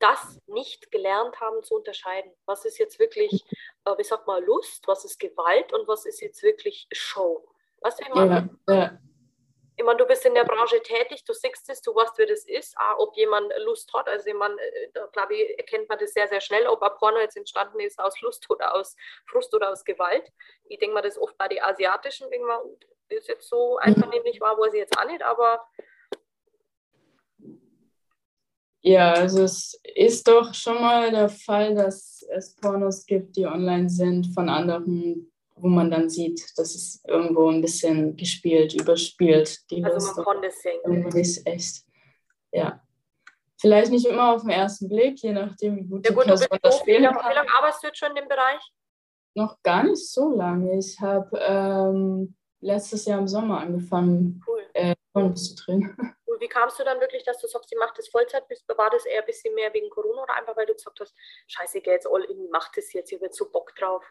das 0.00 0.40
nicht 0.46 0.90
gelernt 0.90 1.40
haben 1.40 1.62
zu 1.62 1.76
unterscheiden. 1.76 2.32
Was 2.46 2.64
ist 2.64 2.78
jetzt 2.78 2.98
wirklich, 2.98 3.44
äh, 3.84 3.96
wie 3.96 4.04
sagt 4.04 4.26
man, 4.26 4.44
Lust, 4.44 4.88
was 4.88 5.04
ist 5.04 5.20
Gewalt 5.20 5.72
und 5.72 5.86
was 5.86 6.06
ist 6.06 6.20
jetzt 6.20 6.42
wirklich 6.42 6.88
Show? 6.90 7.46
Weißt 7.80 8.00
du, 8.00 8.04
ich 8.04 8.14
meine? 8.14 8.50
Ja, 8.68 8.74
ja. 8.74 8.98
Ich 9.76 9.84
meine, 9.86 9.96
du 9.96 10.04
bist 10.04 10.26
in 10.26 10.34
der 10.34 10.44
Branche 10.44 10.82
tätig, 10.82 11.24
du 11.24 11.32
siehst 11.32 11.70
es, 11.70 11.80
du 11.80 11.94
weißt, 11.94 12.18
wie 12.18 12.26
das 12.26 12.44
ist, 12.44 12.76
auch 12.76 12.98
ob 12.98 13.16
jemand 13.16 13.50
Lust 13.64 13.90
hat. 13.94 14.08
Also, 14.08 14.28
ich 14.28 14.34
meine, 14.34 14.54
äh, 14.60 14.90
da 14.92 15.06
glaube 15.06 15.34
ich, 15.34 15.58
erkennt 15.58 15.88
man 15.88 15.98
das 15.98 16.12
sehr, 16.12 16.28
sehr 16.28 16.42
schnell, 16.42 16.66
ob 16.66 16.82
ein 16.82 16.90
Porno 16.98 17.18
jetzt 17.18 17.36
entstanden 17.36 17.80
ist 17.80 17.98
aus 17.98 18.20
Lust 18.20 18.48
oder 18.50 18.74
aus 18.74 18.94
Frust 19.26 19.54
oder 19.54 19.70
aus 19.70 19.84
Gewalt. 19.84 20.30
Ich 20.64 20.78
denke 20.78 20.94
mal, 20.94 21.00
das 21.00 21.14
ist 21.14 21.22
oft 21.22 21.38
bei 21.38 21.48
den 21.48 21.62
Asiatischen 21.62 22.30
irgendwann, 22.30 22.60
ist 23.08 23.28
jetzt 23.28 23.48
so 23.48 23.78
einvernehmlich 23.78 24.40
war, 24.40 24.58
weiß 24.58 24.74
ich 24.74 24.80
jetzt 24.80 24.98
auch 24.98 25.06
nicht, 25.06 25.22
aber 25.22 25.66
ja, 28.82 29.12
also 29.12 29.42
es 29.42 29.78
ist 29.94 30.26
doch 30.26 30.54
schon 30.54 30.80
mal 30.80 31.10
der 31.10 31.28
Fall, 31.28 31.74
dass 31.74 32.24
es 32.30 32.56
Pornos 32.56 33.04
gibt, 33.04 33.36
die 33.36 33.46
online 33.46 33.90
sind 33.90 34.28
von 34.34 34.48
anderen, 34.48 35.30
wo 35.56 35.68
man 35.68 35.90
dann 35.90 36.08
sieht, 36.08 36.40
dass 36.56 36.74
es 36.74 37.02
irgendwo 37.06 37.50
ein 37.50 37.60
bisschen 37.60 38.16
gespielt, 38.16 38.74
überspielt. 38.74 39.70
Die 39.70 39.84
also 39.84 40.14
man 40.14 40.24
konnte 40.24 40.48
es 40.48 40.62
sehen. 40.62 41.44
Echt, 41.44 41.84
ja. 42.52 42.80
Vielleicht 43.60 43.90
nicht 43.90 44.06
immer 44.06 44.34
auf 44.34 44.42
den 44.42 44.50
ersten 44.50 44.88
Blick, 44.88 45.22
je 45.22 45.32
nachdem, 45.32 45.76
wie 45.76 45.84
gut, 45.84 46.06
ja, 46.06 46.14
gut 46.14 46.24
die 46.24 46.30
Person 46.30 46.58
das 46.62 46.78
kann. 46.78 46.86
Wie 46.86 46.92
lange 46.96 47.54
arbeitest 47.54 47.82
du 47.82 47.86
jetzt 47.88 47.98
schon 47.98 48.08
in 48.10 48.14
dem 48.14 48.28
Bereich? 48.28 48.62
Noch 49.34 49.62
gar 49.62 49.84
nicht 49.84 50.08
so 50.08 50.34
lange. 50.34 50.78
Ich 50.78 50.98
habe 50.98 51.38
ähm, 51.38 52.34
letztes 52.60 53.04
Jahr 53.04 53.18
im 53.18 53.28
Sommer 53.28 53.60
angefangen, 53.60 54.42
cool. 54.48 54.62
äh, 54.72 54.94
Pornos 55.12 55.54
zu 55.54 55.64
drehen. 55.64 55.94
wie 56.40 56.48
kamst 56.48 56.78
du 56.78 56.84
dann 56.84 57.00
wirklich, 57.00 57.22
dass 57.24 57.40
du 57.40 57.46
sagst, 57.46 57.72
ich 57.72 57.78
mache 57.78 57.94
das 57.96 58.08
Vollzeit? 58.08 58.44
War 58.76 58.90
das 58.90 59.04
eher 59.04 59.20
ein 59.20 59.26
bisschen 59.26 59.54
mehr 59.54 59.72
wegen 59.72 59.90
Corona 59.90 60.22
oder 60.22 60.34
einfach, 60.34 60.56
weil 60.56 60.66
du 60.66 60.74
gesagt 60.74 60.98
hast, 61.00 61.14
scheiße, 61.46 61.80
geh 61.80 61.90
jetzt 61.90 62.08
all 62.10 62.24
in, 62.24 62.48
mach 62.50 62.70
das 62.72 62.92
jetzt, 62.92 63.12
ich 63.12 63.20
habe 63.20 63.32
so 63.32 63.50
Bock 63.50 63.74
drauf? 63.76 64.04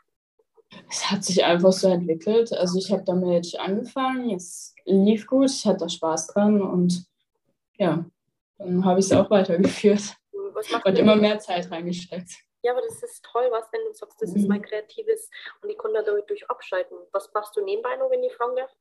Es 0.89 1.09
hat 1.09 1.23
sich 1.23 1.43
einfach 1.43 1.71
so 1.71 1.89
entwickelt. 1.89 2.53
Also 2.53 2.77
ich 2.77 2.91
habe 2.91 3.03
damit 3.03 3.59
angefangen, 3.59 4.35
es 4.35 4.75
lief 4.85 5.25
gut, 5.25 5.49
ich 5.49 5.65
hatte 5.65 5.89
Spaß 5.89 6.27
dran 6.27 6.61
und 6.61 7.05
ja, 7.77 8.05
dann 8.57 8.85
habe 8.85 8.99
ich 8.99 9.05
es 9.05 9.11
auch 9.11 9.29
weitergeführt 9.29 10.15
und 10.31 10.97
immer 10.97 11.15
mehr 11.15 11.39
Zeit 11.39 11.71
reingesteckt. 11.71 12.29
Ja, 12.61 12.73
aber 12.73 12.81
das 12.81 13.01
ist 13.01 13.23
toll, 13.23 13.47
was, 13.51 13.71
wenn 13.71 13.85
du 13.85 13.93
sagst, 13.93 14.21
das 14.21 14.31
mhm. 14.31 14.37
ist 14.37 14.47
mein 14.47 14.61
kreatives 14.61 15.29
und 15.61 15.69
ich 15.69 15.77
kann 15.77 15.93
da 15.93 16.01
dadurch 16.01 16.49
abschalten. 16.49 16.97
Was 17.13 17.31
machst 17.33 17.55
du 17.55 17.63
nebenbei 17.63 17.95
noch, 17.95 18.09
wenn 18.11 18.23
ich 18.23 18.33
fragen 18.33 18.55
darf? 18.55 18.71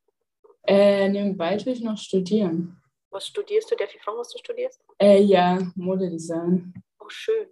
Äh, 0.64 1.08
nebenbei 1.08 1.56
tue 1.56 1.72
ich 1.72 1.80
noch 1.80 1.96
studieren. 1.96 2.82
Was 3.10 3.26
studierst 3.26 3.70
du? 3.70 3.76
Darf 3.76 3.94
ich 3.94 4.02
fragen, 4.02 4.18
was 4.18 4.30
du 4.30 4.38
studierst? 4.38 4.80
Äh, 4.98 5.20
ja, 5.22 5.58
Modedesign. 5.74 6.74
Oh, 7.00 7.08
schön. 7.08 7.48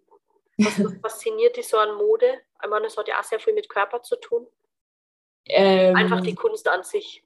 Was 0.59 0.75
fasziniert 1.03 1.57
dich 1.57 1.69
so 1.69 1.79
an 1.79 1.97
Mode? 1.97 2.41
Ich 2.63 2.69
meine, 2.69 2.87
es 2.87 2.97
hat 2.97 3.09
ja 3.09 3.19
auch 3.19 3.25
sehr 3.25 3.41
viel 3.41 3.55
mit 3.55 3.69
Körper 3.69 4.03
zu 4.03 4.17
tun. 4.17 4.47
Ähm, 5.47 5.95
Einfach 5.95 6.21
die 6.21 6.35
Kunst 6.35 6.69
an 6.69 6.83
sich. 6.83 7.23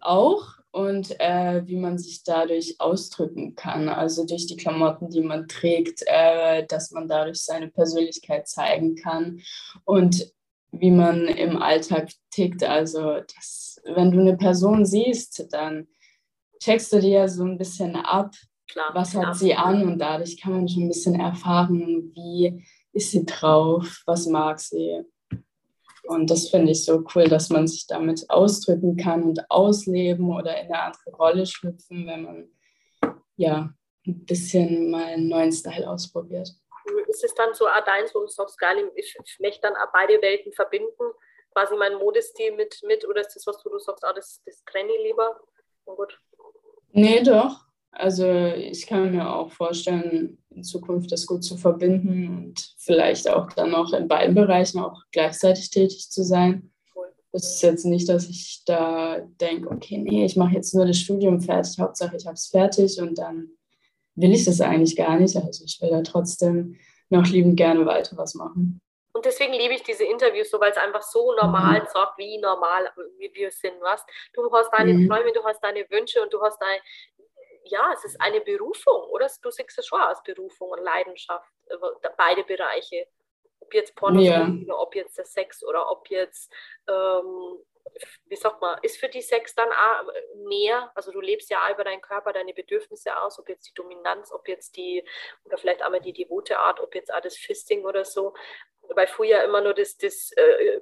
Auch 0.00 0.62
und 0.72 1.20
äh, 1.20 1.66
wie 1.66 1.76
man 1.76 1.98
sich 1.98 2.24
dadurch 2.24 2.80
ausdrücken 2.80 3.54
kann. 3.54 3.88
Also 3.88 4.26
durch 4.26 4.46
die 4.46 4.56
Klamotten, 4.56 5.10
die 5.10 5.20
man 5.20 5.46
trägt, 5.46 6.02
äh, 6.06 6.66
dass 6.66 6.90
man 6.90 7.08
dadurch 7.08 7.44
seine 7.44 7.68
Persönlichkeit 7.68 8.48
zeigen 8.48 8.96
kann 8.96 9.42
und 9.84 10.32
wie 10.72 10.90
man 10.90 11.28
im 11.28 11.60
Alltag 11.60 12.08
tickt. 12.30 12.64
Also, 12.64 13.20
dass, 13.20 13.80
wenn 13.84 14.10
du 14.10 14.20
eine 14.20 14.36
Person 14.38 14.86
siehst, 14.86 15.52
dann 15.52 15.88
checkst 16.62 16.92
du 16.92 17.00
dir 17.00 17.28
so 17.28 17.44
ein 17.44 17.58
bisschen 17.58 17.96
ab, 17.96 18.34
klar, 18.68 18.90
was 18.94 19.10
klar. 19.10 19.26
hat 19.26 19.36
sie 19.36 19.54
an 19.54 19.82
und 19.82 19.98
dadurch 19.98 20.40
kann 20.40 20.52
man 20.52 20.68
schon 20.68 20.84
ein 20.84 20.88
bisschen 20.88 21.18
erfahren, 21.18 22.12
wie 22.14 22.64
ist 22.92 23.10
sie 23.10 23.24
drauf, 23.24 24.02
was 24.06 24.26
mag 24.26 24.60
sie. 24.60 25.02
Und 26.04 26.30
das 26.30 26.48
finde 26.48 26.72
ich 26.72 26.84
so 26.84 27.04
cool, 27.14 27.28
dass 27.28 27.48
man 27.48 27.66
sich 27.66 27.86
damit 27.86 28.28
ausdrücken 28.28 28.96
kann 28.96 29.22
und 29.22 29.50
ausleben 29.50 30.34
oder 30.34 30.60
in 30.60 30.66
eine 30.66 30.82
andere 30.82 31.10
Rolle 31.16 31.46
schlüpfen, 31.46 32.06
wenn 32.06 32.22
man 32.24 32.50
ja 33.36 33.72
ein 34.06 34.24
bisschen 34.26 34.90
mal 34.90 35.04
einen 35.04 35.28
neuen 35.28 35.52
Style 35.52 35.88
ausprobiert. 35.88 36.52
Ist 37.06 37.24
es 37.24 37.34
dann 37.34 37.54
so 37.54 37.68
auch 37.68 37.84
deins, 37.84 38.12
wo 38.14 38.20
du 38.20 38.26
sagst, 38.26 38.58
geil, 38.58 38.90
ich, 38.96 39.16
ich 39.24 39.38
möchte 39.38 39.60
dann 39.62 39.76
auch 39.76 39.92
beide 39.92 40.20
Welten 40.20 40.52
verbinden, 40.52 41.12
quasi 41.52 41.76
mein 41.76 41.94
Modestil 41.94 42.52
mit, 42.56 42.80
mit 42.84 43.06
oder 43.06 43.20
ist 43.20 43.36
das, 43.36 43.46
was 43.46 43.62
du, 43.62 43.70
du 43.70 43.78
sagst, 43.78 44.04
ah, 44.04 44.12
das, 44.12 44.42
das 44.44 44.64
trenne 44.64 44.92
ich 44.92 45.02
lieber? 45.04 45.40
Und 45.84 45.96
gut. 45.96 46.18
Nee, 46.92 47.22
doch. 47.22 47.60
Also 47.90 48.26
ich 48.26 48.86
kann 48.86 49.12
mir 49.12 49.30
auch 49.30 49.52
vorstellen, 49.52 50.38
in 50.50 50.64
Zukunft 50.64 51.12
das 51.12 51.26
gut 51.26 51.44
zu 51.44 51.56
verbinden 51.56 52.28
und 52.28 52.74
vielleicht 52.78 53.28
auch 53.28 53.52
dann 53.52 53.70
noch 53.70 53.92
in 53.92 54.08
beiden 54.08 54.34
Bereichen 54.34 54.78
auch 54.78 55.02
gleichzeitig 55.10 55.70
tätig 55.70 56.10
zu 56.10 56.22
sein. 56.22 56.70
Es 57.32 57.54
ist 57.54 57.62
jetzt 57.62 57.86
nicht, 57.86 58.08
dass 58.08 58.28
ich 58.28 58.62
da 58.66 59.20
denke, 59.40 59.70
okay, 59.70 59.98
nee, 59.98 60.24
ich 60.24 60.36
mache 60.36 60.54
jetzt 60.54 60.74
nur 60.74 60.84
das 60.84 60.98
Studium 60.98 61.40
fertig, 61.40 61.78
Hauptsache 61.78 62.16
ich 62.16 62.26
habe 62.26 62.34
es 62.34 62.48
fertig 62.48 63.00
und 63.00 63.16
dann 63.18 63.48
will 64.14 64.32
ich 64.32 64.44
das 64.44 64.60
eigentlich 64.60 64.96
gar 64.96 65.18
nicht. 65.18 65.36
Also 65.36 65.64
ich 65.64 65.80
will 65.80 65.90
da 65.90 66.02
trotzdem 66.02 66.76
noch 67.08 67.26
liebend 67.26 67.56
gerne 67.56 67.86
weiter 67.86 68.16
was 68.18 68.34
machen. 68.34 68.80
Und 69.12 69.26
deswegen 69.26 69.52
liebe 69.52 69.74
ich 69.74 69.82
diese 69.82 70.04
Interviews 70.04 70.50
so, 70.50 70.58
weil 70.60 70.70
es 70.70 70.78
einfach 70.78 71.02
so 71.02 71.32
normal 71.34 71.80
mhm. 71.80 71.86
sagt, 71.86 72.18
wie 72.18 72.38
normal 72.38 72.90
wir 73.32 73.50
sind. 73.50 73.80
Was? 73.80 74.04
Du 74.32 74.50
hast 74.52 74.70
deine 74.72 74.94
mhm. 74.94 75.08
Träume, 75.08 75.32
du 75.32 75.44
hast 75.44 75.60
deine 75.62 75.88
Wünsche 75.90 76.22
und 76.22 76.32
du 76.32 76.40
hast 76.40 76.60
dein, 76.60 76.80
ja, 77.64 77.92
es 77.92 78.04
ist 78.04 78.20
eine 78.20 78.40
Berufung, 78.40 79.02
oder? 79.10 79.30
Du 79.42 79.50
siehst 79.50 79.78
es 79.78 79.86
schon 79.86 80.00
als 80.00 80.22
Berufung 80.22 80.70
und 80.70 80.82
Leidenschaft, 80.82 81.50
beide 82.16 82.44
Bereiche. 82.44 83.06
Ob 83.60 83.74
jetzt 83.74 83.94
Porno, 83.94 84.20
ja. 84.20 84.48
ob 84.70 84.94
jetzt 84.94 85.18
der 85.18 85.24
Sex 85.24 85.62
oder 85.62 85.90
ob 85.90 86.10
jetzt 86.10 86.52
ähm, 86.88 87.58
wie 88.26 88.36
sagt 88.36 88.60
man, 88.60 88.78
ist 88.82 88.98
für 88.98 89.08
die 89.08 89.22
Sex 89.22 89.54
dann 89.54 89.68
auch 89.70 90.12
mehr, 90.46 90.90
also 90.94 91.12
du 91.12 91.20
lebst 91.20 91.50
ja 91.50 91.64
auch 91.64 91.74
über 91.74 91.84
deinen 91.84 92.00
Körper, 92.00 92.32
deine 92.32 92.54
Bedürfnisse 92.54 93.16
aus, 93.20 93.38
ob 93.38 93.48
jetzt 93.48 93.68
die 93.68 93.74
Dominanz, 93.74 94.32
ob 94.32 94.48
jetzt 94.48 94.76
die, 94.76 95.04
oder 95.44 95.58
vielleicht 95.58 95.82
einmal 95.82 96.00
die 96.00 96.12
devote 96.12 96.58
Art, 96.58 96.80
ob 96.80 96.94
jetzt 96.94 97.12
auch 97.12 97.20
das 97.20 97.36
Fisting 97.36 97.84
oder 97.84 98.04
so, 98.04 98.34
weil 98.90 99.06
früher 99.06 99.42
immer 99.44 99.60
nur 99.60 99.74
das, 99.74 99.96
das 99.96 100.32
äh, 100.32 100.80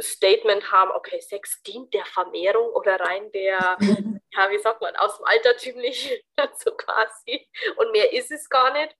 Statement 0.00 0.70
haben, 0.72 0.90
okay, 0.92 1.20
Sex 1.20 1.62
dient 1.62 1.92
der 1.92 2.04
Vermehrung 2.06 2.70
oder 2.74 2.98
rein 3.00 3.30
der, 3.32 3.76
ja, 4.32 4.50
wie 4.50 4.58
sagt 4.58 4.80
man, 4.80 4.96
aus 4.96 5.16
dem 5.16 5.26
Altertümlichen, 5.26 6.18
so 6.58 6.70
quasi, 6.72 7.46
und 7.76 7.92
mehr 7.92 8.12
ist 8.12 8.30
es 8.30 8.48
gar 8.48 8.72
nicht. 8.72 8.96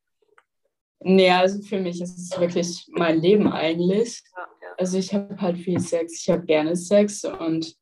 Nee, 1.02 1.30
also 1.30 1.62
für 1.62 1.80
mich 1.80 2.00
ist 2.00 2.18
es 2.18 2.38
wirklich 2.38 2.86
mein 2.90 3.20
Leben 3.20 3.50
eigentlich. 3.50 4.22
Ja, 4.36 4.48
ja. 4.60 4.68
Also 4.76 4.98
ich 4.98 5.14
habe 5.14 5.40
halt 5.40 5.56
viel 5.56 5.80
Sex, 5.80 6.20
ich 6.20 6.28
habe 6.28 6.44
gerne 6.44 6.76
Sex 6.76 7.24
und 7.24 7.74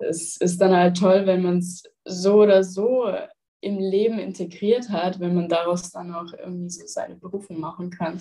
es 0.00 0.36
ist 0.36 0.60
dann 0.60 0.76
halt 0.76 0.96
toll, 0.96 1.26
wenn 1.26 1.42
man 1.42 1.58
es 1.58 1.82
so 2.04 2.42
oder 2.42 2.62
so 2.62 3.12
im 3.60 3.78
Leben 3.78 4.18
integriert 4.18 4.90
hat, 4.90 5.18
wenn 5.18 5.34
man 5.34 5.48
daraus 5.48 5.90
dann 5.90 6.14
auch 6.14 6.32
irgendwie 6.32 6.70
so 6.70 6.86
seine 6.86 7.16
Berufung 7.16 7.58
machen 7.58 7.90
kann. 7.90 8.20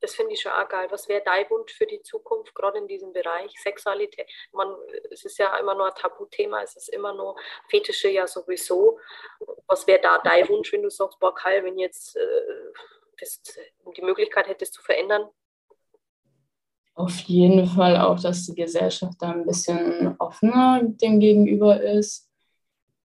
Das 0.00 0.14
finde 0.14 0.34
ich 0.34 0.40
schon 0.40 0.52
auch 0.52 0.68
geil. 0.68 0.86
Was 0.90 1.08
wäre 1.08 1.22
dein 1.24 1.48
Wunsch 1.50 1.72
für 1.72 1.86
die 1.86 2.00
Zukunft, 2.02 2.54
gerade 2.54 2.78
in 2.78 2.86
diesem 2.86 3.12
Bereich 3.12 3.52
Sexualität? 3.60 4.28
Man, 4.52 4.68
es 5.10 5.24
ist 5.24 5.38
ja 5.38 5.56
immer 5.58 5.74
nur 5.74 5.86
ein 5.86 5.94
Tabuthema, 5.94 6.62
es 6.62 6.76
ist 6.76 6.88
immer 6.88 7.14
nur 7.14 7.36
Fetische 7.68 8.08
ja 8.08 8.26
sowieso. 8.26 8.98
Was 9.66 9.86
wäre 9.86 10.00
da 10.00 10.18
dein 10.18 10.48
Wunsch, 10.48 10.72
wenn 10.72 10.82
du 10.82 10.90
sagst, 10.90 11.18
boah, 11.18 11.34
Kai, 11.34 11.64
wenn 11.64 11.78
jetzt 11.78 12.16
äh, 12.16 12.20
das, 13.18 13.42
die 13.96 14.02
Möglichkeit 14.02 14.46
hättest 14.46 14.74
zu 14.74 14.82
verändern? 14.82 15.28
Auf 16.94 17.16
jeden 17.20 17.66
Fall 17.66 17.96
auch, 17.96 18.18
dass 18.18 18.46
die 18.46 18.56
Gesellschaft 18.56 19.14
da 19.20 19.30
ein 19.30 19.46
bisschen 19.46 20.16
offener 20.18 20.80
dem 20.82 21.20
gegenüber 21.20 21.80
ist, 21.80 22.28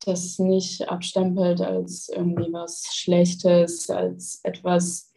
dass 0.05 0.25
es 0.25 0.39
nicht 0.39 0.89
abstempelt 0.89 1.61
als 1.61 2.09
irgendwie 2.09 2.53
was 2.53 2.95
Schlechtes, 2.95 3.91
als 3.91 4.41
etwas 4.45 5.10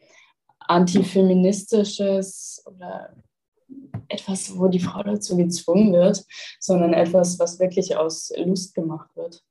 antifeministisches 0.67 2.63
oder 2.65 3.15
etwas, 4.09 4.57
wo 4.57 4.67
die 4.67 4.79
Frau 4.79 5.03
dazu 5.03 5.37
gezwungen 5.37 5.93
wird, 5.93 6.23
sondern 6.59 6.93
etwas, 6.93 7.39
was 7.39 7.59
wirklich 7.59 7.95
aus 7.95 8.31
Lust 8.37 8.75
gemacht 8.75 9.09
wird. 9.15 9.41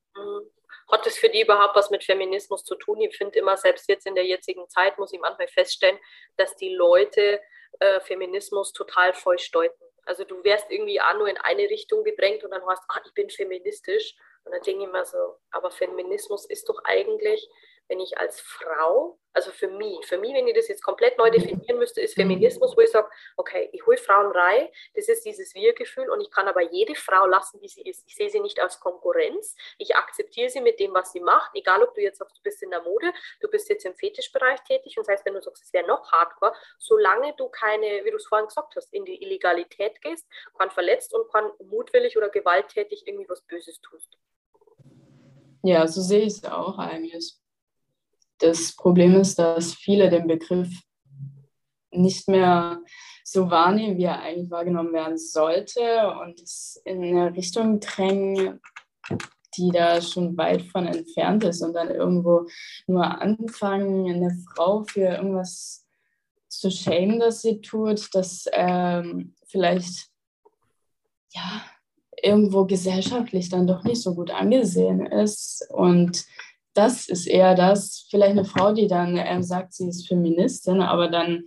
Hat 0.90 1.06
es 1.06 1.16
für 1.16 1.30
die 1.30 1.40
überhaupt 1.40 1.74
was 1.74 1.90
mit 1.90 2.04
Feminismus 2.04 2.64
zu 2.64 2.74
tun? 2.74 3.00
Ich 3.00 3.16
finde 3.16 3.38
immer, 3.38 3.56
selbst 3.56 3.88
jetzt 3.88 4.06
in 4.06 4.14
der 4.14 4.26
jetzigen 4.26 4.68
Zeit 4.68 4.98
muss 4.98 5.12
ich 5.12 5.20
manchmal 5.20 5.48
feststellen, 5.48 5.98
dass 6.36 6.54
die 6.56 6.74
Leute 6.74 7.40
äh, 7.80 8.00
Feminismus 8.00 8.72
total 8.72 9.14
falsch 9.14 9.50
deuten. 9.52 9.82
Also 10.04 10.24
du 10.24 10.44
wärst 10.44 10.70
irgendwie 10.70 11.00
auch 11.00 11.16
nur 11.16 11.28
in 11.28 11.38
eine 11.38 11.62
Richtung 11.62 12.04
gedrängt 12.04 12.44
und 12.44 12.50
dann 12.50 12.62
hast, 12.66 12.82
ah, 12.88 13.00
ich 13.06 13.14
bin 13.14 13.30
feministisch. 13.30 14.14
Und 14.44 14.52
dann 14.52 14.62
denke 14.62 14.84
ich 14.84 14.92
mir 14.92 15.04
so, 15.06 15.36
aber 15.50 15.70
Feminismus 15.70 16.44
ist 16.46 16.68
doch 16.68 16.80
eigentlich 16.84 17.48
wenn 17.88 18.00
ich 18.00 18.18
als 18.18 18.40
Frau, 18.40 19.18
also 19.34 19.50
für 19.50 19.68
mich, 19.68 20.04
für 20.06 20.18
mich, 20.18 20.34
wenn 20.34 20.46
ich 20.46 20.54
das 20.54 20.68
jetzt 20.68 20.82
komplett 20.82 21.16
neu 21.18 21.30
definieren 21.30 21.78
müsste, 21.78 22.00
ist 22.00 22.14
Feminismus, 22.14 22.76
wo 22.76 22.80
ich 22.80 22.90
sage, 22.90 23.08
okay, 23.36 23.68
ich 23.72 23.84
hole 23.86 23.96
Frauen 23.96 24.30
rein, 24.32 24.68
das 24.94 25.08
ist 25.08 25.24
dieses 25.24 25.54
Wir-Gefühl 25.54 26.10
und 26.10 26.20
ich 26.20 26.30
kann 26.30 26.48
aber 26.48 26.62
jede 26.62 26.94
Frau 26.94 27.26
lassen, 27.26 27.60
wie 27.60 27.68
sie 27.68 27.82
ist. 27.82 28.04
Ich 28.06 28.14
sehe 28.14 28.30
sie 28.30 28.40
nicht 28.40 28.60
als 28.60 28.80
Konkurrenz, 28.80 29.56
ich 29.78 29.96
akzeptiere 29.96 30.50
sie 30.50 30.60
mit 30.60 30.80
dem, 30.80 30.92
was 30.94 31.12
sie 31.12 31.20
macht, 31.20 31.50
egal 31.54 31.82
ob 31.82 31.94
du 31.94 32.02
jetzt 32.02 32.18
sagst, 32.18 32.36
du 32.38 32.42
bist 32.42 32.62
in 32.62 32.70
der 32.70 32.82
Mode, 32.82 33.12
du 33.40 33.48
bist 33.48 33.68
jetzt 33.68 33.84
im 33.84 33.94
Fetischbereich 33.94 34.60
tätig 34.64 34.96
und 34.96 35.06
das 35.06 35.14
heißt, 35.14 35.26
wenn 35.26 35.34
du 35.34 35.42
sagst, 35.42 35.62
es 35.62 35.72
wäre 35.72 35.86
noch 35.86 36.10
hardcore, 36.12 36.54
solange 36.78 37.34
du 37.36 37.48
keine, 37.48 38.04
wie 38.04 38.10
du 38.10 38.16
es 38.16 38.26
vorhin 38.26 38.48
gesagt 38.48 38.76
hast, 38.76 38.92
in 38.92 39.04
die 39.04 39.22
Illegalität 39.22 40.00
gehst, 40.02 40.26
kann 40.58 40.70
verletzt 40.70 41.14
und 41.14 41.30
kann 41.32 41.50
mutwillig 41.64 42.16
oder 42.16 42.28
gewalttätig 42.28 43.06
irgendwie 43.06 43.28
was 43.28 43.42
Böses 43.42 43.80
tust. 43.80 44.18
Ja, 45.62 45.86
so 45.86 46.00
sehe 46.00 46.22
ich 46.22 46.34
es 46.34 46.44
auch 46.44 46.76
eigentlich. 46.78 47.41
Das 48.42 48.74
Problem 48.74 49.14
ist, 49.14 49.38
dass 49.38 49.72
viele 49.74 50.10
den 50.10 50.26
Begriff 50.26 50.68
nicht 51.92 52.28
mehr 52.28 52.82
so 53.24 53.50
wahrnehmen, 53.50 53.96
wie 53.98 54.04
er 54.04 54.20
eigentlich 54.20 54.50
wahrgenommen 54.50 54.92
werden 54.92 55.16
sollte 55.16 56.12
und 56.20 56.40
es 56.40 56.80
in 56.84 57.04
eine 57.04 57.34
Richtung 57.34 57.78
drängen, 57.78 58.60
die 59.56 59.70
da 59.70 60.00
schon 60.00 60.36
weit 60.36 60.62
von 60.62 60.88
entfernt 60.88 61.44
ist 61.44 61.62
und 61.62 61.74
dann 61.74 61.90
irgendwo 61.90 62.46
nur 62.88 63.04
anfangen, 63.20 64.10
eine 64.10 64.36
Frau 64.52 64.82
für 64.82 65.02
irgendwas 65.02 65.86
zu 66.48 66.68
schämen, 66.70 67.20
das 67.20 67.42
sie 67.42 67.60
tut, 67.60 68.08
das 68.12 68.46
ähm, 68.52 69.36
vielleicht 69.46 70.08
ja 71.30 71.62
irgendwo 72.20 72.64
gesellschaftlich 72.66 73.50
dann 73.50 73.68
doch 73.68 73.84
nicht 73.84 74.02
so 74.02 74.16
gut 74.16 74.32
angesehen 74.32 75.06
ist 75.06 75.64
und 75.70 76.24
das 76.74 77.08
ist 77.08 77.26
eher 77.26 77.54
das, 77.54 78.06
vielleicht 78.10 78.32
eine 78.32 78.44
Frau, 78.44 78.72
die 78.72 78.86
dann 78.86 79.16
ähm, 79.16 79.42
sagt, 79.42 79.74
sie 79.74 79.88
ist 79.88 80.08
Feministin, 80.08 80.80
aber 80.80 81.08
dann 81.08 81.46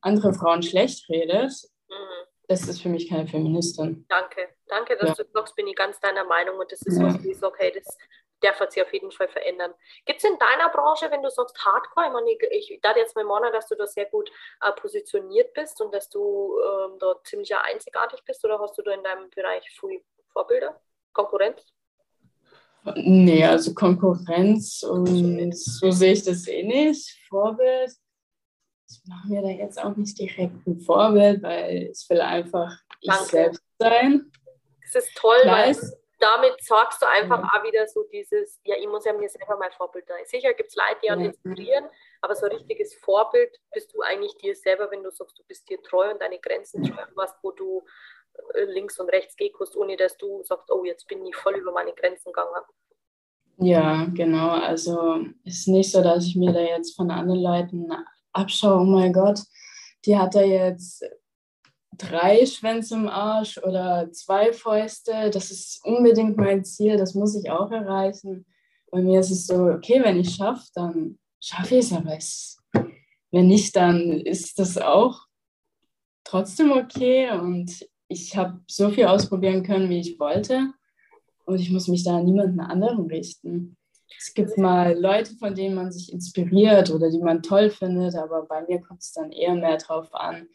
andere 0.00 0.32
Frauen 0.32 0.62
schlecht 0.62 1.08
redet. 1.08 1.52
Mhm. 1.88 2.26
Das 2.48 2.68
ist 2.68 2.82
für 2.82 2.88
mich 2.88 3.08
keine 3.08 3.26
Feministin. 3.26 4.06
Danke, 4.08 4.48
danke, 4.66 4.96
dass 4.96 5.18
ja. 5.18 5.24
du 5.24 5.30
sagst, 5.32 5.54
bin 5.56 5.66
ich 5.66 5.76
ganz 5.76 6.00
deiner 6.00 6.24
Meinung 6.24 6.58
und 6.58 6.70
das 6.70 6.82
ist 6.82 6.98
ja. 6.98 7.06
was, 7.06 7.22
wie 7.22 7.32
ich 7.32 7.42
okay, 7.42 7.72
das 7.74 7.96
darf 8.40 8.70
sich 8.70 8.82
auf 8.82 8.92
jeden 8.92 9.10
Fall 9.10 9.28
verändern. 9.28 9.74
Gibt 10.06 10.22
es 10.22 10.28
in 10.28 10.38
deiner 10.38 10.70
Branche, 10.70 11.10
wenn 11.10 11.22
du 11.22 11.30
sagst 11.30 11.62
Hardcore, 11.64 12.06
ich, 12.06 12.12
meine, 12.12 12.30
ich, 12.30 12.70
ich 12.70 12.80
dachte 12.80 13.00
jetzt 13.00 13.14
mal 13.14 13.24
morgen, 13.24 13.52
dass 13.52 13.68
du 13.68 13.74
da 13.74 13.86
sehr 13.86 14.06
gut 14.06 14.30
äh, 14.62 14.72
positioniert 14.72 15.52
bist 15.52 15.80
und 15.80 15.94
dass 15.94 16.08
du 16.08 16.58
ähm, 16.58 16.98
da 16.98 17.14
ziemlich 17.24 17.54
einzigartig 17.54 18.24
bist 18.24 18.44
oder 18.44 18.58
hast 18.58 18.78
du 18.78 18.82
da 18.82 18.92
in 18.92 19.02
deinem 19.02 19.28
Bereich 19.30 19.68
viele 19.78 20.00
Vorbilder, 20.32 20.80
Konkurrenz? 21.12 21.62
Nee, 22.96 23.44
also 23.44 23.74
Konkurrenz 23.74 24.82
und 24.82 25.54
so 25.56 25.90
sehe 25.90 26.12
ich 26.12 26.24
das 26.24 26.46
eh 26.46 26.62
nicht. 26.62 27.18
Vorbild. 27.28 27.92
Ich 28.88 29.00
mache 29.06 29.28
mir 29.28 29.42
da 29.42 29.48
jetzt 29.48 29.82
auch 29.82 29.96
nicht 29.96 30.18
direkt 30.18 30.66
ein 30.66 30.80
Vorbild, 30.80 31.42
weil 31.42 31.90
ich 31.92 32.04
will 32.08 32.20
einfach 32.20 32.76
Danke. 33.02 33.22
ich 33.22 33.30
selbst 33.30 33.62
sein. 33.78 34.30
Das 34.92 35.04
ist 35.04 35.16
toll, 35.16 35.40
Klar 35.42 35.66
weil 35.66 35.76
damit 36.20 36.62
sorgst 36.62 37.00
du 37.02 37.06
einfach 37.06 37.40
ja. 37.40 37.50
auch 37.52 37.64
wieder 37.64 37.86
so 37.88 38.04
dieses, 38.04 38.60
ja, 38.64 38.76
ich 38.76 38.86
muss 38.86 39.04
ja 39.04 39.12
mir 39.12 39.28
selber 39.28 39.56
mein 39.56 39.72
Vorbild 39.72 40.06
sein. 40.06 40.24
Sicher 40.26 40.52
gibt 40.52 40.68
es 40.68 40.76
Leute, 40.76 41.00
die 41.02 41.10
an 41.10 41.20
ja. 41.20 41.26
inspirieren, 41.26 41.88
aber 42.20 42.34
so 42.34 42.46
ein 42.46 42.52
richtiges 42.52 42.94
Vorbild 42.94 43.58
bist 43.72 43.92
du 43.94 44.02
eigentlich 44.02 44.36
dir 44.36 44.54
selber, 44.54 44.90
wenn 44.90 45.02
du 45.02 45.10
sagst, 45.10 45.38
du 45.38 45.44
bist 45.44 45.68
dir 45.68 45.82
treu 45.82 46.10
und 46.10 46.20
deine 46.20 46.38
Grenzen 46.38 46.84
treu 46.84 47.02
was, 47.14 47.34
wo 47.42 47.52
du 47.52 47.84
links 48.72 48.98
und 48.98 49.08
rechts 49.10 49.36
gehen 49.36 49.52
kannst, 49.56 49.76
ohne 49.76 49.96
dass 49.96 50.16
du 50.16 50.42
sagst, 50.42 50.70
oh, 50.70 50.84
jetzt 50.84 51.06
bin 51.06 51.24
ich 51.26 51.36
voll 51.36 51.56
über 51.56 51.72
meine 51.72 51.92
Grenzen 51.92 52.32
gegangen. 52.32 52.64
Ja, 53.58 54.06
genau. 54.14 54.50
Also 54.50 55.18
ist 55.44 55.68
nicht 55.68 55.90
so, 55.90 56.02
dass 56.02 56.24
ich 56.26 56.36
mir 56.36 56.52
da 56.52 56.60
jetzt 56.60 56.96
von 56.96 57.10
anderen 57.10 57.40
Leuten 57.40 57.88
abschaue, 58.32 58.80
oh 58.80 58.84
mein 58.84 59.12
Gott, 59.12 59.40
die 60.04 60.16
hat 60.16 60.34
da 60.34 60.40
jetzt 60.40 61.04
drei 61.98 62.46
Schwänze 62.46 62.94
im 62.94 63.08
Arsch 63.08 63.58
oder 63.58 64.10
zwei 64.12 64.52
Fäuste. 64.52 65.30
Das 65.30 65.50
ist 65.50 65.84
unbedingt 65.84 66.36
mein 66.36 66.64
Ziel, 66.64 66.96
das 66.96 67.14
muss 67.14 67.36
ich 67.36 67.50
auch 67.50 67.70
erreichen. 67.70 68.46
Bei 68.90 69.00
mir 69.02 69.20
ist 69.20 69.30
es 69.30 69.46
so, 69.46 69.66
okay, 69.66 70.02
wenn 70.02 70.18
ich 70.18 70.34
schaffe, 70.34 70.66
dann 70.74 71.18
schaffe 71.40 71.76
ich 71.76 71.86
es, 71.86 71.92
aber 71.92 72.16
ich, 72.16 72.56
wenn 73.30 73.46
nicht, 73.46 73.76
dann 73.76 74.10
ist 74.10 74.58
das 74.58 74.78
auch 74.78 75.26
trotzdem 76.24 76.72
okay. 76.72 77.30
Und 77.30 77.86
ich 78.10 78.36
habe 78.36 78.60
so 78.66 78.90
viel 78.90 79.06
ausprobieren 79.06 79.62
können, 79.62 79.88
wie 79.88 80.00
ich 80.00 80.18
wollte. 80.18 80.72
Und 81.46 81.60
ich 81.60 81.70
muss 81.70 81.88
mich 81.88 82.04
da 82.04 82.18
an 82.18 82.24
niemanden 82.24 82.60
anderen 82.60 83.06
richten. 83.06 83.76
Es 84.18 84.34
gibt 84.34 84.58
mal 84.58 84.98
Leute, 84.98 85.34
von 85.36 85.54
denen 85.54 85.76
man 85.76 85.92
sich 85.92 86.12
inspiriert 86.12 86.90
oder 86.90 87.08
die 87.08 87.20
man 87.20 87.42
toll 87.42 87.70
findet, 87.70 88.16
aber 88.16 88.42
bei 88.42 88.62
mir 88.66 88.80
kommt 88.80 89.00
es 89.00 89.12
dann 89.12 89.30
eher 89.30 89.54
mehr 89.54 89.78
darauf 89.78 90.12
an, 90.12 90.48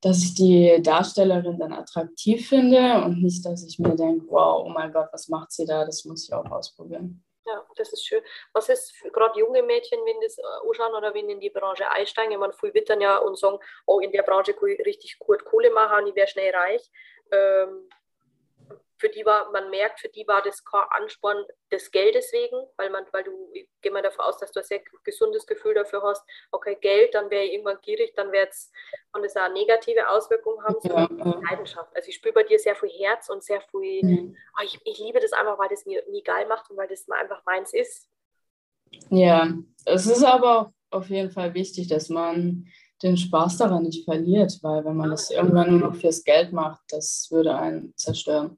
dass 0.00 0.22
ich 0.22 0.34
die 0.34 0.80
Darstellerin 0.82 1.58
dann 1.58 1.72
attraktiv 1.72 2.48
finde 2.48 3.02
und 3.04 3.20
nicht, 3.22 3.44
dass 3.44 3.64
ich 3.64 3.78
mir 3.78 3.96
denke, 3.96 4.26
wow, 4.28 4.64
oh 4.64 4.68
mein 4.68 4.92
Gott, 4.92 5.08
was 5.12 5.28
macht 5.28 5.50
sie 5.50 5.66
da? 5.66 5.84
Das 5.84 6.04
muss 6.04 6.24
ich 6.24 6.32
auch 6.32 6.48
ausprobieren. 6.50 7.24
Ja, 7.46 7.66
das 7.76 7.92
ist 7.92 8.06
schön. 8.06 8.22
Was 8.54 8.68
ist 8.70 8.94
gerade 9.12 9.38
junge 9.38 9.62
Mädchen, 9.62 10.00
wenn 10.06 10.20
das 10.22 10.38
äh, 10.38 10.42
anschauen 10.66 10.94
oder 10.94 11.12
wenn 11.12 11.28
in 11.28 11.40
die 11.40 11.50
Branche 11.50 11.90
einsteigen? 11.90 12.38
Meine, 12.38 12.54
viele 12.54 12.72
wittern 12.72 13.00
ja 13.02 13.18
und 13.18 13.38
sagen, 13.38 13.58
oh, 13.86 14.00
in 14.00 14.12
der 14.12 14.22
Branche 14.22 14.54
kann 14.54 14.68
ich 14.70 14.78
richtig 14.86 15.18
gut 15.18 15.44
Kohle 15.44 15.70
machen 15.70 16.06
ich 16.06 16.14
wäre 16.14 16.26
schnell 16.28 16.54
reich. 16.54 16.90
Ähm, 17.30 17.88
für 18.96 19.08
die 19.08 19.24
war, 19.24 19.50
man 19.52 19.70
merkt, 19.70 20.00
für 20.00 20.08
die 20.08 20.26
war 20.26 20.42
das 20.42 20.64
kein 20.64 20.82
Ansporn 20.90 21.44
des 21.70 21.90
Geldes 21.90 22.32
wegen, 22.32 22.56
weil 22.76 22.90
man, 22.90 23.04
weil 23.12 23.24
du, 23.24 23.50
ich 23.52 23.68
gehe 23.80 23.92
mal 23.92 24.02
davon 24.02 24.24
aus, 24.24 24.38
dass 24.38 24.52
du 24.52 24.60
ein 24.60 24.66
sehr 24.66 24.80
gesundes 25.02 25.46
Gefühl 25.46 25.74
dafür 25.74 26.02
hast, 26.02 26.22
okay, 26.52 26.76
Geld, 26.80 27.14
dann 27.14 27.30
wäre 27.30 27.44
ich 27.44 27.52
irgendwann 27.52 27.80
gierig, 27.82 28.14
dann 28.14 28.30
wäre 28.30 28.48
es, 28.48 28.70
kann 29.12 29.24
es 29.24 29.36
auch 29.36 29.52
negative 29.52 30.08
Auswirkungen 30.08 30.62
haben, 30.62 30.76
ja, 30.84 31.08
ja. 31.24 31.40
Leidenschaft. 31.50 31.94
Also 31.94 32.08
ich 32.08 32.14
spüre 32.14 32.34
bei 32.34 32.42
dir 32.44 32.58
sehr 32.58 32.76
viel 32.76 32.90
Herz 32.90 33.28
und 33.28 33.42
sehr 33.42 33.60
viel, 33.62 34.04
mhm. 34.04 34.36
oh, 34.58 34.62
ich, 34.64 34.80
ich 34.84 34.98
liebe 34.98 35.20
das 35.20 35.32
einfach, 35.32 35.58
weil 35.58 35.68
das 35.68 35.86
mir 35.86 36.02
nie 36.10 36.22
geil 36.22 36.46
macht 36.46 36.70
und 36.70 36.76
weil 36.76 36.88
das 36.88 37.08
einfach 37.08 37.44
meins 37.44 37.72
ist. 37.72 38.08
Ja, 39.10 39.52
es 39.86 40.06
ist 40.06 40.22
aber 40.22 40.72
auf 40.90 41.08
jeden 41.08 41.30
Fall 41.30 41.54
wichtig, 41.54 41.88
dass 41.88 42.08
man 42.08 42.68
den 43.02 43.16
Spaß 43.16 43.58
daran 43.58 43.82
nicht 43.82 44.04
verliert, 44.04 44.60
weil 44.62 44.84
wenn 44.84 44.96
man 44.96 45.10
das 45.10 45.30
irgendwann 45.30 45.70
nur 45.76 45.90
noch 45.90 45.96
fürs 45.96 46.22
Geld 46.22 46.52
macht, 46.52 46.80
das 46.90 47.28
würde 47.32 47.56
einen 47.56 47.92
zerstören 47.96 48.56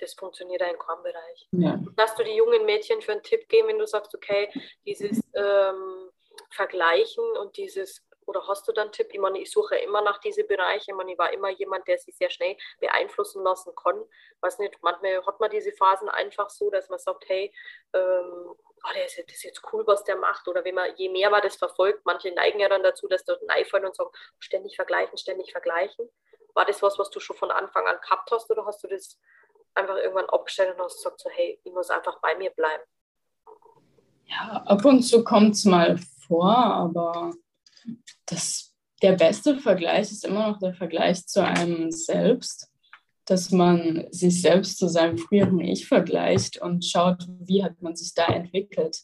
das 0.00 0.14
funktioniert 0.14 0.62
auch 0.62 0.70
im 0.70 0.78
Kammbereich. 0.78 1.48
Ja. 1.52 1.78
Dass 1.96 2.14
du 2.14 2.24
die 2.24 2.34
jungen 2.34 2.64
Mädchen 2.64 3.02
für 3.02 3.12
einen 3.12 3.22
Tipp 3.22 3.48
geben, 3.48 3.68
wenn 3.68 3.78
du 3.78 3.86
sagst, 3.86 4.14
okay, 4.14 4.50
dieses 4.86 5.22
ähm, 5.34 6.10
Vergleichen 6.50 7.24
und 7.36 7.56
dieses, 7.56 8.04
oder 8.26 8.46
hast 8.46 8.66
du 8.68 8.72
dann 8.72 8.84
einen 8.84 8.92
Tipp? 8.92 9.08
Ich 9.10 9.18
meine, 9.18 9.40
ich 9.40 9.50
suche 9.50 9.76
immer 9.76 10.00
nach 10.02 10.18
diesen 10.18 10.46
Bereichen. 10.46 10.90
Ich 10.90 10.96
meine, 10.96 11.12
ich 11.12 11.18
war 11.18 11.32
immer 11.32 11.50
jemand, 11.50 11.86
der 11.88 11.98
sich 11.98 12.16
sehr 12.16 12.30
schnell 12.30 12.56
beeinflussen 12.78 13.42
lassen 13.42 13.74
kann. 13.74 14.02
Weiß 14.40 14.58
nicht, 14.58 14.78
manchmal 14.82 15.24
hat 15.26 15.40
man 15.40 15.50
diese 15.50 15.72
Phasen 15.72 16.08
einfach 16.08 16.48
so, 16.48 16.70
dass 16.70 16.88
man 16.88 16.98
sagt, 16.98 17.28
hey, 17.28 17.52
ähm, 17.92 18.54
oh, 18.82 18.92
das 18.94 19.18
ist 19.18 19.44
jetzt 19.44 19.62
cool, 19.72 19.86
was 19.86 20.04
der 20.04 20.16
macht. 20.16 20.46
Oder 20.48 20.64
wenn 20.64 20.74
man, 20.74 20.94
je 20.96 21.08
mehr 21.08 21.30
man 21.30 21.42
das 21.42 21.56
verfolgt, 21.56 22.04
manche 22.04 22.32
neigen 22.32 22.60
ja 22.60 22.68
dann 22.68 22.82
dazu, 22.82 23.08
dass 23.08 23.24
dort 23.24 23.42
einfallen 23.50 23.86
und 23.86 23.96
sagen, 23.96 24.10
ständig 24.38 24.76
vergleichen, 24.76 25.18
ständig 25.18 25.52
vergleichen. 25.52 26.08
War 26.54 26.64
das 26.64 26.82
was, 26.82 26.98
was 26.98 27.10
du 27.10 27.20
schon 27.20 27.36
von 27.36 27.50
Anfang 27.50 27.86
an 27.86 28.00
gehabt 28.00 28.30
hast 28.30 28.50
oder 28.50 28.66
hast 28.66 28.82
du 28.82 28.88
das 28.88 29.18
einfach 29.74 29.96
irgendwann 29.96 30.28
abgestellt 30.28 30.74
und 30.76 30.84
hast 30.84 30.96
gesagt, 30.96 31.20
so, 31.20 31.30
hey, 31.30 31.58
ich 31.62 31.72
muss 31.72 31.90
einfach 31.90 32.20
bei 32.20 32.36
mir 32.36 32.50
bleiben? 32.50 32.82
Ja, 34.26 34.62
ab 34.66 34.84
und 34.84 35.02
zu 35.02 35.24
kommt 35.24 35.54
es 35.54 35.64
mal 35.64 35.98
vor, 36.26 36.54
aber 36.54 37.32
das, 38.26 38.74
der 39.02 39.12
beste 39.12 39.58
Vergleich 39.58 40.10
ist 40.12 40.24
immer 40.24 40.48
noch 40.48 40.58
der 40.58 40.74
Vergleich 40.74 41.26
zu 41.26 41.44
einem 41.44 41.90
selbst, 41.90 42.70
dass 43.26 43.50
man 43.50 44.06
sich 44.10 44.40
selbst 44.40 44.78
zu 44.78 44.88
seinem 44.88 45.18
früheren 45.18 45.60
Ich 45.60 45.86
vergleicht 45.86 46.60
und 46.60 46.84
schaut, 46.84 47.26
wie 47.40 47.62
hat 47.62 47.80
man 47.80 47.96
sich 47.96 48.14
da 48.14 48.26
entwickelt. 48.26 48.98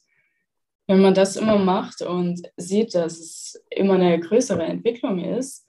Wenn 0.87 1.03
man 1.03 1.15
das 1.15 1.37
immer 1.37 1.59
macht 1.59 2.03
und 2.03 2.43
sieht, 2.57 2.95
dass 2.95 3.19
es 3.19 3.65
immer 3.71 3.95
eine 3.95 4.21
größere 4.21 4.63
Entwicklung 4.63 5.19
ist, 5.19 5.66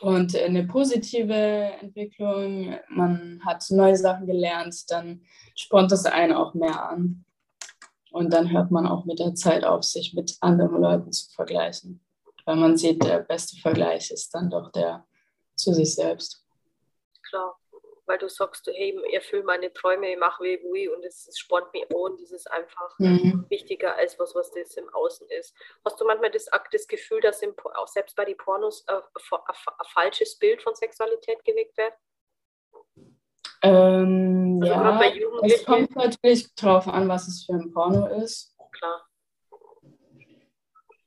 und 0.00 0.36
eine 0.36 0.66
positive 0.66 1.34
Entwicklung, 1.34 2.76
man 2.88 3.40
hat 3.44 3.64
neue 3.70 3.96
Sachen 3.96 4.26
gelernt, 4.26 4.90
dann 4.90 5.22
spornt 5.54 5.92
das 5.92 6.04
einen 6.04 6.32
auch 6.32 6.54
mehr 6.54 6.88
an. 6.90 7.24
Und 8.10 8.32
dann 8.32 8.50
hört 8.50 8.70
man 8.70 8.86
auch 8.86 9.04
mit 9.04 9.18
der 9.18 9.34
Zeit 9.34 9.64
auf, 9.64 9.84
sich 9.84 10.14
mit 10.14 10.36
anderen 10.40 10.80
Leuten 10.80 11.12
zu 11.12 11.30
vergleichen. 11.30 12.00
Weil 12.44 12.56
man 12.56 12.76
sieht, 12.76 13.02
der 13.04 13.18
beste 13.20 13.60
Vergleich 13.60 14.10
ist 14.10 14.34
dann 14.34 14.48
doch 14.48 14.70
der 14.70 15.04
zu 15.54 15.72
sich 15.72 15.94
selbst. 15.94 16.44
Klar 17.28 17.56
weil 18.06 18.18
du 18.18 18.28
sagst, 18.28 18.66
hey, 18.66 18.98
ich 19.06 19.14
erfülle 19.14 19.42
meine 19.42 19.72
Träume, 19.72 20.10
ich 20.10 20.18
mache 20.18 20.44
wie 20.44 20.54
ich 20.54 20.90
und 20.90 21.04
es, 21.04 21.26
es 21.26 21.38
spornt 21.38 21.72
mich 21.72 21.84
an 21.90 21.96
und 21.96 22.20
das 22.20 22.30
ist 22.30 22.50
einfach 22.50 22.98
mhm. 22.98 23.46
wichtiger 23.48 23.96
als 23.96 24.18
was, 24.18 24.34
was 24.34 24.50
das 24.52 24.76
im 24.76 24.88
Außen 24.92 25.28
ist. 25.38 25.54
Hast 25.84 26.00
du 26.00 26.04
manchmal 26.04 26.30
das, 26.30 26.46
das 26.72 26.86
Gefühl, 26.86 27.20
dass 27.20 27.42
im, 27.42 27.54
auch 27.74 27.88
selbst 27.88 28.16
bei 28.16 28.24
den 28.24 28.36
Pornos 28.36 28.86
ein, 28.88 28.96
ein, 29.14 29.54
falsches 29.92 30.38
Bild 30.38 30.62
von 30.62 30.74
Sexualität 30.74 31.44
geweckt 31.44 31.76
wird? 31.76 31.92
Ähm, 33.62 34.60
also 34.62 34.74
ja, 34.74 35.00
es 35.42 35.64
kommt 35.64 35.96
natürlich 35.96 36.54
darauf 36.54 36.86
an, 36.88 37.08
was 37.08 37.26
es 37.28 37.44
für 37.44 37.54
ein 37.54 37.72
Porno 37.72 38.06
ist. 38.22 38.55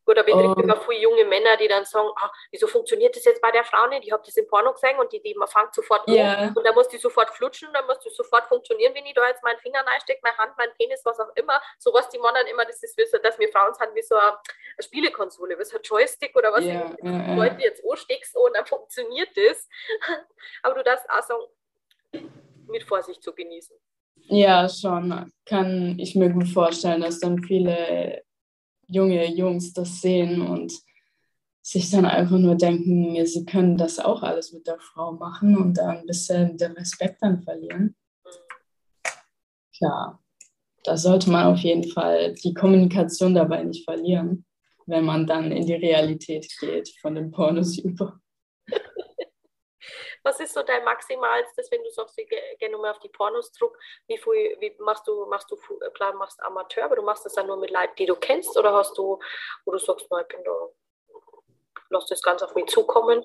Oder 0.10 0.24
betrifft 0.24 0.57
um, 0.57 0.64
immer 0.64 0.76
viele 0.78 1.01
junge 1.01 1.26
Männer, 1.26 1.55
die 1.57 1.68
dann 1.68 1.86
sagen, 1.86 2.10
ah, 2.16 2.32
wieso 2.51 2.68
funktioniert 2.68 3.16
das 3.16 3.26
jetzt 3.26 3.41
bei 3.41 3.51
der 3.51 3.64
Frau 3.64 3.88
nicht? 3.88 4.05
Ich 4.05 4.12
habe 4.12 4.24
das 4.26 4.36
im 4.38 4.47
Porno 4.47 4.74
gesehen 4.74 4.97
und 4.97 5.12
die, 5.14 5.22
die 5.22 5.36
man 5.36 5.47
fängt 5.47 5.74
sofort 5.74 6.07
yeah. 6.07 6.38
an 6.38 6.53
und 6.55 6.66
dann 6.66 6.74
muss 6.74 6.88
die 6.88 6.97
sofort 6.97 7.30
flutschen, 7.30 7.70
dann 7.74 7.86
muss 7.86 7.99
die 7.99 8.10
sofort 8.10 8.47
funktionieren, 8.47 8.93
wenn 8.95 9.05
ich 9.05 9.14
da 9.14 9.28
jetzt 9.28 9.43
meinen 9.43 9.60
Finger 9.60 9.86
reinstecke, 9.86 10.20
meine 10.24 10.38
Hand, 10.38 10.53
mein 10.57 10.70
Penis, 10.78 11.01
was 11.05 11.20
auch 11.20 11.30
immer. 11.36 11.62
So 11.78 11.93
was 11.93 12.10
die 12.10 12.18
Männer 12.18 12.47
immer, 12.49 12.66
das 12.66 12.82
ist, 12.82 12.99
so, 13.12 13.18
dass 13.20 13.38
wir 13.38 13.49
Frauen 13.49 13.74
sind 13.74 13.93
wie 13.93 14.01
so 14.01 14.16
eine, 14.16 14.34
Spielekonsole, 14.80 15.60
wie 15.60 15.64
so 15.64 15.78
ein 15.78 15.84
Joystick 15.84 16.36
oder 16.36 16.51
was 16.51 16.66
yeah, 16.66 16.95
yeah, 17.03 17.36
Leute 17.36 17.62
jetzt 17.62 17.84
ansteckst 17.88 18.36
und 18.36 18.55
dann 18.55 18.66
funktioniert 18.66 19.30
das. 19.36 19.68
Aber 20.64 20.76
du 20.76 20.84
darfst 20.84 21.10
auch 21.10 21.22
sagen, 21.22 21.43
mit 22.68 22.84
Vorsicht 22.84 23.22
zu 23.22 23.34
genießen. 23.34 23.76
Ja, 24.28 24.68
schon. 24.70 25.32
Kann 25.45 25.97
ich 25.97 26.16
mir 26.16 26.30
gut 26.30 26.47
vorstellen, 26.47 27.01
dass 27.01 27.20
dann 27.20 27.41
viele 27.43 28.24
junge 28.90 29.26
Jungs 29.34 29.74
das 29.74 30.02
sehen 30.02 30.42
und 30.42 30.74
sich 31.62 31.92
dann 31.92 32.06
einfach 32.06 32.38
nur 32.38 32.56
denken, 32.56 33.26
sie 33.26 33.46
können 33.46 33.78
das 33.78 34.00
auch 34.00 34.24
alles 34.24 34.54
mit 34.54 34.66
der 34.66 34.80
Frau 34.80 35.12
machen 35.12 35.56
und 35.56 35.78
da 35.78 35.90
ein 35.90 36.06
bisschen 36.06 36.58
den 36.58 36.72
Respekt 36.72 37.22
dann 37.22 37.42
verlieren. 37.44 37.96
Ja, 39.80 40.20
da 40.84 40.98
sollte 40.98 41.30
man 41.30 41.46
auf 41.46 41.60
jeden 41.60 41.90
Fall 41.90 42.34
die 42.34 42.54
Kommunikation 42.54 43.36
dabei 43.36 43.64
nicht 43.64 43.86
verlieren, 43.86 44.46
wenn 44.88 45.06
man 45.06 45.28
dann 45.28 45.52
in 45.52 45.66
die 45.66 45.76
Realität 45.76 46.48
geht 46.60 46.90
von 47.02 47.16
dem 47.16 47.32
Pornos 47.32 47.78
über. 47.78 48.20
Was 50.24 50.39
ist 50.39 50.53
so 50.53 50.63
dein 50.63 50.84
maximalstes, 50.84 51.72
wenn 51.72 51.84
du 51.84 51.89
sagst, 51.89 52.17
ich 52.17 52.28
gehe 52.28 52.72
nur 52.72 52.82
mal 52.82 52.91
auf 52.91 52.99
die 52.99 53.09
Pornos 53.09 53.51
zurück? 53.51 53.78
Wie 54.07 54.17
viel 54.17 54.57
wie 54.59 54.76
machst 54.80 55.07
du, 55.07 55.26
machst 55.28 55.49
du, 55.51 55.55
äh, 55.55 55.89
klar, 55.91 56.13
machst 56.13 56.41
Amateur, 56.43 56.86
aber 56.86 56.95
du 56.95 57.01
machst 57.01 57.26
das 57.26 57.34
dann 57.34 57.47
nur 57.47 57.57
mit 57.57 57.72
Leuten, 57.72 57.95
die 57.97 58.05
du 58.05 58.15
kennst 58.15 58.57
oder 58.57 58.74
hast 58.74 58.97
du, 58.97 59.20
wo 59.65 59.72
du 59.72 59.78
sagst, 59.78 60.07
na, 60.09 60.22
ich 60.22 60.28
bin 60.28 60.43
da, 60.43 60.51
lass 61.89 62.05
das 62.07 62.22
ganz 62.22 62.41
auf 62.41 62.55
mich 62.55 62.67
zukommen? 62.67 63.24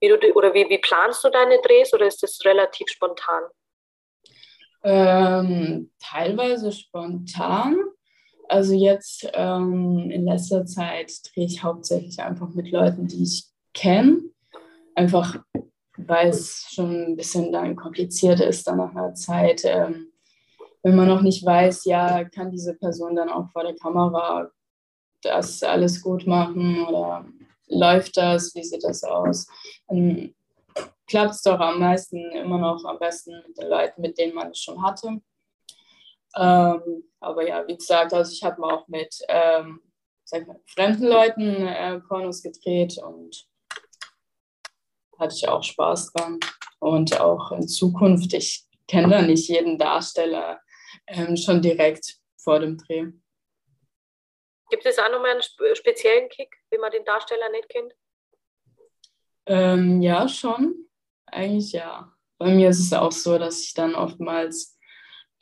Wie 0.00 0.08
du, 0.08 0.16
oder 0.34 0.52
wie, 0.52 0.68
wie 0.68 0.78
planst 0.78 1.22
du 1.22 1.30
deine 1.30 1.60
Drehs 1.60 1.94
oder 1.94 2.06
ist 2.06 2.22
das 2.22 2.38
relativ 2.44 2.88
spontan? 2.88 3.44
Ähm, 4.84 5.92
teilweise 6.00 6.72
spontan. 6.72 7.76
Also 8.48 8.74
jetzt 8.74 9.30
ähm, 9.32 10.10
in 10.10 10.26
letzter 10.26 10.66
Zeit 10.66 11.12
drehe 11.32 11.46
ich 11.46 11.62
hauptsächlich 11.62 12.20
einfach 12.20 12.48
mit 12.50 12.70
Leuten, 12.70 13.06
die 13.06 13.22
ich 13.22 13.46
kenne. 13.72 14.22
Einfach 14.94 15.36
weil 16.06 16.28
es 16.28 16.66
schon 16.70 17.12
ein 17.12 17.16
bisschen 17.16 17.52
dann 17.52 17.76
kompliziert 17.76 18.40
ist, 18.40 18.66
dann 18.66 18.78
nach 18.78 18.90
einer 18.90 19.14
Zeit, 19.14 19.62
ähm, 19.64 20.12
wenn 20.82 20.96
man 20.96 21.08
noch 21.08 21.22
nicht 21.22 21.44
weiß, 21.44 21.84
ja, 21.84 22.24
kann 22.24 22.50
diese 22.50 22.74
Person 22.74 23.14
dann 23.16 23.28
auch 23.28 23.48
vor 23.50 23.62
der 23.62 23.76
Kamera 23.76 24.50
das 25.22 25.62
alles 25.62 26.02
gut 26.02 26.26
machen 26.26 26.84
oder 26.86 27.24
läuft 27.68 28.16
das, 28.16 28.54
wie 28.54 28.64
sieht 28.64 28.82
das 28.82 29.04
aus? 29.04 29.46
Dann 29.86 30.34
klappt 31.06 31.34
es 31.34 31.42
doch 31.42 31.60
am 31.60 31.78
meisten 31.78 32.18
immer 32.32 32.58
noch 32.58 32.84
am 32.84 32.98
besten 32.98 33.42
mit 33.46 33.58
den 33.58 33.68
Leuten, 33.68 34.00
mit 34.00 34.18
denen 34.18 34.34
man 34.34 34.50
es 34.50 34.58
schon 34.58 34.82
hatte. 34.82 35.20
Ähm, 36.34 37.04
aber 37.20 37.46
ja, 37.46 37.66
wie 37.68 37.76
gesagt, 37.76 38.12
also 38.12 38.32
ich 38.32 38.42
habe 38.42 38.62
auch 38.64 38.88
mit 38.88 39.14
ähm, 39.28 39.80
sag 40.32 40.46
mal, 40.46 40.60
fremden 40.66 41.06
Leuten 41.06 41.66
äh, 41.66 42.00
Pornos 42.00 42.42
gedreht 42.42 42.98
und 42.98 43.46
hatte 45.22 45.34
ich 45.34 45.48
auch 45.48 45.62
Spaß 45.62 46.12
dran. 46.12 46.38
Und 46.80 47.18
auch 47.20 47.52
in 47.52 47.68
Zukunft, 47.68 48.34
ich 48.34 48.64
kenne 48.88 49.08
da 49.08 49.22
nicht 49.22 49.48
jeden 49.48 49.78
Darsteller 49.78 50.60
ähm, 51.06 51.36
schon 51.36 51.62
direkt 51.62 52.16
vor 52.36 52.60
dem 52.60 52.76
Dreh. 52.76 53.06
Gibt 54.70 54.86
es 54.86 54.98
auch 54.98 55.10
nochmal 55.10 55.32
einen 55.32 55.76
speziellen 55.76 56.28
Kick, 56.28 56.56
wenn 56.70 56.80
man 56.80 56.90
den 56.90 57.04
Darsteller 57.04 57.50
nicht 57.50 57.68
kennt? 57.68 57.94
Ähm, 59.46 60.02
ja, 60.02 60.28
schon. 60.28 60.88
Eigentlich 61.26 61.72
ja. 61.72 62.12
Bei 62.38 62.48
mir 62.48 62.70
ist 62.70 62.80
es 62.80 62.92
auch 62.92 63.12
so, 63.12 63.38
dass 63.38 63.62
ich 63.62 63.74
dann 63.74 63.94
oftmals 63.94 64.78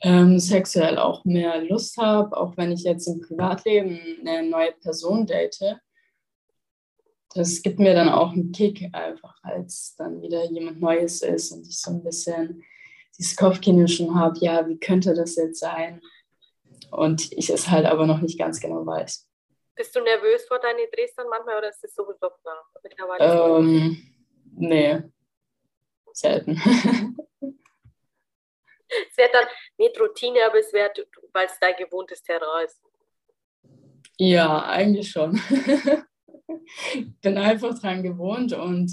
ähm, 0.01 0.39
sexuell 0.39 0.97
auch 0.97 1.23
mehr 1.25 1.63
Lust 1.63 1.97
habe, 1.97 2.35
auch 2.35 2.57
wenn 2.57 2.71
ich 2.71 2.83
jetzt 2.83 3.07
im 3.07 3.21
Privatleben 3.21 3.99
eine 4.21 4.47
neue 4.49 4.73
Person 4.73 5.25
date 5.25 5.79
das 7.33 7.61
gibt 7.61 7.79
mir 7.79 7.93
dann 7.93 8.09
auch 8.09 8.33
einen 8.33 8.51
Kick, 8.51 8.89
einfach 8.93 9.35
als 9.43 9.95
dann 9.97 10.21
wieder 10.21 10.43
jemand 10.45 10.81
Neues 10.81 11.21
ist 11.21 11.51
und 11.51 11.67
ich 11.67 11.79
so 11.79 11.91
ein 11.91 12.03
bisschen 12.03 12.63
dieses 13.17 13.35
Kopfkino 13.35 13.87
schon 13.87 14.15
habe, 14.15 14.37
ja, 14.39 14.67
wie 14.67 14.79
könnte 14.79 15.13
das 15.13 15.35
jetzt 15.35 15.59
sein? 15.59 16.01
Und 16.91 17.31
ich 17.31 17.49
es 17.49 17.69
halt 17.69 17.85
aber 17.85 18.05
noch 18.05 18.21
nicht 18.21 18.37
ganz 18.37 18.59
genau 18.59 18.85
weiß. 18.85 19.27
Bist 19.75 19.95
du 19.95 20.01
nervös 20.01 20.43
vor 20.47 20.59
deinen 20.59 20.89
Drehs 20.91 21.15
dann 21.15 21.29
manchmal 21.29 21.57
oder 21.57 21.69
ist 21.69 21.83
das 21.83 21.95
sowieso 21.95 22.29
nach 22.43 22.65
mittlerweile? 22.83 23.59
Ähm, 23.59 23.97
nee, 24.55 25.01
selten. 26.13 26.61
es 29.09 29.17
wird 29.17 29.33
dann 29.33 29.45
nicht 29.77 29.99
Routine, 29.99 30.45
aber 30.45 30.59
es 30.59 30.73
wird, 30.73 31.07
weil 31.31 31.45
es 31.45 31.57
dein 31.59 31.75
gewohntes 31.77 32.21
Terrain 32.21 32.65
ist. 32.65 32.81
Ja, 34.17 34.65
eigentlich 34.65 35.09
schon. 35.09 35.41
bin 37.21 37.37
einfach 37.37 37.77
dran 37.79 38.03
gewohnt 38.03 38.53
und 38.53 38.91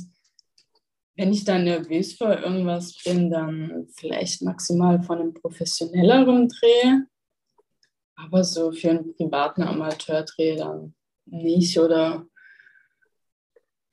wenn 1.19 1.33
ich 1.33 1.45
dann 1.45 1.65
nervös 1.65 2.15
vor 2.15 2.39
irgendwas 2.39 2.97
bin, 3.03 3.29
dann 3.29 3.89
vielleicht 3.97 4.41
maximal 4.43 5.03
von 5.03 5.19
einem 5.19 5.35
professionelleren 5.35 6.49
Dreh. 6.49 7.01
Aber 8.15 8.45
so 8.45 8.71
für 8.71 8.91
einen 8.91 9.15
privaten 9.17 9.63
Amateurdreh 9.63 10.55
dann 10.55 10.95
nicht. 11.27 11.77
Oder 11.79 12.25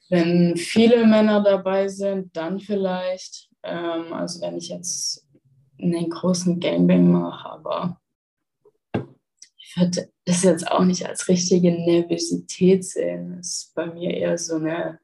wenn 0.09 0.55
viele 0.55 1.05
Männer 1.07 1.41
dabei 1.41 1.88
sind, 1.88 2.36
dann 2.38 2.59
vielleicht. 2.59 3.49
Ähm, 3.63 4.13
also 4.13 4.41
wenn 4.41 4.57
ich 4.57 4.70
jetzt 4.70 5.28
einen 5.82 6.09
großen 6.11 6.59
Gangbang 6.59 7.11
mache, 7.11 7.49
aber 7.49 7.99
würde 9.78 10.12
das 10.26 10.44
jetzt 10.44 10.68
auch 10.70 10.84
nicht 10.84 11.06
als 11.06 11.28
richtige 11.28 11.72
Nervosität 11.72 12.86
sehen. 12.86 13.38
Das 13.38 13.48
ist 13.48 13.76
bei 13.76 13.86
mir 13.86 14.12
eher 14.12 14.38
so 14.38 14.56
eine 14.56 15.00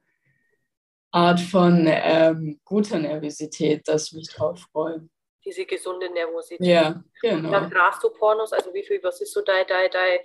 Art 1.11 1.39
von 1.39 1.85
ähm, 1.87 2.59
guter 2.63 2.99
Nervosität, 2.99 3.87
dass 3.87 4.07
ich 4.07 4.13
mich 4.13 4.29
drauf 4.29 4.59
freue. 4.71 5.07
Diese 5.43 5.65
gesunde 5.65 6.09
Nervosität. 6.09 6.65
Ja, 6.65 7.03
genau. 7.21 7.51
Dann 7.51 7.73
rast 7.73 8.03
du 8.03 8.09
Pornos, 8.09 8.53
also 8.53 8.73
wie 8.73 8.83
viel, 8.83 9.01
was 9.03 9.19
ist 9.21 9.33
so 9.33 9.41
dein, 9.41 9.65
dein, 9.67 9.89
dein 9.91 10.19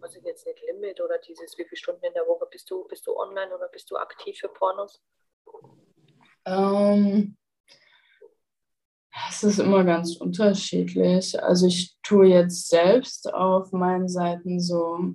was 0.00 0.16
ist 0.16 0.24
jetzt 0.24 0.46
nicht 0.46 0.60
Limit 0.66 1.00
oder 1.00 1.18
dieses, 1.18 1.56
wie 1.58 1.64
viele 1.64 1.76
Stunden 1.76 2.04
in 2.04 2.12
der 2.14 2.26
Woche 2.26 2.46
bist 2.50 2.70
du, 2.70 2.84
bist 2.84 3.06
du 3.06 3.16
online 3.16 3.54
oder 3.54 3.68
bist 3.68 3.90
du 3.90 3.96
aktiv 3.96 4.38
für 4.38 4.48
Pornos? 4.48 5.02
Ähm, 6.46 7.36
es 9.28 9.42
ist 9.42 9.58
immer 9.58 9.84
ganz 9.84 10.16
unterschiedlich. 10.16 11.42
Also 11.42 11.66
ich 11.66 11.96
tue 12.02 12.28
jetzt 12.28 12.68
selbst 12.68 13.32
auf 13.32 13.72
meinen 13.72 14.08
Seiten 14.08 14.60
so 14.60 15.14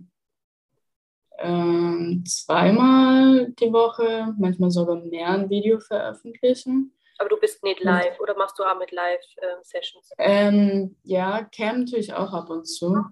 ähm, 1.37 2.23
zweimal 2.25 3.51
die 3.59 3.71
Woche, 3.71 4.33
manchmal 4.37 4.71
sogar 4.71 4.95
mehr 4.95 5.29
ein 5.29 5.49
Video 5.49 5.79
veröffentlichen. 5.79 6.93
Aber 7.17 7.29
du 7.29 7.37
bist 7.37 7.63
nicht 7.63 7.81
live 7.81 8.19
oder 8.19 8.35
machst 8.37 8.59
du 8.59 8.63
auch 8.63 8.77
mit 8.77 8.91
Live-Sessions? 8.91 10.09
Ähm, 10.17 10.95
ja, 11.03 11.43
Cam 11.45 11.85
tue 11.85 11.99
ich 11.99 12.13
auch 12.13 12.33
ab 12.33 12.49
und 12.49 12.65
zu, 12.65 13.05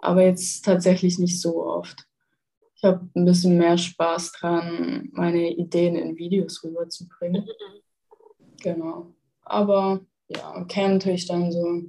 aber 0.00 0.22
jetzt 0.22 0.64
tatsächlich 0.64 1.18
nicht 1.18 1.40
so 1.40 1.64
oft. 1.64 2.06
Ich 2.76 2.84
habe 2.84 3.06
ein 3.14 3.26
bisschen 3.26 3.58
mehr 3.58 3.76
Spaß 3.76 4.32
dran, 4.32 5.10
meine 5.12 5.50
Ideen 5.50 5.96
in 5.96 6.16
Videos 6.16 6.64
rüberzubringen. 6.64 7.42
Mhm. 7.42 8.56
Genau. 8.62 9.14
Aber 9.42 10.00
ja, 10.36 10.66
dann 11.28 11.52
so. 11.52 11.82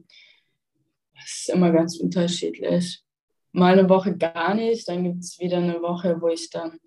Das 1.16 1.26
ist 1.26 1.50
immer 1.50 1.72
ganz 1.72 1.98
unterschiedlich 1.98 3.04
mal 3.52 3.74
eine 3.78 3.89
Woche 3.89 4.18
gar 4.18 4.54
nicht, 4.54 4.88
dann 4.88 5.04
gibt 5.04 5.24
es 5.24 5.39
wieder 5.39 5.58
eine 5.58 5.82
Woche, 5.82 6.22
wo 6.22 6.28
ich 6.28 6.50
dann 6.50 6.80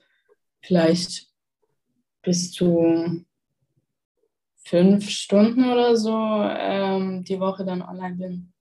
vielleicht 0.63 1.29
bis 2.23 2.53
zu 2.53 3.25
fünf 4.65 5.09
Stunden 5.11 5.71
oder 5.71 5.97
so 5.97 6.17
ähm, 6.17 7.25
die 7.25 7.39
Woche 7.39 7.65
dann 7.65 7.83
online 7.83 8.17
bin. 8.17 8.53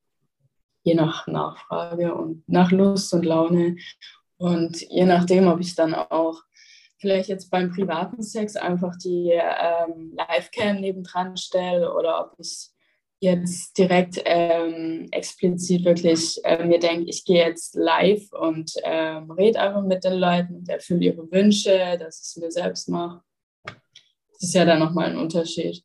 Je 0.84 0.96
nach 0.96 1.28
Nachfrage 1.28 2.14
und 2.14 2.48
nach 2.50 2.72
Lust 2.72 3.14
und 3.14 3.24
Laune. 3.24 3.78
Und 4.36 4.82
je 4.82 5.06
nachdem, 5.06 5.48
ob 5.48 5.62
ich 5.62 5.76
dann 5.76 5.94
auch 5.94 6.42
vielleicht 6.98 7.30
jetzt 7.30 7.50
beim 7.50 7.72
privaten 7.72 8.22
Sex 8.22 8.58
einfach 8.58 8.98
die 8.98 9.32
ähm, 9.32 10.18
Livecam 10.18 10.82
nebendran 10.82 11.38
stelle 11.38 11.94
oder 11.94 12.20
ob 12.20 12.38
ich 12.38 12.73
jetzt 13.24 13.78
direkt 13.78 14.22
ähm, 14.26 15.08
explizit 15.12 15.86
wirklich 15.86 16.40
äh, 16.44 16.64
mir 16.66 16.80
denke, 16.80 17.10
ich 17.10 17.24
gehe 17.24 17.46
jetzt 17.48 17.76
live 17.76 18.32
und 18.34 18.74
ähm, 18.84 19.32
rede 19.32 19.60
einfach 19.60 19.84
mit 19.84 20.04
den 20.04 20.14
Leuten 20.14 20.56
und 20.58 20.70
erfülle 20.70 21.06
ihre 21.06 21.32
Wünsche, 21.32 21.98
dass 21.98 22.20
ich 22.20 22.28
es 22.28 22.38
mir 22.38 22.52
selbst 22.52 22.90
mache. 22.90 23.24
Das 23.64 24.44
ist 24.44 24.54
ja 24.54 24.66
dann 24.66 24.80
nochmal 24.80 25.10
ein 25.10 25.18
Unterschied. 25.18 25.84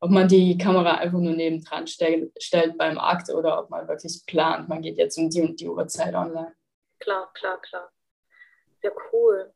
Ob 0.00 0.10
man 0.10 0.28
die 0.28 0.56
Kamera 0.56 0.94
einfach 0.98 1.18
nur 1.18 1.34
nebendran 1.34 1.88
stell, 1.88 2.30
stellt 2.38 2.78
beim 2.78 2.96
Akt 2.98 3.28
oder 3.30 3.60
ob 3.60 3.70
man 3.70 3.88
wirklich 3.88 4.22
plant, 4.26 4.68
man 4.68 4.80
geht 4.80 4.96
jetzt 4.96 5.18
um 5.18 5.28
die 5.28 5.42
und 5.42 5.58
die 5.60 5.68
Uhrzeit 5.68 6.14
online. 6.14 6.54
Klar, 7.00 7.30
klar, 7.34 7.60
klar. 7.60 7.90
Ja, 8.82 8.90
cool. 9.12 9.52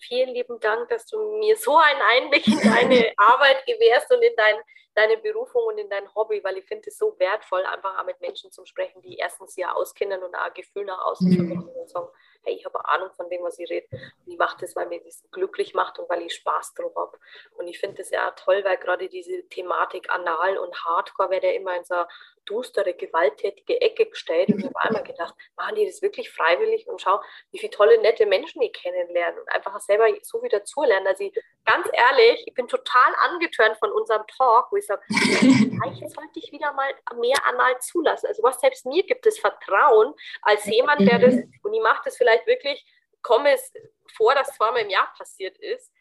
Vielen 0.00 0.34
lieben 0.34 0.58
Dank, 0.60 0.88
dass 0.88 1.06
du 1.06 1.38
mir 1.38 1.56
so 1.56 1.76
einen 1.76 2.00
Einblick 2.00 2.46
in 2.46 2.60
deine 2.60 3.12
Arbeit 3.16 3.64
gewährst 3.66 4.12
und 4.12 4.22
in 4.22 4.34
dein 4.36 4.56
deine 4.98 5.16
Berufung 5.18 5.62
und 5.66 5.78
in 5.78 5.88
dein 5.88 6.12
Hobby, 6.14 6.42
weil 6.42 6.58
ich 6.58 6.66
finde 6.66 6.88
es 6.88 6.98
so 6.98 7.14
wertvoll, 7.18 7.64
einfach 7.64 7.98
auch 7.98 8.04
mit 8.04 8.20
Menschen 8.20 8.50
zu 8.50 8.66
sprechen, 8.66 9.00
die 9.02 9.16
erstens 9.16 9.54
ja 9.56 9.72
auskennen 9.72 10.22
und 10.22 10.34
auch 10.34 10.46
ein 10.46 10.54
Gefühl 10.54 10.84
nach 10.84 11.00
außen 11.04 11.28
mhm. 11.28 11.36
vermitteln 11.36 11.76
und 11.76 11.88
sagen, 11.88 12.08
hey, 12.42 12.54
ich 12.54 12.64
habe 12.64 12.88
Ahnung 12.88 13.10
von 13.12 13.28
dem, 13.28 13.42
was 13.42 13.58
ich 13.58 13.68
rede. 13.70 13.86
Und 13.90 14.32
ich 14.32 14.38
mache 14.38 14.56
das, 14.60 14.74
weil 14.76 14.86
mir 14.86 15.00
das 15.02 15.22
glücklich 15.30 15.74
macht 15.74 15.98
und 15.98 16.08
weil 16.08 16.22
ich 16.22 16.34
Spaß 16.34 16.74
drauf 16.74 16.94
habe. 16.96 17.18
Und 17.56 17.68
ich 17.68 17.78
finde 17.78 17.96
das 17.96 18.10
ja 18.10 18.30
toll, 18.32 18.64
weil 18.64 18.76
gerade 18.76 19.08
diese 19.08 19.46
Thematik 19.48 20.10
Anal 20.10 20.58
und 20.58 20.84
Hardcore 20.84 21.30
wird 21.30 21.44
ja 21.44 21.52
immer 21.52 21.76
in 21.76 21.84
so 21.84 21.94
eine 21.94 22.08
düstere, 22.48 22.94
gewalttätige 22.94 23.80
Ecke 23.80 24.06
gestellt. 24.06 24.48
Und 24.48 24.60
ich 24.60 24.64
habe 24.64 24.80
einmal 24.80 25.02
gedacht, 25.02 25.34
machen 25.56 25.76
die 25.76 25.86
das 25.86 26.02
wirklich 26.02 26.30
freiwillig 26.30 26.88
und 26.88 27.00
schau, 27.00 27.20
wie 27.50 27.58
viele 27.58 27.70
tolle, 27.70 28.00
nette 28.00 28.26
Menschen 28.26 28.60
die 28.60 28.72
kennenlernen 28.72 29.40
und 29.40 29.48
einfach 29.50 29.78
selber 29.80 30.06
so 30.22 30.40
viel 30.40 30.48
dazulernen. 30.48 31.06
Also 31.06 31.24
ich, 31.24 31.34
ganz 31.64 31.88
ehrlich, 31.92 32.42
ich 32.46 32.54
bin 32.54 32.68
total 32.68 33.12
angetörnt 33.30 33.76
von 33.78 33.92
unserem 33.92 34.26
Talk, 34.36 34.68
wo 34.70 34.76
ich 34.76 34.86
sage, 34.86 35.02
vielleicht 35.08 36.10
sollte 36.10 36.38
ich 36.38 36.50
wieder 36.52 36.72
mal 36.72 36.90
mehr 37.16 37.36
Anal 37.46 37.78
zulassen. 37.80 38.26
Also 38.26 38.42
was 38.42 38.60
selbst 38.60 38.86
mir 38.86 39.04
gibt 39.04 39.26
es 39.26 39.38
Vertrauen 39.38 40.14
als 40.42 40.64
jemand, 40.64 41.00
der 41.00 41.18
das, 41.18 41.34
mhm. 41.34 41.52
und 41.62 41.74
ich 41.74 41.82
mache 41.82 42.02
das 42.04 42.16
vielleicht 42.16 42.27
wirklich, 42.46 42.84
komme 43.22 43.52
es 43.52 43.72
vor, 44.14 44.34
dass 44.34 44.54
zweimal 44.56 44.82
im 44.82 44.90
Jahr 44.90 45.12
passiert 45.16 45.58
ist, 45.58 45.92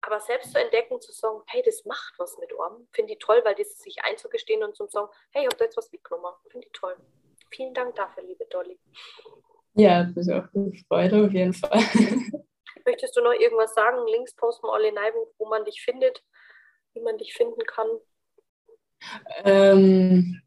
aber 0.00 0.20
selbst 0.20 0.52
zu 0.52 0.60
entdecken, 0.60 1.00
zu 1.00 1.12
sagen, 1.12 1.42
hey, 1.46 1.62
das 1.64 1.84
macht 1.84 2.14
was 2.18 2.38
mit 2.38 2.52
Orm, 2.52 2.86
finde 2.92 3.14
ich 3.14 3.18
toll, 3.18 3.40
weil 3.44 3.54
das 3.54 3.78
sich 3.78 4.02
einzugestehen 4.04 4.62
und 4.62 4.76
zu 4.76 4.86
sagen, 4.86 5.08
hey, 5.30 5.42
ich 5.42 5.46
habe 5.46 5.56
da 5.56 5.64
jetzt 5.64 5.76
was 5.76 5.90
mitgenommen, 5.90 6.34
finde 6.48 6.66
ich 6.66 6.72
toll. 6.72 6.96
Vielen 7.50 7.74
Dank 7.74 7.94
dafür, 7.96 8.22
liebe 8.22 8.44
Dolly. 8.46 8.78
Ja, 9.74 10.04
das 10.04 10.26
ist 10.26 10.32
auch 10.32 10.46
gefreut, 10.52 11.12
auf 11.12 11.32
jeden 11.32 11.52
Fall. 11.52 11.78
Möchtest 12.84 13.16
du 13.16 13.22
noch 13.22 13.32
irgendwas 13.32 13.74
sagen? 13.74 14.06
Links 14.06 14.34
posten 14.34 14.66
wir 14.66 14.72
alle 14.72 14.94
rein, 14.94 15.12
wo 15.38 15.46
man 15.46 15.64
dich 15.64 15.82
findet, 15.82 16.24
wie 16.94 17.00
man 17.00 17.18
dich 17.18 17.34
finden 17.34 17.64
kann. 17.66 17.88
Ähm, 19.44 20.42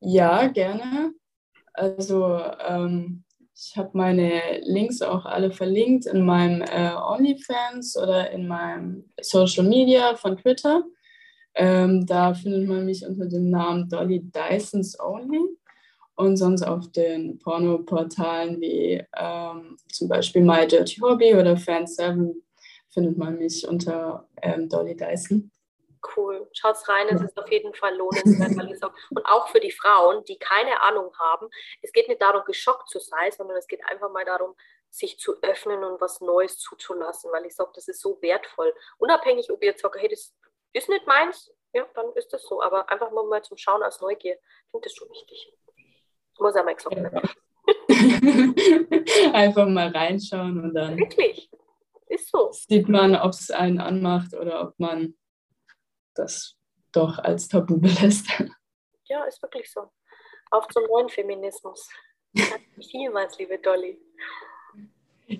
ja, 0.00 0.48
gerne. 0.48 1.14
Also 1.72 2.38
ähm, 2.58 3.24
ich 3.64 3.76
habe 3.76 3.90
meine 3.92 4.60
Links 4.62 5.02
auch 5.02 5.24
alle 5.24 5.52
verlinkt 5.52 6.06
in 6.06 6.24
meinem 6.24 6.62
äh, 6.62 6.94
OnlyFans 6.94 7.96
oder 7.96 8.30
in 8.32 8.48
meinem 8.48 9.04
Social 9.20 9.64
Media 9.64 10.16
von 10.16 10.36
Twitter. 10.36 10.82
Ähm, 11.54 12.04
da 12.06 12.34
findet 12.34 12.66
man 12.68 12.84
mich 12.86 13.06
unter 13.06 13.26
dem 13.26 13.50
Namen 13.50 13.88
Dolly 13.88 14.20
Dysons 14.20 14.98
Only 14.98 15.40
und 16.16 16.36
sonst 16.36 16.62
auf 16.62 16.90
den 16.90 17.38
Pornoportalen 17.38 18.60
wie 18.60 19.04
ähm, 19.16 19.76
zum 19.88 20.08
Beispiel 20.08 20.42
My 20.42 20.66
Dirty 20.66 21.00
Hobby 21.00 21.34
oder 21.34 21.54
Fan7 21.54 22.32
findet 22.88 23.16
man 23.16 23.38
mich 23.38 23.66
unter 23.68 24.28
ähm, 24.42 24.68
Dolly 24.68 24.96
Dyson 24.96 25.50
cool. 26.16 26.48
Schaut's 26.52 26.88
rein, 26.88 27.08
es 27.08 27.20
ist 27.20 27.38
auf 27.38 27.50
jeden 27.50 27.74
Fall 27.74 27.96
lohnenswert. 27.96 28.92
und 29.10 29.26
auch 29.26 29.48
für 29.48 29.60
die 29.60 29.70
Frauen, 29.70 30.24
die 30.24 30.38
keine 30.38 30.80
Ahnung 30.82 31.12
haben, 31.18 31.48
es 31.82 31.92
geht 31.92 32.08
nicht 32.08 32.22
darum, 32.22 32.44
geschockt 32.44 32.88
zu 32.88 32.98
sein, 32.98 33.32
sondern 33.32 33.56
es 33.56 33.66
geht 33.66 33.84
einfach 33.86 34.10
mal 34.10 34.24
darum, 34.24 34.54
sich 34.90 35.18
zu 35.18 35.40
öffnen 35.42 35.82
und 35.84 36.00
was 36.00 36.20
Neues 36.20 36.58
zuzulassen, 36.58 37.32
weil 37.32 37.46
ich 37.46 37.54
sage, 37.54 37.70
das 37.74 37.88
ist 37.88 38.00
so 38.00 38.20
wertvoll. 38.20 38.74
Unabhängig, 38.98 39.50
ob 39.50 39.62
ihr 39.62 39.70
jetzt 39.70 39.80
sagt, 39.82 39.96
hey, 39.96 40.08
das 40.08 40.34
ist 40.72 40.88
nicht 40.88 41.06
meins, 41.06 41.50
ja, 41.72 41.86
dann 41.94 42.12
ist 42.14 42.32
das 42.32 42.42
so. 42.42 42.62
Aber 42.62 42.88
einfach 42.90 43.10
mal, 43.10 43.24
mal 43.24 43.42
zum 43.42 43.56
Schauen 43.56 43.82
als 43.82 44.00
Neugier, 44.00 44.34
ich 44.34 44.70
finde 44.70 44.84
das 44.84 44.94
schon 44.94 45.08
wichtig. 45.08 45.52
Muss 46.38 46.54
ja 46.54 46.62
mal 46.62 46.74
gesagt 46.74 46.96
werden. 46.96 47.30
einfach 49.32 49.66
mal 49.66 49.88
reinschauen 49.88 50.62
und 50.62 50.74
dann. 50.74 50.98
Wirklich. 50.98 51.50
Ist 52.08 52.30
so. 52.30 52.50
Sieht 52.52 52.88
man, 52.88 53.16
ob 53.16 53.30
es 53.30 53.50
einen 53.50 53.80
anmacht 53.80 54.34
oder 54.34 54.60
ob 54.62 54.78
man 54.78 55.14
das 56.14 56.56
doch 56.92 57.18
als 57.18 57.48
Tabu 57.48 57.76
belässt. 57.80 58.26
Ja, 59.04 59.24
ist 59.24 59.42
wirklich 59.42 59.70
so. 59.70 59.90
Auf 60.50 60.68
zum 60.68 60.84
neuen 60.84 61.08
Feminismus. 61.08 61.88
Danke 62.34 62.82
vielmals, 62.90 63.38
liebe 63.38 63.58
Dolly. 63.58 63.98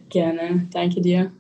Gerne, 0.09 0.69
danke 0.71 1.01
dir. 1.01 1.33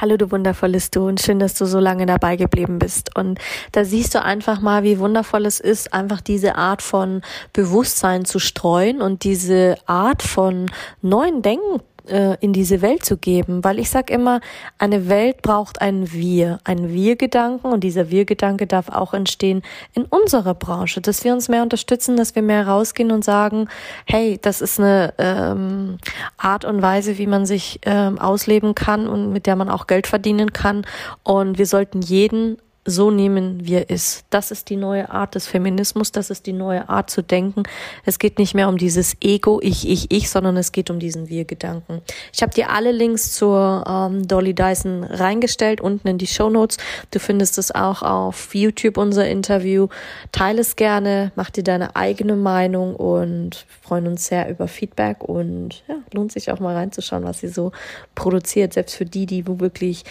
Hallo 0.00 0.16
du 0.16 0.32
wundervolles 0.32 0.90
Du 0.90 1.06
und 1.06 1.20
schön, 1.20 1.38
dass 1.38 1.54
du 1.54 1.66
so 1.66 1.78
lange 1.78 2.04
dabei 2.04 2.34
geblieben 2.34 2.80
bist. 2.80 3.16
Und 3.16 3.38
da 3.70 3.84
siehst 3.84 4.12
du 4.14 4.22
einfach 4.22 4.60
mal, 4.60 4.82
wie 4.82 4.98
wundervoll 4.98 5.46
es 5.46 5.60
ist, 5.60 5.92
einfach 5.94 6.20
diese 6.20 6.56
Art 6.56 6.82
von 6.82 7.22
Bewusstsein 7.52 8.24
zu 8.24 8.40
streuen 8.40 9.00
und 9.00 9.22
diese 9.22 9.76
Art 9.86 10.24
von 10.24 10.68
neuen 11.00 11.42
Denken 11.42 11.80
äh, 12.08 12.36
in 12.40 12.52
diese 12.52 12.82
Welt 12.82 13.04
zu 13.04 13.16
geben, 13.16 13.64
weil 13.64 13.78
ich 13.78 13.90
sag 13.90 14.10
immer, 14.10 14.40
eine 14.78 15.08
Welt 15.08 15.42
braucht 15.42 15.80
ein 15.80 16.12
Wir, 16.12 16.58
ein 16.64 16.92
Wir-Gedanken 16.92 17.68
und 17.68 17.80
dieser 17.80 18.10
Wir-Gedanke 18.10 18.66
darf 18.66 18.88
auch 18.88 19.14
entstehen 19.14 19.62
in 19.94 20.04
unserer 20.04 20.54
Branche, 20.54 21.00
dass 21.00 21.24
wir 21.24 21.32
uns 21.32 21.48
mehr 21.48 21.62
unterstützen, 21.62 22.16
dass 22.16 22.34
wir 22.34 22.42
mehr 22.42 22.66
rausgehen 22.66 23.10
und 23.10 23.24
sagen, 23.24 23.68
hey, 24.06 24.38
das 24.40 24.60
ist 24.60 24.78
eine 24.78 25.14
ähm, 25.18 25.98
Art 26.36 26.64
und 26.64 26.82
Weise, 26.82 27.18
wie 27.18 27.26
man 27.26 27.46
sich 27.46 27.80
ähm, 27.86 28.18
ausleben 28.18 28.74
kann 28.74 29.06
und 29.06 29.32
mit 29.32 29.46
der 29.46 29.56
man 29.56 29.68
auch 29.68 29.86
Geld 29.86 30.06
verdienen 30.06 30.52
kann. 30.52 30.86
Und 31.22 31.58
wir 31.58 31.66
sollten 31.66 32.02
jeden 32.02 32.58
so 32.86 33.10
nehmen, 33.10 33.66
wie 33.66 33.74
er 33.74 33.88
ist. 33.88 34.24
Das 34.30 34.50
ist 34.50 34.68
die 34.68 34.76
neue 34.76 35.10
Art 35.10 35.34
des 35.34 35.46
Feminismus, 35.46 36.12
das 36.12 36.30
ist 36.30 36.46
die 36.46 36.52
neue 36.52 36.88
Art 36.88 37.10
zu 37.10 37.22
denken. 37.22 37.62
Es 38.04 38.18
geht 38.18 38.38
nicht 38.38 38.54
mehr 38.54 38.68
um 38.68 38.76
dieses 38.76 39.16
Ego, 39.22 39.58
ich, 39.62 39.88
ich, 39.88 40.10
ich, 40.10 40.30
sondern 40.30 40.56
es 40.56 40.70
geht 40.72 40.90
um 40.90 40.98
diesen 40.98 41.28
Wir-Gedanken. 41.28 42.02
Ich 42.32 42.42
habe 42.42 42.52
dir 42.52 42.70
alle 42.70 42.92
Links 42.92 43.32
zur 43.32 43.84
ähm, 43.88 44.28
Dolly 44.28 44.54
Dyson 44.54 45.04
reingestellt, 45.04 45.80
unten 45.80 46.08
in 46.08 46.18
die 46.18 46.26
Show 46.26 46.50
Notes. 46.50 46.76
Du 47.10 47.18
findest 47.20 47.56
es 47.56 47.74
auch 47.74 48.02
auf 48.02 48.54
YouTube, 48.54 48.98
unser 48.98 49.26
Interview. 49.28 49.88
Teile 50.32 50.60
es 50.60 50.76
gerne, 50.76 51.32
mach 51.36 51.50
dir 51.50 51.64
deine 51.64 51.96
eigene 51.96 52.36
Meinung 52.36 52.96
und 52.96 53.66
freuen 53.82 54.06
uns 54.06 54.26
sehr 54.26 54.50
über 54.50 54.68
Feedback 54.68 55.24
und 55.24 55.82
ja, 55.88 55.96
lohnt 56.12 56.32
sich 56.32 56.50
auch 56.50 56.60
mal 56.60 56.74
reinzuschauen, 56.74 57.24
was 57.24 57.40
sie 57.40 57.48
so 57.48 57.72
produziert, 58.14 58.74
selbst 58.74 58.94
für 58.94 59.06
die, 59.06 59.24
die 59.24 59.46
wo 59.46 59.60
wirklich 59.60 60.04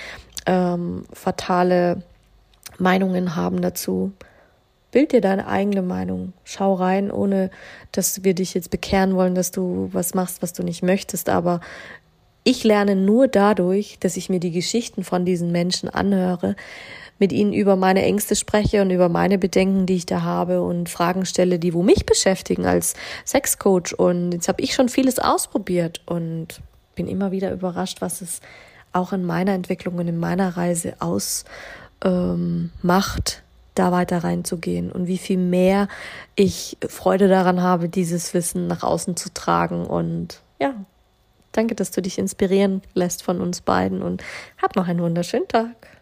ähm, 0.46 1.06
fatale 1.14 2.02
Meinungen 2.78 3.36
haben 3.36 3.62
dazu. 3.62 4.12
Bild 4.92 5.12
dir 5.12 5.22
deine 5.22 5.48
eigene 5.48 5.82
Meinung. 5.82 6.34
Schau 6.44 6.76
rein, 6.76 7.12
ohne 7.12 7.50
dass 7.92 8.24
wir 8.24 8.36
dich 8.36 8.54
jetzt 8.54 8.70
bekehren 8.70 9.16
wollen, 9.16 9.34
dass 9.34 9.52
du 9.52 9.90
was 9.92 10.14
machst, 10.14 10.42
was 10.42 10.54
du 10.54 10.64
nicht 10.64 10.84
möchtest. 10.84 11.30
Aber 11.30 11.62
ich 12.44 12.64
lerne 12.64 12.96
nur 12.96 13.28
dadurch, 13.28 13.98
dass 14.00 14.18
ich 14.18 14.30
mir 14.30 14.40
die 14.40 14.52
Geschichten 14.52 15.04
von 15.04 15.26
diesen 15.26 15.52
Menschen 15.52 15.90
anhöre, 15.90 16.56
mit 17.18 17.32
ihnen 17.32 17.54
über 17.54 17.76
meine 17.76 18.04
Ängste 18.04 18.36
spreche 18.36 18.82
und 18.82 18.90
über 18.92 19.08
meine 19.08 19.38
Bedenken, 19.38 19.86
die 19.86 19.96
ich 19.96 20.06
da 20.06 20.24
habe 20.24 20.62
und 20.62 20.90
Fragen 20.90 21.26
stelle, 21.26 21.58
die 21.58 21.74
wo 21.74 21.82
mich 21.82 22.06
beschäftigen 22.06 22.66
als 22.66 22.96
Sexcoach. 23.26 23.94
Und 23.98 24.34
jetzt 24.34 24.48
habe 24.48 24.62
ich 24.62 24.74
schon 24.74 24.90
vieles 24.90 25.20
ausprobiert 25.20 26.02
und 26.06 26.62
bin 26.96 27.08
immer 27.08 27.32
wieder 27.32 27.52
überrascht, 27.52 28.02
was 28.02 28.22
es 28.22 28.42
auch 28.92 29.14
in 29.14 29.24
meiner 29.24 29.54
Entwicklung 29.54 29.96
und 29.96 30.08
in 30.08 30.20
meiner 30.20 30.58
Reise 30.58 30.96
aus 31.00 31.46
ähm, 32.04 32.72
macht, 32.82 33.44
da 33.76 33.92
weiter 33.92 34.24
reinzugehen 34.24 34.92
und 34.92 35.08
wie 35.08 35.18
viel 35.18 35.38
mehr 35.38 35.88
ich 36.36 36.78
Freude 36.88 37.28
daran 37.28 37.62
habe, 37.62 37.90
dieses 37.90 38.34
Wissen 38.34 38.68
nach 38.68 38.84
außen 38.84 39.16
zu 39.16 39.34
tragen. 39.34 39.86
Und 39.86 40.42
ja, 40.60 40.76
danke, 41.54 41.74
dass 41.74 41.92
du 41.92 42.02
dich 42.02 42.20
inspirieren 42.20 42.82
lässt 42.94 43.24
von 43.24 43.42
uns 43.42 43.62
beiden 43.62 44.04
und 44.04 44.24
hab 44.62 44.76
noch 44.76 44.88
einen 44.88 45.02
wunderschönen 45.02 45.48
Tag. 45.48 45.93